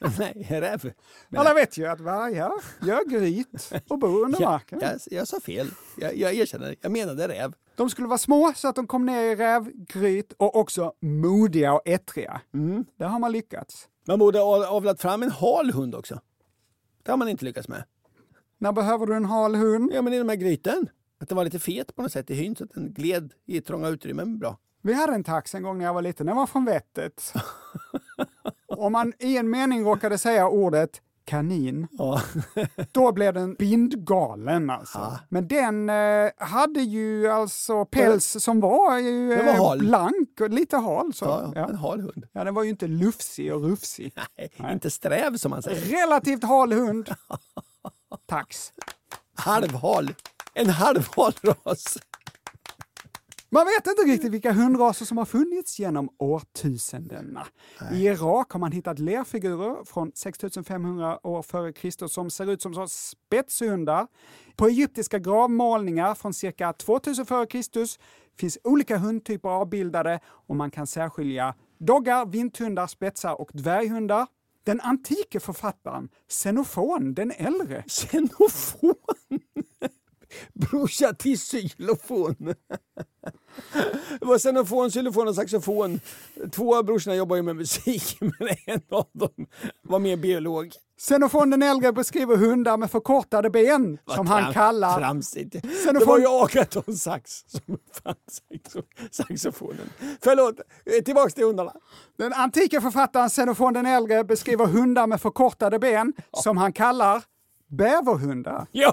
Nej, 0.18 0.46
räv. 0.50 0.92
Men- 1.28 1.40
Alla 1.40 1.54
vet 1.54 1.78
ju 1.78 1.86
att 1.86 2.00
vargar 2.00 2.52
gör 2.82 3.10
gryt 3.10 3.72
och 3.88 3.98
bor 3.98 4.24
under 4.24 4.40
Ja, 4.42 4.50
marken. 4.50 4.78
jag, 4.82 5.00
jag 5.10 5.28
sa 5.28 5.40
fel. 5.40 5.70
Jag, 5.96 6.16
jag 6.16 6.34
erkänner. 6.34 6.76
Jag 6.80 6.92
menade 6.92 7.28
räv. 7.28 7.52
De 7.76 7.90
skulle 7.90 8.08
vara 8.08 8.18
små 8.18 8.52
så 8.56 8.68
att 8.68 8.76
de 8.76 8.86
kom 8.86 9.06
ner 9.06 9.22
i 9.22 9.36
rävgryt 9.36 10.32
och 10.32 10.56
också 10.56 10.92
modiga 11.00 11.72
och 11.72 11.82
ettriga. 11.84 12.40
Där 12.98 13.06
har 13.06 13.18
man 13.18 13.32
lyckats. 13.32 13.88
Man 14.06 14.18
borde 14.18 14.38
ha 14.38 14.66
avlat 14.66 15.00
fram 15.00 15.22
en 15.22 15.30
hal 15.30 15.70
hund 15.70 15.94
också. 15.94 16.20
Det 17.02 17.10
har 17.10 17.16
man 17.16 17.28
inte 17.28 17.44
lyckats 17.44 17.68
med. 17.68 17.84
När 18.58 18.72
behöver 18.72 19.06
du 19.06 19.14
en 19.14 19.24
hal 19.24 19.54
hund? 19.54 19.90
Ja, 19.94 20.02
men 20.02 20.12
i 20.12 20.18
de 20.18 20.28
här 20.28 20.36
gryten. 20.36 20.88
Att 21.20 21.28
den 21.28 21.36
var 21.36 21.44
lite 21.44 21.58
fet 21.58 21.96
på 21.96 22.02
något 22.02 22.12
sätt 22.12 22.30
i 22.30 22.34
hyn 22.34 22.56
så 22.56 22.64
att 22.64 22.74
den 22.74 22.92
gled 22.92 23.32
i 23.46 23.60
trånga 23.60 23.88
utrymmen 23.88 24.38
bra. 24.38 24.58
Vi 24.82 24.92
hade 24.92 25.12
en 25.12 25.24
tax 25.24 25.54
en 25.54 25.62
gång 25.62 25.78
när 25.78 25.84
jag 25.84 25.94
var 25.94 26.02
liten, 26.02 26.26
den 26.26 26.36
var 26.36 26.46
från 26.46 26.64
vettet. 26.64 27.32
Om 28.66 28.92
man 28.92 29.12
i 29.18 29.36
en 29.36 29.50
mening 29.50 29.84
råkade 29.84 30.18
säga 30.18 30.48
ordet 30.48 31.02
kanin, 31.26 31.86
Ja. 31.90 32.22
då 32.92 33.12
blev 33.12 33.34
den 33.34 33.54
bindgalen 33.54 34.70
alltså. 34.70 35.18
Men 35.28 35.48
den 35.48 35.90
eh, 35.90 36.30
hade 36.38 36.80
ju 36.80 37.28
alltså 37.28 37.84
päls 37.84 38.36
som 38.44 38.60
var 38.60 38.98
ju 38.98 39.28
Den 39.36 39.46
var 39.46 39.52
eh, 39.52 39.58
hal. 39.58 39.78
blank 39.78 40.40
och 40.40 40.50
lite 40.50 40.76
hal. 40.76 41.14
Så. 41.14 41.24
Ja, 41.24 41.52
Ja. 41.54 41.68
en 41.68 41.76
hal 41.76 42.00
hund. 42.00 42.26
Ja, 42.32 42.44
den 42.44 42.54
var 42.54 42.62
ju 42.62 42.70
inte 42.70 42.86
lufsig 42.86 43.54
och 43.54 43.62
rufsig. 43.62 44.12
Nej, 44.58 44.72
Inte 44.72 44.90
sträv 44.90 45.36
som 45.36 45.50
man 45.50 45.62
säger. 45.62 45.80
Relativt 46.00 46.44
hal 46.44 46.72
hund. 46.72 47.14
Tax. 48.26 48.72
Halvhal. 49.34 50.14
En 50.54 50.70
halvhal 50.70 51.32
ras. 51.42 51.98
Man 53.50 53.66
vet 53.66 53.86
inte 53.86 54.02
riktigt 54.02 54.32
vilka 54.32 54.52
hundraser 54.52 55.04
som 55.04 55.18
har 55.18 55.24
funnits 55.24 55.78
genom 55.78 56.08
årtusendena. 56.18 57.46
I 57.92 58.06
Irak 58.06 58.52
har 58.52 58.60
man 58.60 58.72
hittat 58.72 58.98
lerfigurer 58.98 59.84
från 59.84 60.12
6500 60.14 61.26
år 61.26 61.42
före 61.42 61.72
Kristus 61.72 62.12
som 62.12 62.30
ser 62.30 62.50
ut 62.50 62.62
som 62.62 62.88
spetshundar. 62.88 64.06
På 64.56 64.66
egyptiska 64.66 65.18
gravmålningar 65.18 66.14
från 66.14 66.34
cirka 66.34 66.72
2000 66.72 67.26
före 67.26 67.46
Kristus 67.46 67.98
finns 68.38 68.58
olika 68.64 68.98
hundtyper 68.98 69.48
avbildade 69.48 70.20
och 70.26 70.56
man 70.56 70.70
kan 70.70 70.86
särskilja 70.86 71.54
doggar, 71.78 72.26
vinthundar, 72.26 72.86
spetsar 72.86 73.40
och 73.40 73.50
dvärghundar. 73.52 74.26
Den 74.64 74.80
antike 74.80 75.40
författaren 75.40 76.08
Xenofon 76.28 77.14
den 77.14 77.30
äldre 77.30 77.84
Xenofon. 77.88 78.94
Brorsa 80.54 81.12
till 81.12 81.38
xylofon. 81.38 82.54
Det 84.20 84.26
var 84.26 84.38
xenofon, 84.38 84.90
xylofon 84.90 85.28
och 85.28 85.34
saxofon. 85.34 86.00
Två 86.52 86.76
av 86.76 86.84
brorsorna 86.84 87.16
jobbar 87.16 87.36
ju 87.36 87.42
med 87.42 87.56
musik, 87.56 88.16
men 88.20 88.48
en 88.66 88.80
av 88.90 89.06
dem 89.12 89.46
var 89.82 89.98
mer 89.98 90.16
biolog. 90.16 90.72
Xenofon 91.00 91.50
den 91.50 91.62
äldre 91.62 91.92
beskriver 91.92 92.36
hundar 92.36 92.76
med 92.76 92.90
förkortade 92.90 93.50
ben 93.50 93.98
som 94.14 94.26
han 94.26 94.52
kallar 94.52 94.98
Tramsigt. 94.98 95.52
Det 95.52 95.58
Xenofon- 95.60 96.06
var 96.06 96.18
ju 96.18 96.26
Agaton 96.28 96.96
Sax 96.96 97.44
som 97.46 97.78
saxo- 98.30 98.82
saxofonen. 99.10 99.90
Förlåt, 100.22 100.60
eh, 100.84 101.04
tillbaks 101.04 101.34
till 101.34 101.44
hundarna. 101.44 101.72
Den 102.18 102.32
antika 102.32 102.80
författaren 102.80 103.28
Xenofon 103.30 103.72
den 103.74 103.86
äldre 103.86 104.24
beskriver 104.24 104.66
hundar 104.66 105.06
med 105.06 105.20
förkortade 105.20 105.78
ben 105.78 106.12
som 106.32 106.56
han 106.56 106.72
kallar 106.72 107.22
bäverhundar. 107.68 108.66
Ja, 108.72 108.92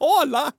hala! 0.00 0.52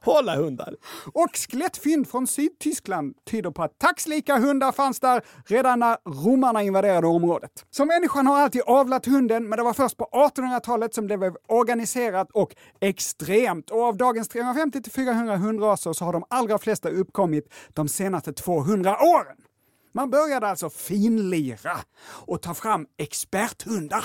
Hålla 0.00 0.36
hundar. 0.36 0.74
Och 1.14 1.30
skelettfynd 1.34 2.08
från 2.08 2.26
Sydtyskland 2.26 3.14
tyder 3.30 3.50
på 3.50 3.62
att 3.62 3.78
taxlika 3.78 4.38
hundar 4.38 4.72
fanns 4.72 5.00
där 5.00 5.22
redan 5.46 5.78
när 5.78 5.96
romarna 6.24 6.62
invaderade 6.62 7.06
området. 7.06 7.66
Så 7.70 7.84
människan 7.84 8.26
har 8.26 8.40
alltid 8.40 8.62
avlat 8.62 9.06
hunden, 9.06 9.48
men 9.48 9.56
det 9.56 9.62
var 9.62 9.72
först 9.72 9.96
på 9.96 10.08
1800-talet 10.12 10.94
som 10.94 11.08
det 11.08 11.18
blev 11.18 11.36
organiserat 11.48 12.30
och 12.30 12.54
extremt. 12.80 13.70
Och 13.70 13.82
av 13.82 13.96
dagens 13.96 14.28
350 14.28 14.82
till 14.82 14.92
400 14.92 15.36
hundraser 15.36 15.92
så 15.92 16.04
har 16.04 16.12
de 16.12 16.24
allra 16.30 16.58
flesta 16.58 16.88
uppkommit 16.88 17.52
de 17.72 17.88
senaste 17.88 18.32
200 18.32 18.96
åren. 19.00 19.36
Man 19.94 20.10
började 20.10 20.48
alltså 20.48 20.70
finlira 20.70 21.76
och 22.26 22.42
ta 22.42 22.54
fram 22.54 22.86
experthundar. 22.98 24.04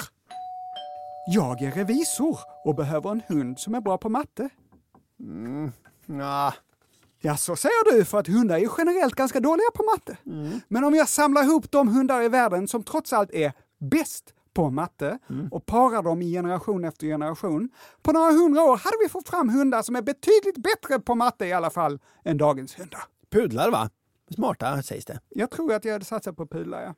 Jag 1.30 1.62
är 1.62 1.72
revisor 1.72 2.40
och 2.66 2.76
behöver 2.76 3.12
en 3.12 3.22
hund 3.28 3.60
som 3.60 3.76
är 3.76 3.82
bra 3.82 3.98
på 3.98 4.10
matte. 4.10 4.50
Ja, 6.06 6.54
Ja, 7.20 7.38
så 7.38 7.56
säger 7.56 7.92
du 7.98 8.06
för 8.06 8.20
att 8.20 8.28
hundar 8.28 8.56
är 8.56 8.60
ju 8.60 8.70
generellt 8.78 9.16
ganska 9.16 9.40
dåliga 9.40 9.66
på 9.74 9.84
matte. 9.84 10.18
Men 10.68 10.84
om 10.84 10.96
jag 10.96 11.10
samlar 11.10 11.44
ihop 11.44 11.72
de 11.72 11.88
hundar 11.88 12.22
i 12.22 12.30
världen 12.30 12.68
som 12.68 12.84
trots 12.84 13.14
allt 13.14 13.32
är 13.34 13.54
bäst 13.80 14.34
på 14.54 14.70
matte 14.70 15.20
och 15.52 15.66
parar 15.66 16.04
dem 16.04 16.22
i 16.22 16.32
generation 16.32 16.84
efter 16.84 17.08
generation. 17.08 17.70
På 18.02 18.12
några 18.12 18.32
hundra 18.32 18.62
år 18.64 18.78
hade 18.78 18.98
vi 19.04 19.10
fått 19.10 19.30
fram 19.30 19.50
hundar 19.50 19.82
som 19.82 19.96
är 19.96 20.02
betydligt 20.02 20.58
bättre 20.58 21.00
på 21.00 21.16
matte 21.16 21.46
i 21.46 21.54
alla 21.54 21.70
fall 21.70 22.00
än 22.26 22.38
dagens 22.38 22.80
hundar. 22.80 23.02
pudlar 23.32 23.72
va? 23.72 23.90
Smarta 24.36 24.82
sägs 24.82 25.06
det. 25.06 25.20
Jag 25.30 25.52
tror 25.52 25.74
att 25.74 25.86
jag 25.86 25.94
hade 25.94 26.06
satsat 26.06 26.36
på 26.38 26.48
pudlar, 26.48 26.82
ja. 26.82 26.94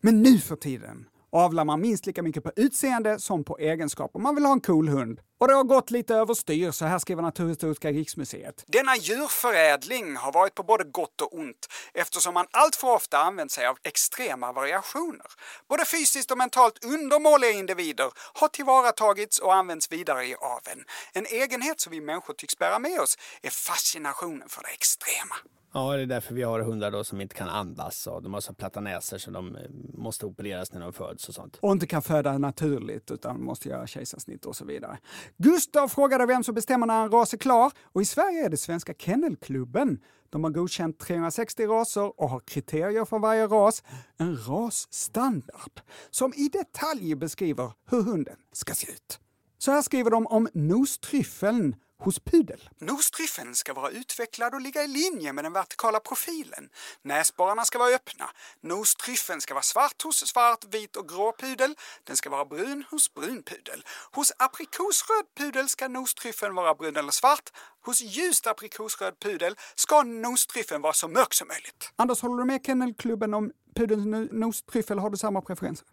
Men 0.00 0.22
nu 0.22 0.38
för 0.38 0.56
tiden 0.56 1.06
avlar 1.30 1.64
man 1.64 1.80
minst 1.80 2.06
lika 2.06 2.22
mycket 2.22 2.44
på 2.44 2.52
utseende 2.56 3.18
som 3.18 3.44
på 3.44 3.58
egenskaper. 3.58 4.18
Man 4.18 4.34
vill 4.34 4.44
ha 4.44 4.52
en 4.52 4.60
cool 4.60 4.88
hund. 4.88 5.20
Och 5.40 5.48
det 5.48 5.54
har 5.54 5.64
gått 5.64 5.90
lite 5.90 6.14
överstyr, 6.14 6.70
så 6.70 6.84
här 6.84 6.98
skriver 6.98 7.22
Naturhistoriska 7.22 7.90
riksmuseet. 7.92 8.64
Denna 8.66 8.96
djurförädling 8.96 10.16
har 10.16 10.32
varit 10.32 10.54
på 10.54 10.62
både 10.62 10.84
gott 10.84 11.20
och 11.20 11.34
ont 11.34 11.66
eftersom 11.94 12.34
man 12.34 12.46
allt 12.50 12.76
för 12.76 12.94
ofta 12.94 13.18
använt 13.18 13.52
sig 13.52 13.66
av 13.66 13.76
extrema 13.84 14.52
variationer. 14.52 15.26
Både 15.68 15.84
fysiskt 15.84 16.30
och 16.30 16.38
mentalt 16.38 16.84
undermåliga 16.84 17.50
individer 17.50 18.10
har 18.34 18.48
tillvaratagits 18.48 19.38
och 19.38 19.54
använts 19.54 19.92
vidare 19.92 20.26
i 20.26 20.34
aveln. 20.34 20.84
En 21.12 21.26
egenhet 21.26 21.80
som 21.80 21.90
vi 21.90 22.00
människor 22.00 22.34
tycks 22.34 22.58
bära 22.58 22.78
med 22.78 23.00
oss 23.00 23.16
är 23.42 23.50
fascinationen 23.50 24.48
för 24.48 24.62
det 24.62 24.68
extrema. 24.68 25.34
Ja, 25.72 25.96
det 25.96 26.02
är 26.02 26.06
därför 26.06 26.34
vi 26.34 26.42
har 26.42 26.60
hundar 26.60 26.90
då 26.90 27.04
som 27.04 27.20
inte 27.20 27.34
kan 27.34 27.48
andas 27.48 28.06
och 28.06 28.22
de 28.22 28.34
har 28.34 28.40
så 28.40 28.54
platta 28.54 28.80
näsor 28.80 29.18
så 29.18 29.30
de 29.30 29.56
eh, 29.56 29.62
måste 29.94 30.26
opereras 30.26 30.72
när 30.72 30.80
de 30.80 30.92
föds 30.92 31.28
och 31.28 31.34
sånt. 31.34 31.58
och 31.60 31.72
inte 31.72 31.86
kan 31.86 32.02
föda 32.02 32.38
naturligt 32.38 33.10
utan 33.10 33.42
måste 33.42 33.68
göra 33.68 33.86
kejsarsnitt 33.86 34.46
och 34.46 34.56
så 34.56 34.64
vidare. 34.64 34.98
Gustav 35.36 35.88
frågade 35.88 36.26
vem 36.26 36.44
som 36.44 36.54
bestämmer 36.54 36.86
när 36.86 37.04
en 37.04 37.10
ras 37.10 37.34
är 37.34 37.38
klar 37.38 37.72
och 37.82 38.02
i 38.02 38.04
Sverige 38.04 38.44
är 38.44 38.48
det 38.48 38.56
Svenska 38.56 38.94
Kennelklubben. 38.94 40.00
De 40.30 40.44
har 40.44 40.50
godkänt 40.50 40.98
360 40.98 41.66
raser 41.66 42.20
och 42.20 42.30
har 42.30 42.40
kriterier 42.40 43.04
för 43.04 43.18
varje 43.18 43.46
ras. 43.46 43.82
En 44.16 44.36
rasstandard 44.36 45.80
som 46.10 46.32
i 46.36 46.48
detalj 46.48 47.14
beskriver 47.14 47.72
hur 47.90 48.02
hunden 48.02 48.36
ska 48.52 48.74
se 48.74 48.92
ut. 48.92 49.20
Så 49.58 49.70
här 49.72 49.82
skriver 49.82 50.10
de 50.10 50.26
om 50.26 50.48
nostryffeln 50.54 51.76
hos 51.98 52.18
pudel. 52.20 52.68
Nostryffeln 52.78 53.54
ska 53.54 53.74
vara 53.74 53.90
utvecklad 53.90 54.54
och 54.54 54.60
ligga 54.60 54.84
i 54.84 54.88
linje 54.88 55.32
med 55.32 55.44
den 55.44 55.52
vertikala 55.52 56.00
profilen. 56.00 56.68
Näsborrarna 57.02 57.64
ska 57.64 57.78
vara 57.78 57.94
öppna. 57.94 58.30
Nostryffeln 58.60 59.40
ska 59.40 59.54
vara 59.54 59.62
svart 59.62 60.02
hos 60.02 60.16
svart, 60.26 60.64
vit 60.70 60.96
och 60.96 61.08
grå 61.08 61.32
pudel. 61.38 61.74
Den 62.04 62.16
ska 62.16 62.30
vara 62.30 62.44
brun 62.44 62.84
hos 62.90 63.14
brun 63.14 63.42
pudel. 63.42 63.84
Hos 64.12 64.32
aprikosröd 64.38 65.24
pudel 65.36 65.68
ska 65.68 65.88
nostryffeln 65.88 66.54
vara 66.54 66.74
brun 66.74 66.96
eller 66.96 67.12
svart. 67.12 67.50
Hos 67.84 68.00
ljust 68.02 68.46
aprikosröd 68.46 69.18
pudel 69.20 69.54
ska 69.74 70.02
nostryffeln 70.02 70.82
vara 70.82 70.92
så 70.92 71.08
mörk 71.08 71.34
som 71.34 71.48
möjligt. 71.48 71.92
Anders, 71.96 72.20
håller 72.20 72.36
du 72.36 72.44
med 72.44 72.66
Kennelklubben 72.66 73.34
om 73.34 73.52
pudelns 73.74 74.06
no- 74.06 74.32
nostryffel? 74.32 74.98
Har 74.98 75.10
du 75.10 75.16
samma 75.16 75.40
preferenser? 75.40 75.86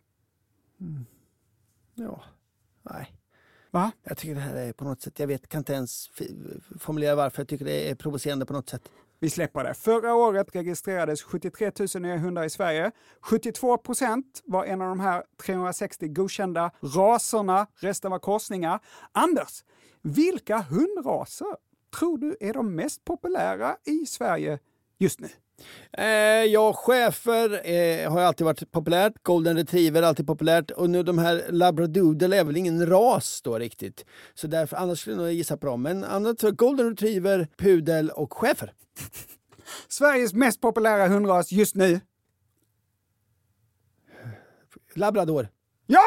Ja, 1.95 2.24
nej. 2.82 3.14
Va? 3.76 3.91
Jag 4.03 4.17
tycker 4.17 4.36
det 4.36 4.41
här 4.41 4.55
är 4.55 4.73
på 4.73 4.84
något 4.84 5.01
sätt, 5.01 5.19
jag 5.19 5.28
vet, 5.28 5.47
kan 5.47 5.59
inte 5.59 5.73
ens 5.73 6.09
formulera 6.80 7.15
varför 7.15 7.41
jag 7.41 7.47
tycker 7.47 7.65
det 7.65 7.89
är 7.89 7.95
provocerande 7.95 8.45
på 8.45 8.53
något 8.53 8.69
sätt. 8.69 8.89
Vi 9.19 9.30
släpper 9.30 9.63
det. 9.63 9.73
Förra 9.73 10.15
året 10.15 10.55
registrerades 10.55 11.23
73 11.23 11.71
000 11.95 12.01
nya 12.01 12.17
hundar 12.17 12.43
i 12.43 12.49
Sverige. 12.49 12.91
72 13.21 13.78
procent 13.78 14.41
var 14.45 14.65
en 14.65 14.82
av 14.82 14.88
de 14.89 14.99
här 14.99 15.23
360 15.45 16.07
godkända 16.07 16.71
raserna. 16.82 17.67
Resten 17.76 18.11
var 18.11 18.19
korsningar. 18.19 18.80
Anders, 19.11 19.63
vilka 20.01 20.57
hundraser 20.57 21.55
tror 21.99 22.17
du 22.17 22.38
är 22.39 22.53
de 22.53 22.76
mest 22.76 23.05
populära 23.05 23.78
i 23.86 24.05
Sverige 24.05 24.59
just 25.00 25.20
nu? 25.20 25.30
Eh, 25.98 26.06
ja, 26.46 26.74
chefer 26.74 27.70
eh, 27.70 28.12
har 28.12 28.22
alltid 28.22 28.46
varit 28.46 28.72
populärt. 28.72 29.14
Golden 29.24 29.58
retriever 29.58 30.04
är 30.04 30.08
alltid 30.08 30.28
populärt. 30.28 30.72
Och 30.72 30.89
nu 30.89 31.04
de 31.04 31.18
här 31.18 31.46
labradoodle 31.50 32.38
är 32.38 32.43
väl 32.43 32.58
ingen 32.58 32.89
ras 32.89 33.41
då 33.41 33.60
riktigt. 33.60 34.06
Så 34.34 34.48
därför, 34.48 34.78
annars 34.78 35.00
skulle 35.00 35.16
jag 35.16 35.24
nog 35.24 35.32
gissa 35.32 35.58
på 35.58 35.66
dem. 35.66 35.82
Men 35.82 36.04
annat 36.04 36.39
så 36.39 36.52
golden 36.52 36.89
retriever, 36.89 37.48
pudel 37.58 38.10
och 38.10 38.34
chefer. 38.34 38.74
Sveriges 39.88 40.34
mest 40.34 40.62
populära 40.62 41.08
hundras 41.08 41.52
just 41.52 41.76
nu? 41.76 42.00
Labrador. 44.93 45.50
Ja! 45.88 46.02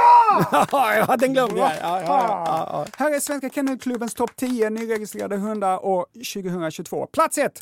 jag. 0.72 1.59
Ja, 1.59 1.72
ja, 1.80 2.01
ja, 2.01 2.03
ja, 2.03 2.68
ja. 2.72 2.86
Här 2.97 3.14
är 3.14 3.20
Svenska 3.20 3.51
Kennelklubbens 3.51 4.14
topp 4.14 4.36
10 4.36 4.70
nyregistrerade 4.70 5.36
hundar 5.36 5.84
år 5.84 6.07
2022. 6.34 7.07
Plats 7.07 7.39
1. 7.39 7.61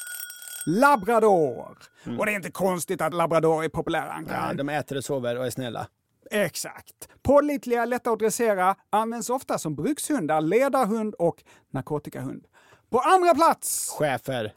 Labrador. 0.66 1.78
Och 2.18 2.26
det 2.26 2.32
är 2.32 2.36
inte 2.36 2.50
konstigt 2.50 3.00
att 3.00 3.14
labrador 3.14 3.64
är 3.64 3.68
populära, 3.68 4.12
Anka. 4.12 4.44
Ja, 4.48 4.54
de 4.54 4.68
äter 4.68 4.96
och 4.98 5.04
sover 5.04 5.38
och 5.38 5.46
är 5.46 5.50
snälla. 5.50 5.86
Exakt. 6.30 7.08
Pålitliga, 7.22 7.84
lätta 7.84 8.10
att 8.10 8.18
dressera, 8.18 8.74
används 8.90 9.30
ofta 9.30 9.58
som 9.58 9.74
brukshundar, 9.76 10.40
ledarhund 10.40 11.14
och 11.14 11.42
narkotikahund. 11.70 12.44
På 12.90 12.98
andra 13.00 13.34
plats, 13.34 13.90
Chefer. 13.98 14.52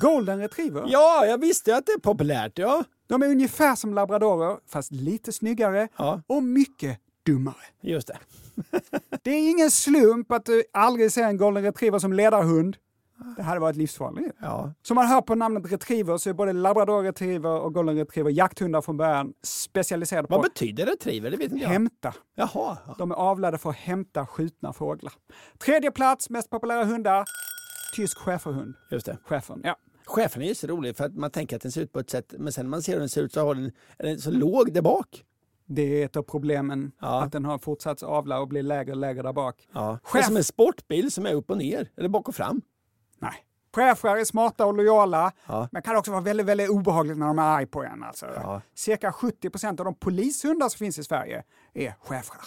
golden 0.00 0.38
retriever. 0.38 0.84
Ja, 0.88 1.26
jag 1.26 1.38
visste 1.40 1.76
att 1.76 1.86
det 1.86 1.92
är 1.92 1.98
populärt. 2.00 2.58
Ja, 2.58 2.84
De 3.08 3.22
är 3.22 3.26
ungefär 3.26 3.74
som 3.76 3.94
labradorer, 3.94 4.56
fast 4.68 4.92
lite 4.92 5.32
snyggare 5.32 5.88
Ja. 5.96 6.22
och 6.26 6.42
mycket 6.42 6.98
dummare. 7.26 7.54
just 7.82 8.08
det. 8.08 8.18
Det 9.22 9.30
är 9.30 9.50
ingen 9.50 9.70
slump 9.70 10.32
att 10.32 10.44
du 10.44 10.62
aldrig 10.72 11.12
ser 11.12 11.22
en 11.24 11.36
golden 11.36 11.62
retriever 11.62 11.98
som 11.98 12.12
ledarhund. 12.12 12.76
Det 13.36 13.42
hade 13.42 13.60
varit 13.60 13.76
livsfarligt. 13.76 14.36
Ja. 14.40 14.72
Som 14.82 14.94
man 14.94 15.06
hör 15.06 15.20
på 15.20 15.34
namnet 15.34 15.72
retriever 15.72 16.18
så 16.18 16.30
är 16.30 16.34
både 16.34 16.52
labrador 16.52 17.02
retriever 17.02 17.60
och 17.60 17.74
golden 17.74 17.96
retriever 17.96 18.30
jakthundar 18.30 18.80
från 18.80 18.96
början 18.96 19.32
specialiserade 19.42 20.28
på 20.28 20.34
Vad 20.34 20.42
betyder 20.42 20.86
retriever? 20.86 21.30
Det 21.30 21.36
vet 21.36 21.52
inte 21.52 21.62
jag. 21.64 21.68
hämta. 21.70 22.14
Jaha. 22.34 22.48
ja. 22.86 22.94
De 22.98 23.10
är 23.10 23.14
avlade 23.14 23.58
för 23.58 23.70
att 23.70 23.76
hämta 23.76 24.26
skjutna 24.26 24.72
fåglar. 24.72 25.12
Tredje 25.58 25.90
plats, 25.90 26.30
mest 26.30 26.50
populära 26.50 26.84
hundar. 26.84 27.24
Tysk 27.96 28.18
schäferhund. 28.18 28.74
Just 28.90 29.06
det. 29.06 29.18
Schäfern, 29.24 29.60
ja. 29.64 29.76
Chefen 30.06 30.42
är 30.42 30.46
ju 30.46 30.54
så 30.54 30.66
rolig 30.66 30.96
för 30.96 31.04
att 31.04 31.14
man 31.14 31.30
tänker 31.30 31.56
att 31.56 31.62
den 31.62 31.72
ser 31.72 31.80
ut 31.82 31.92
på 31.92 31.98
ett 32.00 32.10
sätt, 32.10 32.34
men 32.38 32.52
sen 32.52 32.66
när 32.66 32.70
man 32.70 32.82
ser 32.82 32.92
hur 32.92 33.00
den 33.00 33.08
ser 33.08 33.22
ut 33.22 33.32
så 33.32 33.40
har 33.40 33.54
den, 33.54 33.72
är 33.98 34.06
den 34.06 34.18
så 34.18 34.30
låg 34.30 34.72
där 34.72 34.82
bak. 34.82 35.24
Det 35.66 35.82
är 35.82 36.04
ett 36.04 36.16
av 36.16 36.22
problemen, 36.22 36.92
Ja. 37.00 37.22
att 37.22 37.32
den 37.32 37.44
har 37.44 37.58
fortsatt 37.58 38.02
avla 38.02 38.40
och 38.40 38.48
blir 38.48 38.62
lägre 38.62 38.92
och 38.92 38.98
lägre 38.98 39.22
där 39.22 39.32
bak. 39.32 39.68
Ja. 39.72 39.98
Det 40.12 40.18
är 40.18 40.22
som 40.22 40.36
en 40.36 40.44
sportbil 40.44 41.10
som 41.12 41.26
är 41.26 41.32
upp 41.34 41.50
och 41.50 41.58
ner, 41.58 41.88
eller 41.96 42.08
bak 42.08 42.28
och 42.28 42.34
fram. 42.34 42.60
Nej. 43.20 43.32
Schäfrar 43.74 44.16
är 44.16 44.24
smarta 44.24 44.66
och 44.66 44.74
lojala, 44.74 45.32
Ja. 45.46 45.68
men 45.72 45.82
kan 45.82 45.96
också 45.96 46.10
vara 46.10 46.20
väldigt, 46.20 46.46
väldigt 46.46 46.70
obehagligt 46.70 47.18
när 47.18 47.26
de 47.26 47.38
är 47.38 47.42
arg 47.42 47.66
på 47.66 47.82
en. 47.84 48.02
Alltså. 48.02 48.26
Ja. 48.34 48.60
Cirka 48.74 49.12
70 49.12 49.50
procent 49.50 49.80
av 49.80 49.84
de 49.84 49.94
polishundar 49.94 50.68
som 50.68 50.78
finns 50.78 50.98
i 50.98 51.04
Sverige 51.04 51.42
är 51.74 51.94
schäfrar. 52.00 52.40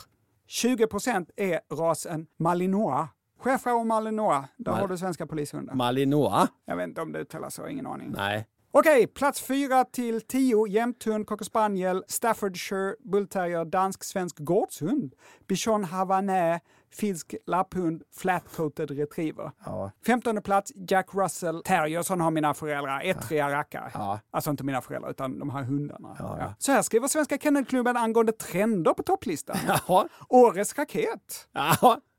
20 0.48 0.88
procent 0.88 1.30
är 1.36 1.60
rasen 1.74 2.28
malinois. 2.40 3.08
Schäfrar 3.40 3.74
och 3.74 3.88
malinois, 3.88 4.46
där 4.58 4.72
Mal- 4.72 4.82
har 4.82 4.88
du 4.88 4.98
svenska 4.98 5.28
polishundar. 5.28 5.74
Malinois? 5.76 6.50
Jag 6.66 6.76
vet 6.76 6.88
inte 6.88 7.02
om 7.02 7.12
det 7.12 7.20
uttalas 7.20 7.54
så, 7.56 7.68
ingen 7.68 7.88
aning. 7.88 8.12
Nej. 8.18 8.48
Okej, 8.72 9.08
plats 9.08 9.42
4 9.42 9.84
till 9.86 10.22
10. 10.22 10.68
Jämthund, 10.68 11.28
cocker 11.28 11.46
spaniel, 11.46 12.04
Staffordshire, 12.08 12.96
bullterrier, 13.00 13.66
dansk 13.66 14.04
svensk 14.04 14.36
gårdshund, 14.40 15.14
bichon 15.48 15.84
havanais, 15.84 16.62
finsk 16.96 17.36
lapphund, 17.48 18.04
flat-coated 18.16 18.92
retriever. 18.92 19.52
Ja. 19.66 19.92
15 20.06 20.42
plats, 20.42 20.72
Jack 20.76 21.08
Russell 21.14 21.64
terrier, 21.64 22.02
sådana 22.02 22.24
har 22.24 22.32
mina 22.32 22.54
föräldrar. 22.54 23.02
Ettriga 23.04 23.52
rackare. 23.52 23.92
Ja. 23.94 24.20
Alltså 24.32 24.50
inte 24.52 24.64
mina 24.64 24.82
föräldrar, 24.82 25.10
utan 25.10 25.40
de 25.40 25.50
här 25.50 25.64
hundarna. 25.64 26.16
Ja, 26.20 26.38
Ja. 26.40 26.54
Så 26.60 26.72
här 26.72 26.82
skriver 26.82 27.08
Svenska 27.08 27.38
Kennelklubben 27.38 27.98
angående 27.98 28.32
trender 28.32 28.94
på 28.94 29.04
topplistan. 29.04 29.58
Årets 30.30 30.78
raket. 30.78 31.48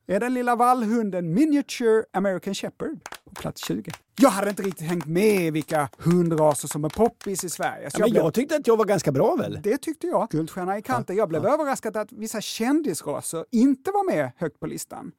Är 0.06 0.20
den 0.20 0.34
lilla 0.34 0.56
vallhunden 0.56 1.34
Miniature 1.34 2.04
American 2.12 2.54
Shepherd 2.54 2.98
på 3.24 3.34
plats 3.34 3.66
20. 3.66 3.90
Jag 4.20 4.30
hade 4.30 4.50
inte 4.50 4.62
riktigt 4.62 4.86
hängt 4.86 5.06
med 5.06 5.52
vilka 5.52 5.88
hundraser 5.98 6.68
som 6.68 6.84
är 6.84 6.88
poppis 6.88 7.44
i 7.44 7.48
Sverige. 7.50 7.90
Så 7.90 7.94
Ja, 8.00 8.04
men 8.04 8.10
blev- 8.10 8.22
jag 8.24 8.34
tyckte 8.34 8.56
att 8.56 8.66
jag 8.66 8.76
var 8.76 8.84
ganska 8.84 9.12
bra 9.12 9.36
väl? 9.36 9.58
det 9.62 9.76
tyckte 9.78 10.06
jag. 10.06 10.28
Guldstjärna 10.30 10.78
i 10.78 10.82
kanten. 10.82 11.16
Jag 11.16 11.28
blev 11.28 11.46
överraskad 11.46 11.96
att 11.96 12.12
vissa 12.12 12.40
kändisraser 12.40 13.44
inte 13.50 13.90
var 13.90 14.04
med 14.14 14.30
högt 14.36 14.60
på 14.60 14.66
listan. 14.66 15.12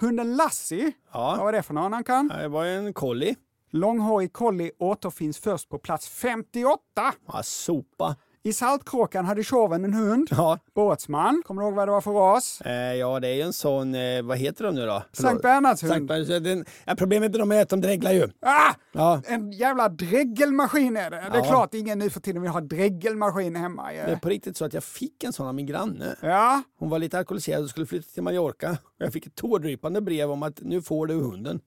Hunden 0.00 0.36
Lassie, 0.36 0.92
Ja. 1.12 1.20
vad 1.36 1.38
var 1.38 1.52
det 1.52 1.62
för 1.62 1.74
någon 1.74 1.92
han 1.92 2.04
kan? 2.04 2.28
Det 2.28 2.48
var 2.48 2.64
en 2.64 2.92
collie. 2.92 3.34
Långhårig 3.70 4.32
collie 4.32 4.70
återfinns 4.78 5.38
först 5.38 5.68
på 5.68 5.78
plats 5.78 6.08
58. 6.08 6.80
Ja, 7.26 7.42
sopa. 7.42 8.16
I 8.48 8.52
Saltkråkan 8.52 9.24
hade 9.24 9.44
tjoven 9.44 9.84
en 9.84 9.94
hund. 9.94 10.28
Ja. 10.30 10.58
Båtsman, 10.74 11.42
kommer 11.46 11.62
du 11.62 11.68
ihåg 11.68 11.74
vad 11.76 11.88
det 11.88 11.92
var 11.92 12.00
för 12.00 12.10
ras? 12.10 12.60
Eh, 12.60 12.72
ja, 12.94 13.20
det 13.20 13.28
är 13.28 13.34
ju 13.34 13.42
en 13.42 13.52
sån, 13.52 13.94
eh, 13.94 14.22
vad 14.22 14.38
heter 14.38 14.64
de 14.64 14.74
nu 14.74 14.86
då? 14.86 15.02
Sankt 15.12 15.42
Bernhards 15.42 15.82
hund. 15.82 15.92
Sankt 15.92 16.08
Bernhards. 16.08 16.44
Den, 16.44 16.64
ja, 16.84 16.94
problemet 16.98 17.30
med 17.30 17.40
dem 17.40 17.52
är 17.52 17.62
att 17.62 17.68
de 17.68 17.80
dreglar 17.80 18.12
ju. 18.12 18.28
Ah! 18.40 18.74
Ja. 18.92 19.22
En 19.26 19.52
jävla 19.52 19.88
dreggelmaskin 19.88 20.96
är 20.96 21.10
det. 21.10 21.24
Det 21.32 21.38
är 21.38 21.44
klart 21.44 21.74
ingen 21.74 21.98
nu 21.98 22.10
för 22.10 22.20
tiden 22.20 22.42
vill 22.42 22.50
ha 22.50 22.60
dreggelmaskin 22.60 23.56
hemma. 23.56 23.92
ju. 23.92 23.98
Det 23.98 24.12
är 24.12 24.16
på 24.16 24.28
riktigt 24.28 24.56
så 24.56 24.64
att 24.64 24.74
jag 24.74 24.84
fick 24.84 25.24
en 25.24 25.32
sån 25.32 25.46
av 25.46 25.54
min 25.54 25.66
granne. 25.66 26.16
Ja, 26.20 26.62
Hon 26.78 26.90
var 26.90 26.98
lite 26.98 27.18
alkoholiserad 27.18 27.62
och 27.64 27.70
skulle 27.70 27.86
flytta 27.86 28.08
till 28.14 28.22
Mallorca. 28.22 28.76
Jag 28.98 29.12
fick 29.12 29.26
ett 29.26 29.34
tårdrypande 29.34 30.00
brev 30.00 30.30
om 30.30 30.42
att 30.42 30.60
nu 30.62 30.82
får 30.82 31.06
du 31.06 31.14
hunden. 31.14 31.60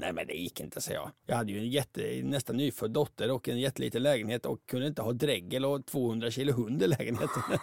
Nej 0.00 0.12
men 0.12 0.26
det 0.26 0.34
gick 0.34 0.60
inte, 0.60 0.80
sa 0.80 0.92
jag. 0.92 1.10
Jag 1.26 1.36
hade 1.36 1.52
ju 1.52 1.58
en 1.58 1.68
jätte, 1.68 2.20
nästan 2.24 2.56
nyfödd 2.56 2.90
dotter 2.90 3.30
och 3.30 3.48
en 3.48 3.60
jätteliten 3.60 4.02
lägenhet 4.02 4.46
och 4.46 4.66
kunde 4.66 4.86
inte 4.86 5.02
ha 5.02 5.12
dregel 5.12 5.64
och 5.64 5.86
200 5.86 6.30
kilo 6.30 6.52
hund 6.52 6.82
i 6.82 6.86
lägenheten. 6.86 7.42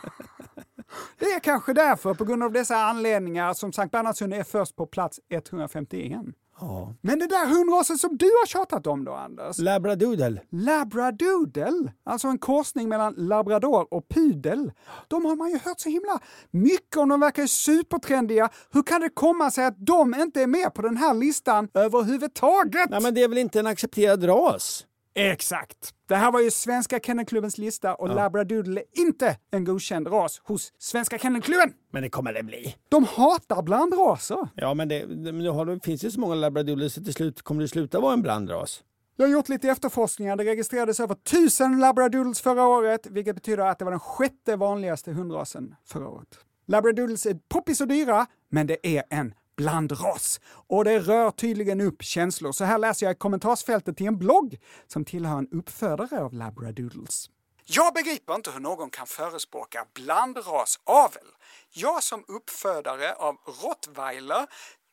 det 1.20 1.26
är 1.26 1.40
kanske 1.40 1.74
därför, 1.74 2.14
på 2.14 2.26
grund 2.26 2.44
av 2.44 2.52
dessa 2.52 2.76
anledningar, 2.76 3.54
som 3.54 3.74
Sankt 3.74 3.92
Bernhardshund 3.92 4.34
är 4.34 4.44
först 4.44 4.76
på 4.76 4.86
plats 4.86 5.20
151 5.30 6.22
ja. 6.60 6.96
Men 7.02 7.20
det 7.20 7.28
där 7.28 7.48
hundrasen 7.48 7.98
som 7.98 8.18
du 8.18 8.26
har 8.26 8.48
tjatat 8.48 8.88
om 8.88 9.06
då, 9.06 9.14
Anders? 9.14 9.58
Labradoodle. 9.58 10.42
Labradoodle, 10.52 11.94
alltså 12.04 12.28
en 12.28 12.38
korsning 12.38 12.90
mellan 12.90 13.14
labrador 13.18 13.94
och 13.94 14.10
pudel. 14.10 14.72
De 15.08 15.26
har 15.26 15.36
man 15.36 15.50
ju 15.50 15.60
hört 15.60 15.80
så 15.80 15.90
himla 15.90 16.20
mycket 16.52 16.98
om, 16.98 17.10
de 17.10 17.20
verkar 17.20 17.42
ju 17.42 17.48
supertrendiga. 17.48 18.50
Hur 18.72 18.84
kan 18.84 19.02
det 19.02 19.10
komma 19.10 19.52
sig 19.52 19.66
att 19.66 19.86
de 19.86 20.16
inte 20.16 20.42
är 20.42 20.48
med 20.48 20.74
på 20.74 20.82
den 20.82 20.98
här 20.98 21.14
listan 21.14 21.70
överhuvudtaget? 21.74 22.90
Nej 22.90 23.02
men 23.02 23.14
det 23.14 23.24
är 23.24 23.28
väl 23.28 23.38
inte 23.38 23.60
en 23.60 23.68
accepterad 23.68 24.24
ras? 24.24 24.86
Exakt. 25.16 25.94
Det 26.08 26.16
här 26.16 26.32
var 26.32 26.42
ju 26.42 26.52
Svenska 26.52 27.00
Kennelklubbens 27.00 27.58
lista 27.58 27.96
och 27.96 28.16
labradoodle 28.16 28.82
är 28.82 29.02
inte 29.02 29.38
en 29.52 29.64
godkänd 29.66 30.08
ras 30.08 30.42
hos 30.44 30.74
Svenska 30.78 31.18
Kennelklubben. 31.18 31.74
Men 31.92 32.04
det 32.04 32.10
kommer 32.10 32.34
det 32.34 32.44
bli. 32.44 32.76
De 32.90 33.04
hatar 33.04 33.62
blandraser. 33.62 34.48
Ja 34.56 34.74
men 34.74 34.88
det, 34.88 35.06
det, 35.06 35.66
det 35.66 35.80
finns 35.84 36.04
ju 36.04 36.12
så 36.12 36.20
många 36.20 36.36
labradoodles 36.36 36.94
så 36.94 37.04
till 37.04 37.14
slut 37.14 37.42
kommer 37.42 37.62
det 37.62 37.68
sluta 37.68 38.00
vara 38.00 38.14
en 38.14 38.22
blandras. 38.22 38.84
Jag 39.18 39.26
har 39.26 39.32
gjort 39.32 39.50
lite 39.50 39.70
efterforskningar. 39.70 40.36
Det 40.36 40.44
registrerades 40.44 41.00
över 41.00 41.16
tusen 41.16 41.80
labradoodles 41.80 42.42
förra 42.42 42.68
året, 42.68 43.08
vilket 43.08 43.36
betyder 43.36 43.66
att 43.66 43.80
det 43.80 43.86
var 43.86 43.92
den 43.92 44.00
sjätte 44.00 44.56
vanligaste 44.56 45.12
hundrasen 45.12 45.76
förra 45.86 46.08
året. 46.08 46.28
Labradoodles 46.68 47.26
är 47.26 47.40
poppis 47.50 47.82
och 47.82 47.88
dyra, 47.88 48.26
men 48.50 48.68
det 48.68 48.88
är 48.98 49.04
en 49.10 49.34
blandras. 49.56 50.40
Och 50.68 50.84
det 50.84 51.00
rör 51.00 51.32
tydligen 51.32 51.82
upp 51.82 52.04
känslor. 52.04 52.52
Så 52.52 52.64
här 52.64 52.78
läser 52.78 53.06
jag 53.06 53.16
i 53.16 53.18
kommentarsfältet 53.18 53.98
till 53.98 54.08
en 54.08 54.18
blogg 54.18 54.60
som 54.88 55.06
tillhör 55.06 55.38
en 55.38 55.48
uppfödare 55.52 56.24
av 56.24 56.34
labradoodles. 56.34 57.30
Jag 57.68 57.94
begriper 57.94 58.36
inte 58.36 58.52
hur 58.52 58.60
någon 58.60 58.90
kan 58.90 59.08
förespråka 59.08 59.86
blandrasavel. 59.94 61.28
Jag 61.74 62.04
som 62.04 62.24
uppfödare 62.28 63.14
av 63.14 63.36
rottweiler 63.64 64.48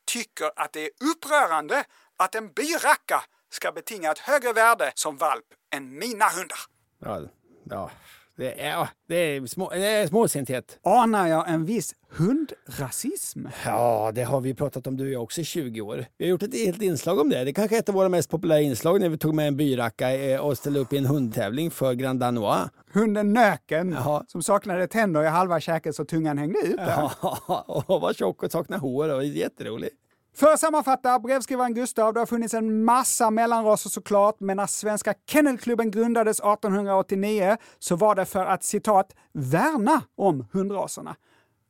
tycker 0.07 0.51
att 0.57 0.73
det 0.73 0.85
är 0.85 0.91
upprörande 1.13 1.85
att 2.17 2.35
en 2.35 2.53
byracka 2.53 3.23
ska 3.51 3.73
betinga 3.73 4.11
ett 4.11 4.19
högre 4.19 4.53
värde 4.53 4.93
som 4.95 5.17
valp 5.17 5.45
än 5.75 5.99
mina 5.99 6.29
hundar. 6.29 6.59
Ja, 6.99 7.21
ja. 7.65 7.91
Det 8.37 8.61
är, 8.61 8.71
ja, 8.71 8.89
det 9.09 9.17
är, 9.17 9.47
små, 9.47 9.71
det 9.71 9.87
är 9.87 10.07
småsinthet. 10.07 10.79
Anar 10.83 11.27
jag 11.27 11.49
en 11.49 11.65
viss 11.65 11.95
hundrasism? 12.11 13.47
Ja, 13.65 14.13
det 14.15 14.23
har 14.23 14.41
vi 14.41 14.55
pratat 14.55 14.87
om 14.87 14.97
du 14.97 15.05
och 15.05 15.11
jag 15.11 15.23
också 15.23 15.41
i 15.41 15.45
20 15.45 15.81
år. 15.81 16.07
Vi 16.19 16.25
har 16.25 16.31
gjort 16.31 16.43
ett 16.43 16.55
helt 16.55 16.83
inslag 16.83 17.19
om 17.19 17.29
det. 17.31 17.45
Det 17.45 17.51
är 17.51 17.55
kanske 17.55 17.77
är 17.77 17.79
ett 17.79 17.89
av 17.89 17.95
våra 17.95 18.09
mest 18.09 18.31
populära 18.31 18.61
inslag 18.61 19.01
när 19.01 19.09
vi 19.09 19.19
tog 19.19 19.35
med 19.35 19.49
en 19.49 19.57
byracka 19.57 20.17
eh, 20.17 20.41
och 20.41 20.59
ställde 20.59 20.81
upp 20.81 20.93
i 20.93 20.99
en 20.99 21.07
hundtävling 21.07 21.71
för 21.71 21.95
Grand 21.95 22.21
Danois. 22.21 22.69
Hunden 22.93 23.33
Nöken, 23.33 23.93
Jaha. 23.93 24.25
som 24.29 24.43
saknade 24.43 24.87
tänder 24.87 25.23
i 25.23 25.27
halva 25.27 25.61
käket 25.61 25.95
så 25.95 26.05
tungan 26.05 26.39
hängde 26.39 26.59
ut 26.59 26.77
där. 26.77 27.11
Ja, 27.23 27.65
och 27.87 28.01
var 28.01 28.13
tjock 28.13 28.43
och 28.43 28.51
saknade 28.53 28.81
hår. 28.81 29.09
Det 29.09 29.15
var 29.15 29.23
jätteroligt. 29.23 29.97
För 30.35 30.53
att 30.53 30.61
sammanfatta, 30.61 31.19
brevskrivaren 31.19 31.75
Gustav, 31.75 32.15
det 32.15 32.21
har 32.21 32.27
funnits 32.27 32.55
en 32.55 32.85
massa 32.85 33.31
mellanraser 33.31 33.91
såklart, 33.91 34.41
men 34.41 34.57
när 34.57 34.67
Svenska 34.67 35.15
Kennelklubben 35.27 35.91
grundades 35.91 36.39
1889 36.41 37.57
så 37.79 37.97
var 37.97 38.15
det 38.15 38.25
för 38.25 38.47
att 38.47 38.65
citat 38.65 39.13
”värna 39.33 40.03
om 40.17 40.47
hundraserna”. 40.53 41.17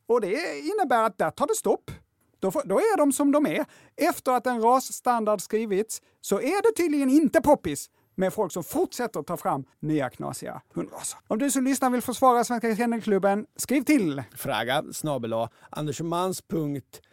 Och 0.06 0.20
det 0.20 0.58
innebär 0.58 1.02
att 1.02 1.18
där 1.18 1.30
tar 1.30 1.46
det 1.46 1.54
stopp. 1.54 1.90
Då, 2.40 2.50
får, 2.50 2.62
då 2.64 2.78
är 2.78 2.96
de 2.96 3.12
som 3.12 3.32
de 3.32 3.46
är. 3.46 3.64
Efter 3.96 4.32
att 4.32 4.46
en 4.46 4.62
rasstandard 4.62 5.40
skrivits 5.40 6.02
så 6.20 6.40
är 6.40 6.62
det 6.62 6.82
tydligen 6.82 7.10
inte 7.10 7.40
poppis 7.40 7.90
med 8.14 8.34
folk 8.34 8.52
som 8.52 8.64
fortsätter 8.64 9.22
ta 9.22 9.36
fram 9.36 9.64
nya 9.80 10.10
knasiga 10.10 10.62
hundraser. 10.74 11.18
Om 11.28 11.38
du 11.38 11.50
som 11.50 11.64
lyssnar 11.64 11.90
vill 11.90 12.02
försvara 12.02 12.44
Svenska 12.44 12.76
Kennelklubben, 12.76 13.46
skriv 13.56 13.82
till 13.82 14.22
Fraga 14.36 14.84
snabel 14.92 15.32
A, 15.32 15.48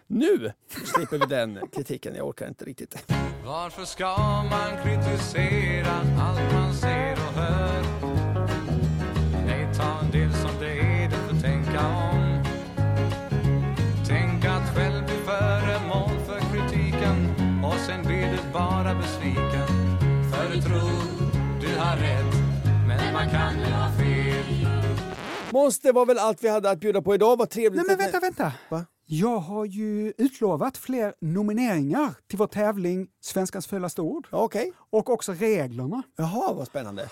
andersomans.nu. 0.10 0.52
slipper 0.86 1.18
vi 1.18 1.26
den 1.26 1.60
kritiken. 1.72 2.16
Jag 2.16 2.28
orkar 2.28 2.48
inte 2.48 2.66
riktigt. 2.66 3.12
Varför 3.46 3.86
ska 3.86 4.18
man 4.44 4.84
kritisera 4.84 6.02
allt 6.20 6.54
man 6.54 6.74
ser 6.74 7.14
och 7.14 7.34
hör? 7.34 7.84
Nej, 9.46 9.68
ta 9.78 10.00
en 10.00 10.12
del 10.12 10.34
som 10.34 10.52
det 10.60 10.80
är, 10.80 11.10
du 11.10 11.16
får 11.16 11.42
tänka 11.42 11.88
om. 11.88 12.44
Tänk 14.08 14.46
att 14.46 14.76
själv 14.76 15.06
bli 15.06 15.16
föremål 15.16 16.20
för 16.26 16.40
kritiken 16.40 17.36
och 17.66 17.80
sen 17.88 18.04
blir 18.04 18.32
du 18.32 18.54
bara 18.54 18.96
besviken. 18.96 19.68
För 20.32 20.56
du 20.56 20.62
tror 20.62 21.32
du 21.62 21.80
har 21.80 21.98
rätt, 21.98 22.36
men 22.88 23.14
man 23.14 23.30
kan 23.30 23.60
ju 23.60 23.66
ha 23.66 23.92
fel. 23.92 24.68
Måns, 25.52 25.80
det 25.80 25.92
var 25.92 26.06
väl 26.06 26.18
allt 26.20 26.44
vi 26.44 26.50
hade 26.50 26.70
att 26.70 26.80
bjuda 26.80 27.02
på 27.02 27.16
idag. 27.16 27.38
Vad 27.38 27.50
trevligt. 27.50 27.88
Nej 27.88 27.98
men 27.98 27.98
vänta, 27.98 28.20
vänta! 28.20 28.54
Va? 28.70 28.86
Jag 29.12 29.40
har 29.40 29.66
ju 29.66 30.14
utlovat 30.18 30.78
fler 30.78 31.14
nomineringar 31.22 32.16
till 32.28 32.38
vår 32.38 32.48
tävling 32.48 33.08
Svenskans 33.20 33.68
fulaste 33.68 34.02
ord. 34.02 34.28
Okej. 34.32 34.74
Och 34.90 35.10
också 35.10 35.34
reglerna. 35.34 36.04
Jaha, 36.16 36.54
vad 36.54 36.68
spännande. 36.68 37.10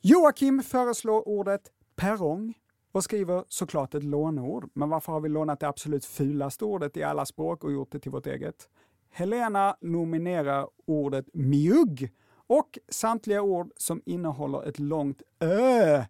Joakim 0.00 0.62
föreslår 0.62 1.28
ordet 1.28 1.60
perrong 1.96 2.54
och 2.92 3.04
skriver 3.04 3.44
såklart 3.48 3.94
ett 3.94 4.04
låneord. 4.04 4.70
Men 4.74 4.88
varför 4.88 5.12
har 5.12 5.20
vi 5.20 5.28
lånat 5.28 5.60
det 5.60 5.68
absolut 5.68 6.04
fulaste 6.04 6.64
ordet 6.64 6.96
i 6.96 7.02
alla 7.02 7.26
språk 7.26 7.64
och 7.64 7.72
gjort 7.72 7.92
det 7.92 7.98
till 7.98 8.10
vårt 8.10 8.26
eget? 8.26 8.68
Helena 9.10 9.76
nominerar 9.80 10.68
ordet 10.86 11.26
mjugg 11.34 12.12
och 12.46 12.78
samtliga 12.88 13.42
ord 13.42 13.70
som 13.76 14.02
innehåller 14.06 14.68
ett 14.68 14.78
långt 14.78 15.22
ö, 15.40 16.04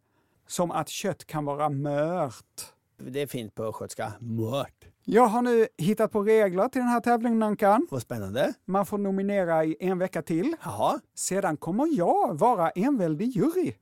som 0.46 0.70
att 0.70 0.88
kött 0.88 1.24
kan 1.24 1.44
vara 1.44 1.68
mört. 1.68 2.74
Det 2.96 3.22
är 3.22 3.26
fint 3.26 3.54
på 3.54 3.64
östgötska. 3.64 4.12
Mört. 4.20 4.87
Jag 5.10 5.26
har 5.26 5.42
nu 5.42 5.66
hittat 5.76 6.12
på 6.12 6.22
regler 6.22 6.68
till 6.68 6.80
den 6.80 6.88
här 6.88 7.00
tävlingen, 7.00 7.38
Nankan. 7.38 7.86
Vad 7.90 8.02
spännande. 8.02 8.54
Man 8.64 8.86
får 8.86 8.98
nominera 8.98 9.64
i 9.64 9.76
en 9.80 9.98
vecka 9.98 10.22
till. 10.22 10.56
Jaha. 10.64 11.00
Sedan 11.14 11.56
kommer 11.56 11.98
jag 11.98 12.38
vara 12.38 12.70
enväldig 12.70 13.36
jury 13.36 13.74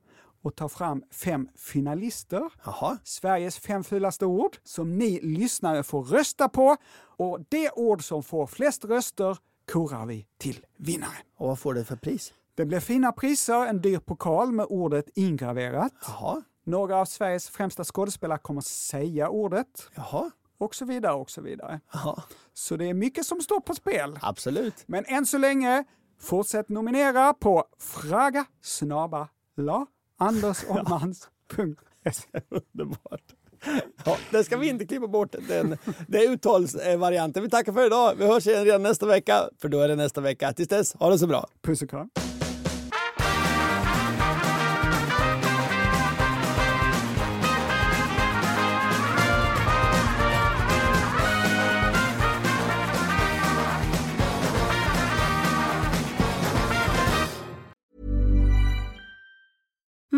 och 0.42 0.56
ta 0.56 0.68
fram 0.68 1.02
fem 1.12 1.48
finalister. 1.56 2.50
Jaha. 2.64 2.98
Sveriges 3.04 3.58
fem 3.58 3.84
fulaste 3.84 4.26
ord 4.26 4.56
som 4.64 4.98
ni 4.98 5.20
lyssnare 5.22 5.82
får 5.82 6.04
rösta 6.04 6.48
på. 6.48 6.76
Och 7.16 7.38
det 7.48 7.70
ord 7.70 8.04
som 8.04 8.22
får 8.22 8.46
flest 8.46 8.84
röster 8.84 9.38
korar 9.72 10.06
vi 10.06 10.26
till 10.38 10.66
vinnare. 10.76 11.16
Och 11.36 11.48
vad 11.48 11.58
får 11.58 11.74
du 11.74 11.84
för 11.84 11.96
pris? 11.96 12.32
Det 12.54 12.64
blir 12.64 12.80
fina 12.80 13.12
priser, 13.12 13.66
en 13.66 13.80
dyr 13.80 13.98
pokal 13.98 14.52
med 14.52 14.66
ordet 14.68 15.10
ingraverat. 15.14 15.92
Jaha. 16.06 16.42
Några 16.64 16.96
av 16.96 17.04
Sveriges 17.04 17.48
främsta 17.48 17.84
skådespelare 17.84 18.38
kommer 18.38 18.60
säga 18.60 19.28
ordet 19.28 19.90
Jaha. 19.94 20.30
Och 20.58 20.74
så 20.74 20.84
vidare 20.84 21.14
och 21.14 21.30
så 21.30 21.40
vidare. 21.40 21.80
Så 22.54 22.76
det 22.76 22.84
är 22.84 22.94
mycket 22.94 23.26
som 23.26 23.40
står 23.40 23.60
på 23.60 23.74
spel. 23.74 24.18
Absolut. 24.22 24.84
Men 24.86 25.04
än 25.04 25.26
så 25.26 25.38
länge, 25.38 25.84
fortsätt 26.20 26.68
nominera 26.68 27.34
på 27.34 27.64
fraga 27.78 28.44
la 29.56 29.86
andersochmans.se. 30.18 32.26
Underbart. 32.50 33.32
Ja, 34.04 34.16
det 34.30 34.44
ska 34.44 34.56
vi 34.56 34.68
inte 34.68 34.86
klippa 34.86 35.06
bort, 35.06 35.34
den, 35.48 35.78
det 36.08 36.24
är 36.24 36.30
uttalsvarianten. 36.30 37.42
Vi 37.42 37.50
tackar 37.50 37.72
för 37.72 37.86
idag. 37.86 38.14
Vi 38.18 38.26
hörs 38.26 38.46
igen 38.46 38.64
redan 38.64 38.82
nästa 38.82 39.06
vecka, 39.06 39.48
för 39.58 39.68
då 39.68 39.80
är 39.80 39.88
det 39.88 39.96
nästa 39.96 40.20
vecka. 40.20 40.52
Tills 40.52 40.68
dess, 40.68 40.94
ha 40.94 41.10
det 41.10 41.18
så 41.18 41.26
bra. 41.26 41.46
Puss 41.62 41.82
och 41.82 41.90
kram. 41.90 42.10